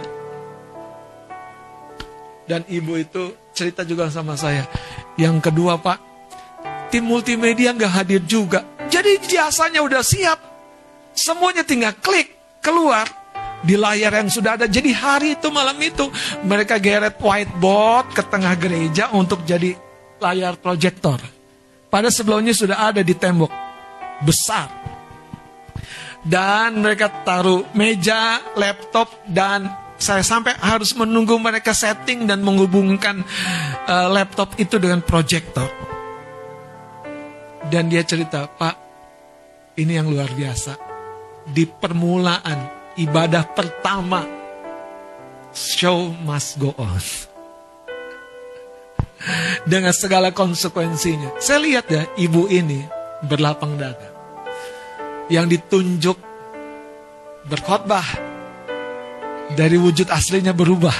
Dan 2.48 2.64
ibu 2.64 2.96
itu 2.96 3.36
cerita 3.52 3.84
juga 3.84 4.08
sama 4.08 4.32
saya. 4.38 4.64
Yang 5.20 5.50
kedua 5.50 5.76
Pak, 5.76 5.98
tim 6.94 7.04
multimedia 7.04 7.76
nggak 7.76 7.92
hadir 7.92 8.22
juga. 8.24 8.64
Jadi 8.98 9.30
jasanya 9.30 9.78
udah 9.86 10.02
siap. 10.02 10.42
Semuanya 11.14 11.62
tinggal 11.62 11.94
klik, 12.02 12.34
keluar 12.58 13.06
di 13.62 13.78
layar 13.78 14.10
yang 14.10 14.26
sudah 14.26 14.58
ada. 14.58 14.66
Jadi 14.66 14.90
hari 14.90 15.38
itu 15.38 15.54
malam 15.54 15.78
itu 15.78 16.10
mereka 16.42 16.82
geret 16.82 17.14
whiteboard 17.22 18.10
ke 18.10 18.26
tengah 18.26 18.58
gereja 18.58 19.14
untuk 19.14 19.46
jadi 19.46 19.78
layar 20.18 20.58
proyektor. 20.58 21.22
Pada 21.86 22.10
sebelumnya 22.10 22.50
sudah 22.50 22.90
ada 22.90 22.98
di 23.06 23.14
tembok 23.14 23.54
besar. 24.26 24.66
Dan 26.26 26.82
mereka 26.82 27.06
taruh 27.22 27.70
meja, 27.78 28.42
laptop, 28.58 29.14
dan 29.30 29.86
Saya 29.98 30.22
sampai 30.22 30.54
harus 30.62 30.94
menunggu 30.94 31.34
mereka 31.42 31.74
setting 31.74 32.22
dan 32.22 32.38
menghubungkan 32.38 33.18
uh, 33.90 34.06
laptop 34.06 34.54
itu 34.54 34.78
dengan 34.78 35.02
proyektor. 35.02 35.66
Dan 37.66 37.90
dia 37.90 38.06
cerita, 38.06 38.46
Pak, 38.46 38.87
ini 39.78 39.94
yang 39.94 40.10
luar 40.10 40.34
biasa. 40.34 40.74
Di 41.48 41.64
permulaan 41.64 42.92
ibadah 42.98 43.46
pertama, 43.54 44.26
show 45.54 46.10
must 46.26 46.58
go 46.58 46.74
on. 46.76 46.98
Dengan 49.70 49.94
segala 49.94 50.34
konsekuensinya. 50.34 51.38
Saya 51.38 51.62
lihat 51.62 51.86
ya, 51.88 52.02
ibu 52.18 52.50
ini 52.50 52.82
berlapang 53.24 53.78
dada. 53.78 54.10
Yang 55.30 55.58
ditunjuk 55.58 56.18
berkhotbah 57.48 58.04
dari 59.54 59.78
wujud 59.80 60.10
aslinya 60.10 60.52
berubah. 60.52 60.94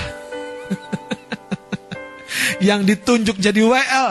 yang 2.69 2.85
ditunjuk 2.85 3.39
jadi 3.39 3.61
WL 3.61 4.09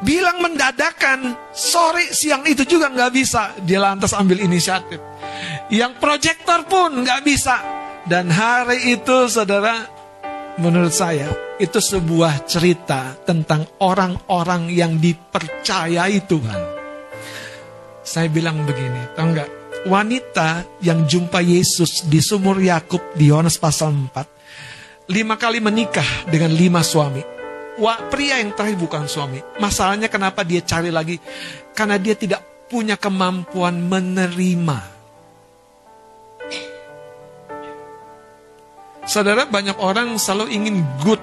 bilang 0.00 0.40
mendadakan 0.40 1.36
sore 1.52 2.08
siang 2.12 2.44
itu 2.48 2.64
juga 2.64 2.88
nggak 2.88 3.12
bisa. 3.12 3.54
Dia 3.62 3.80
lantas 3.80 4.16
ambil 4.16 4.44
inisiatif. 4.44 5.00
Yang 5.72 5.92
proyektor 6.00 6.60
pun 6.66 7.04
nggak 7.04 7.20
bisa. 7.24 7.56
Dan 8.04 8.32
hari 8.32 8.96
itu 8.96 9.28
saudara 9.28 9.86
menurut 10.58 10.92
saya 10.92 11.28
itu 11.60 11.78
sebuah 11.78 12.48
cerita 12.48 13.14
tentang 13.22 13.68
orang-orang 13.84 14.72
yang 14.72 14.96
dipercayai 14.96 16.24
Tuhan. 16.24 16.60
Saya 18.00 18.26
bilang 18.32 18.64
begini 18.64 19.14
tahu 19.14 19.26
nggak? 19.36 19.50
Wanita 19.88 20.80
yang 20.84 21.08
jumpa 21.08 21.40
Yesus 21.40 22.04
di 22.04 22.20
sumur 22.20 22.60
Yakub 22.60 23.00
di 23.16 23.32
Yohanes 23.32 23.56
pasal 23.56 23.96
4 23.96 25.08
lima 25.08 25.40
kali 25.40 25.58
menikah 25.58 26.28
dengan 26.28 26.52
lima 26.52 26.84
suami 26.84 27.39
Wah, 27.80 27.96
pria 28.12 28.44
yang 28.44 28.52
terakhir 28.52 28.76
bukan 28.76 29.08
suami. 29.08 29.40
Masalahnya 29.56 30.12
kenapa 30.12 30.44
dia 30.44 30.60
cari 30.60 30.92
lagi? 30.92 31.16
Karena 31.72 31.96
dia 31.96 32.12
tidak 32.12 32.68
punya 32.68 33.00
kemampuan 33.00 33.88
menerima. 33.88 35.00
Saudara, 39.08 39.48
banyak 39.48 39.80
orang 39.80 40.20
selalu 40.20 40.54
ingin 40.54 40.76
good, 41.00 41.18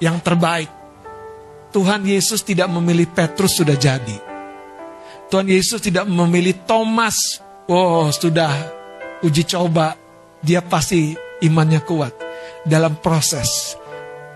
yang 0.00 0.18
terbaik. 0.24 0.72
Tuhan 1.70 2.08
Yesus 2.08 2.40
tidak 2.40 2.72
memilih 2.72 3.06
Petrus 3.12 3.60
sudah 3.60 3.76
jadi. 3.76 4.18
Tuhan 5.28 5.44
Yesus 5.44 5.84
tidak 5.84 6.08
memilih 6.08 6.64
Thomas. 6.64 7.38
Oh, 7.68 8.08
sudah 8.08 8.50
uji 9.20 9.44
coba. 9.44 9.92
Dia 10.40 10.64
pasti 10.64 11.12
imannya 11.44 11.84
kuat. 11.84 12.16
Dalam 12.64 12.96
proses 12.96 13.76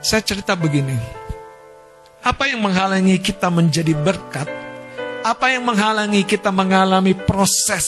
saya 0.08 0.24
cerita 0.24 0.56
begini. 0.56 0.96
Apa 2.24 2.48
yang 2.48 2.64
menghalangi 2.64 3.20
kita 3.20 3.52
menjadi 3.52 3.92
berkat? 3.92 4.48
Apa 5.20 5.52
yang 5.52 5.68
menghalangi 5.68 6.24
kita 6.24 6.48
mengalami 6.48 7.12
proses 7.12 7.84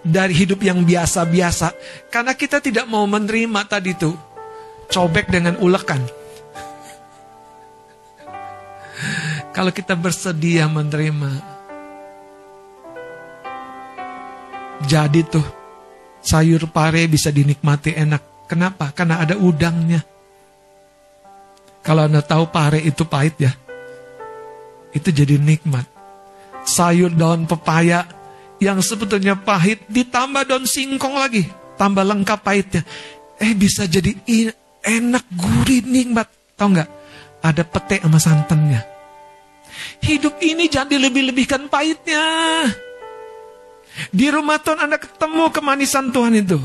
dari 0.00 0.32
hidup 0.32 0.64
yang 0.64 0.80
biasa-biasa? 0.88 1.76
Karena 2.08 2.32
kita 2.32 2.64
tidak 2.64 2.88
mau 2.88 3.04
menerima 3.04 3.60
tadi 3.68 3.92
itu 3.92 4.08
cobek 4.88 5.28
dengan 5.28 5.60
ulekan. 5.60 6.00
Kalau 9.54 9.68
kita 9.68 10.00
bersedia 10.00 10.64
menerima, 10.64 11.44
jadi 14.88 15.20
tuh 15.28 15.44
sayur 16.24 16.72
pare 16.72 17.04
bisa 17.04 17.28
dinikmati 17.28 17.92
enak. 17.92 18.48
Kenapa? 18.48 18.96
Karena 18.96 19.20
ada 19.20 19.36
udangnya. 19.36 20.17
Kalau 21.82 22.04
Anda 22.04 22.20
tahu 22.20 22.50
pare 22.52 22.82
itu 22.84 23.06
pahit 23.08 23.38
ya. 23.40 23.52
Itu 24.92 25.08
jadi 25.12 25.40
nikmat. 25.40 25.86
Sayur 26.68 27.12
daun 27.14 27.48
pepaya 27.48 28.04
yang 28.60 28.82
sebetulnya 28.82 29.38
pahit 29.38 29.86
ditambah 29.88 30.44
daun 30.44 30.68
singkong 30.68 31.16
lagi. 31.16 31.48
Tambah 31.78 32.04
lengkap 32.04 32.40
pahitnya. 32.42 32.82
Eh 33.38 33.54
bisa 33.54 33.86
jadi 33.86 34.12
enak, 34.82 35.24
gurih, 35.32 35.86
nikmat. 35.86 36.26
Tahu 36.58 36.68
nggak? 36.74 36.90
Ada 37.38 37.62
pete 37.62 38.02
sama 38.02 38.18
santannya. 38.18 38.82
Hidup 40.02 40.42
ini 40.42 40.66
jangan 40.66 40.90
dilebih-lebihkan 40.90 41.70
pahitnya. 41.70 42.26
Di 44.10 44.26
rumah 44.30 44.58
Tuhan 44.58 44.90
Anda 44.90 44.98
ketemu 44.98 45.50
kemanisan 45.54 46.10
Tuhan 46.10 46.34
itu. 46.34 46.58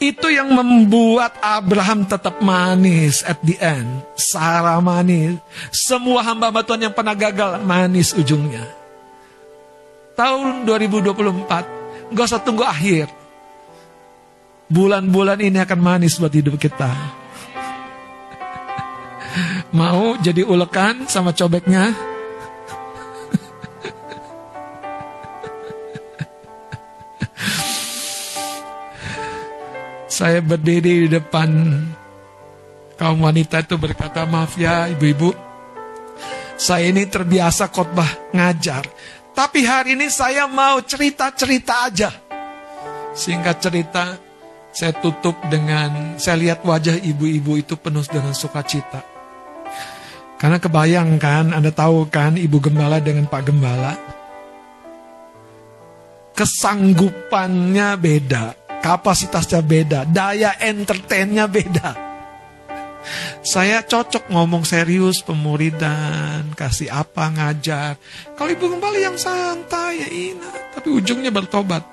Itu 0.00 0.32
yang 0.32 0.48
membuat 0.52 1.36
Abraham 1.44 2.08
tetap 2.08 2.40
manis 2.40 3.20
at 3.24 3.40
the 3.44 3.56
end. 3.60 4.00
Sarah 4.16 4.80
manis. 4.80 5.36
Semua 5.68 6.24
hamba-hamba 6.24 6.64
Tuhan 6.64 6.88
yang 6.88 6.94
pernah 6.96 7.12
gagal 7.12 7.60
manis 7.60 8.16
ujungnya. 8.16 8.64
Tahun 10.14 10.64
2024, 10.64 12.14
gak 12.14 12.26
usah 12.26 12.40
tunggu 12.40 12.64
akhir. 12.64 13.10
Bulan-bulan 14.70 15.42
ini 15.44 15.60
akan 15.60 15.80
manis 15.82 16.16
buat 16.16 16.32
hidup 16.32 16.56
kita. 16.56 16.88
Mau 19.78 20.14
jadi 20.22 20.46
ulekan 20.46 21.10
sama 21.10 21.34
cobeknya? 21.34 22.13
Saya 30.14 30.38
berdiri 30.38 31.10
di 31.10 31.10
depan 31.10 31.50
kaum 32.94 33.18
wanita 33.26 33.66
itu 33.66 33.74
berkata, 33.74 34.22
maaf 34.22 34.54
ya 34.54 34.86
ibu-ibu, 34.86 35.34
saya 36.54 36.86
ini 36.86 37.02
terbiasa 37.02 37.66
khotbah 37.66 38.30
ngajar. 38.30 38.86
Tapi 39.34 39.66
hari 39.66 39.98
ini 39.98 40.06
saya 40.06 40.46
mau 40.46 40.78
cerita-cerita 40.78 41.90
aja. 41.90 42.14
Singkat 43.10 43.56
cerita, 43.58 44.14
saya 44.70 44.94
tutup 45.02 45.34
dengan, 45.50 46.14
saya 46.14 46.38
lihat 46.38 46.62
wajah 46.62 46.94
ibu-ibu 46.94 47.58
itu 47.58 47.74
penuh 47.74 48.06
dengan 48.06 48.38
sukacita. 48.38 49.02
Karena 50.38 50.62
kebayangkan, 50.62 51.50
Anda 51.58 51.74
tahu 51.74 52.06
kan 52.06 52.38
Ibu 52.38 52.62
Gembala 52.62 53.02
dengan 53.02 53.26
Pak 53.26 53.42
Gembala. 53.50 53.98
Kesanggupannya 56.38 57.98
beda 57.98 58.63
kapasitasnya 58.84 59.64
beda, 59.64 60.04
daya 60.04 60.60
entertainnya 60.60 61.48
beda. 61.48 61.96
Saya 63.40 63.80
cocok 63.80 64.28
ngomong 64.28 64.68
serius 64.68 65.24
pemuridan, 65.24 66.52
kasih 66.52 66.92
apa 66.92 67.32
ngajar. 67.32 67.96
Kalau 68.36 68.52
ibu 68.52 68.68
kembali 68.68 69.00
yang 69.00 69.16
santai 69.16 70.04
ya 70.04 70.08
ina, 70.08 70.52
tapi 70.76 70.92
ujungnya 70.92 71.32
bertobat. 71.32 71.80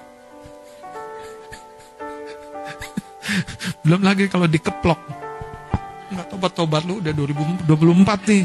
Belum 3.87 4.03
lagi 4.03 4.27
kalau 4.27 4.51
dikeplok. 4.51 4.99
Nggak 6.11 6.27
tobat-tobat 6.27 6.83
lu 6.83 6.99
udah 6.99 7.15
2024 7.15 8.31
nih. 8.31 8.43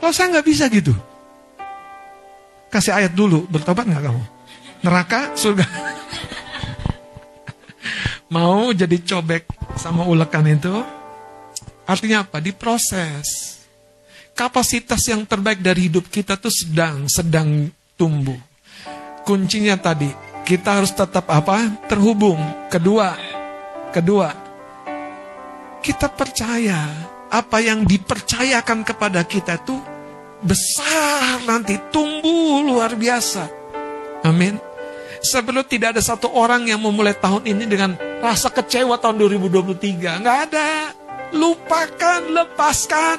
Kalau 0.00 0.12
saya 0.12 0.28
nggak 0.36 0.46
bisa 0.48 0.68
gitu. 0.72 0.96
Kasih 2.72 2.96
ayat 2.96 3.12
dulu, 3.16 3.48
bertobat 3.48 3.88
nggak 3.88 4.04
kamu? 4.04 4.22
Neraka, 4.84 5.32
surga 5.36 5.95
mau 8.30 8.74
jadi 8.74 8.98
cobek 8.98 9.46
sama 9.78 10.06
ulekan 10.06 10.46
itu 10.46 10.74
artinya 11.86 12.26
apa? 12.26 12.42
Diproses. 12.42 13.54
Kapasitas 14.36 15.00
yang 15.08 15.24
terbaik 15.24 15.64
dari 15.64 15.88
hidup 15.88 16.12
kita 16.12 16.36
tuh 16.36 16.52
sedang 16.52 17.08
sedang 17.08 17.72
tumbuh. 17.96 18.36
Kuncinya 19.24 19.80
tadi 19.80 20.12
kita 20.44 20.82
harus 20.82 20.92
tetap 20.92 21.24
apa? 21.32 21.88
Terhubung. 21.88 22.38
Kedua, 22.68 23.16
kedua 23.90 24.28
kita 25.80 26.10
percaya 26.10 26.90
apa 27.30 27.62
yang 27.62 27.86
dipercayakan 27.86 28.82
kepada 28.82 29.22
kita 29.22 29.54
tuh 29.62 29.78
besar 30.42 31.46
nanti 31.46 31.78
tumbuh 31.94 32.66
luar 32.66 32.98
biasa. 32.98 33.46
Amin. 34.26 34.65
Sebelum 35.26 35.66
tidak 35.66 35.98
ada 35.98 36.02
satu 36.02 36.30
orang 36.30 36.70
yang 36.70 36.78
memulai 36.78 37.18
tahun 37.18 37.42
ini 37.42 37.66
dengan 37.66 37.98
rasa 38.22 38.46
kecewa 38.46 38.94
tahun 39.02 39.18
2023. 39.18 40.22
Nggak 40.22 40.38
ada. 40.50 40.94
Lupakan, 41.34 42.20
lepaskan. 42.30 43.18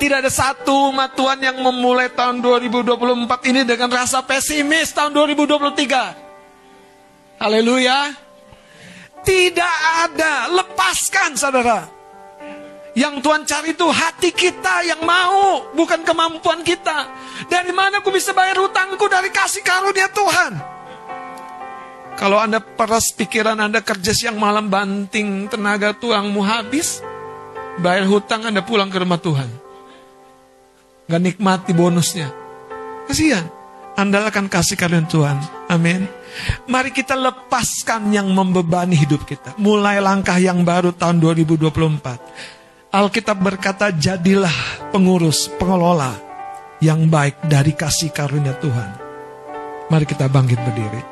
Tidak 0.00 0.24
ada 0.24 0.32
satu 0.32 0.90
umat 0.90 1.12
Tuhan 1.12 1.38
yang 1.38 1.60
memulai 1.60 2.08
tahun 2.10 2.40
2024 2.40 3.50
ini 3.52 3.62
dengan 3.68 3.92
rasa 3.92 4.24
pesimis 4.24 4.96
tahun 4.96 5.12
2023. 5.12 7.38
Haleluya. 7.38 8.16
Tidak 9.22 9.74
ada. 10.08 10.50
Lepaskan 10.50 11.38
saudara. 11.38 12.01
Yang 12.92 13.24
Tuhan 13.24 13.42
cari 13.48 13.72
itu 13.72 13.86
hati 13.88 14.30
kita 14.36 14.84
yang 14.84 15.00
mau, 15.00 15.72
bukan 15.72 16.04
kemampuan 16.04 16.60
kita. 16.60 17.08
Dari 17.48 17.72
mana 17.72 18.04
aku 18.04 18.12
bisa 18.12 18.36
bayar 18.36 18.60
hutangku 18.60 19.08
dari 19.08 19.32
kasih 19.32 19.64
karunia 19.64 20.12
Tuhan? 20.12 20.52
Kalau 22.20 22.36
Anda 22.36 22.60
peras 22.60 23.16
pikiran 23.16 23.56
Anda 23.56 23.80
kerja 23.80 24.12
siang 24.12 24.36
malam 24.36 24.68
banting 24.68 25.48
tenaga 25.48 25.96
tuangmu 25.96 26.44
habis, 26.44 27.00
bayar 27.80 28.04
hutang 28.04 28.44
Anda 28.52 28.60
pulang 28.60 28.92
ke 28.92 29.00
rumah 29.00 29.16
Tuhan. 29.16 29.48
Gak 31.08 31.22
nikmati 31.22 31.72
bonusnya. 31.72 32.28
Kasihan. 33.08 33.48
Andalkan 33.92 34.48
kasih 34.48 34.76
kalian 34.76 35.04
Tuhan. 35.04 35.36
Amin. 35.68 36.08
Mari 36.64 36.96
kita 36.96 37.12
lepaskan 37.12 38.08
yang 38.08 38.32
membebani 38.32 38.96
hidup 38.96 39.28
kita. 39.28 39.52
Mulai 39.60 40.00
langkah 40.00 40.40
yang 40.40 40.64
baru 40.64 40.96
tahun 40.96 41.20
2024. 41.20 42.61
Alkitab 42.92 43.40
berkata 43.40 43.88
jadilah 43.88 44.52
pengurus, 44.92 45.48
pengelola 45.56 46.12
yang 46.84 47.08
baik 47.08 47.40
dari 47.48 47.72
kasih 47.72 48.12
karunia 48.12 48.52
Tuhan. 48.60 48.90
Mari 49.88 50.04
kita 50.04 50.28
bangkit 50.28 50.60
berdiri. 50.60 51.11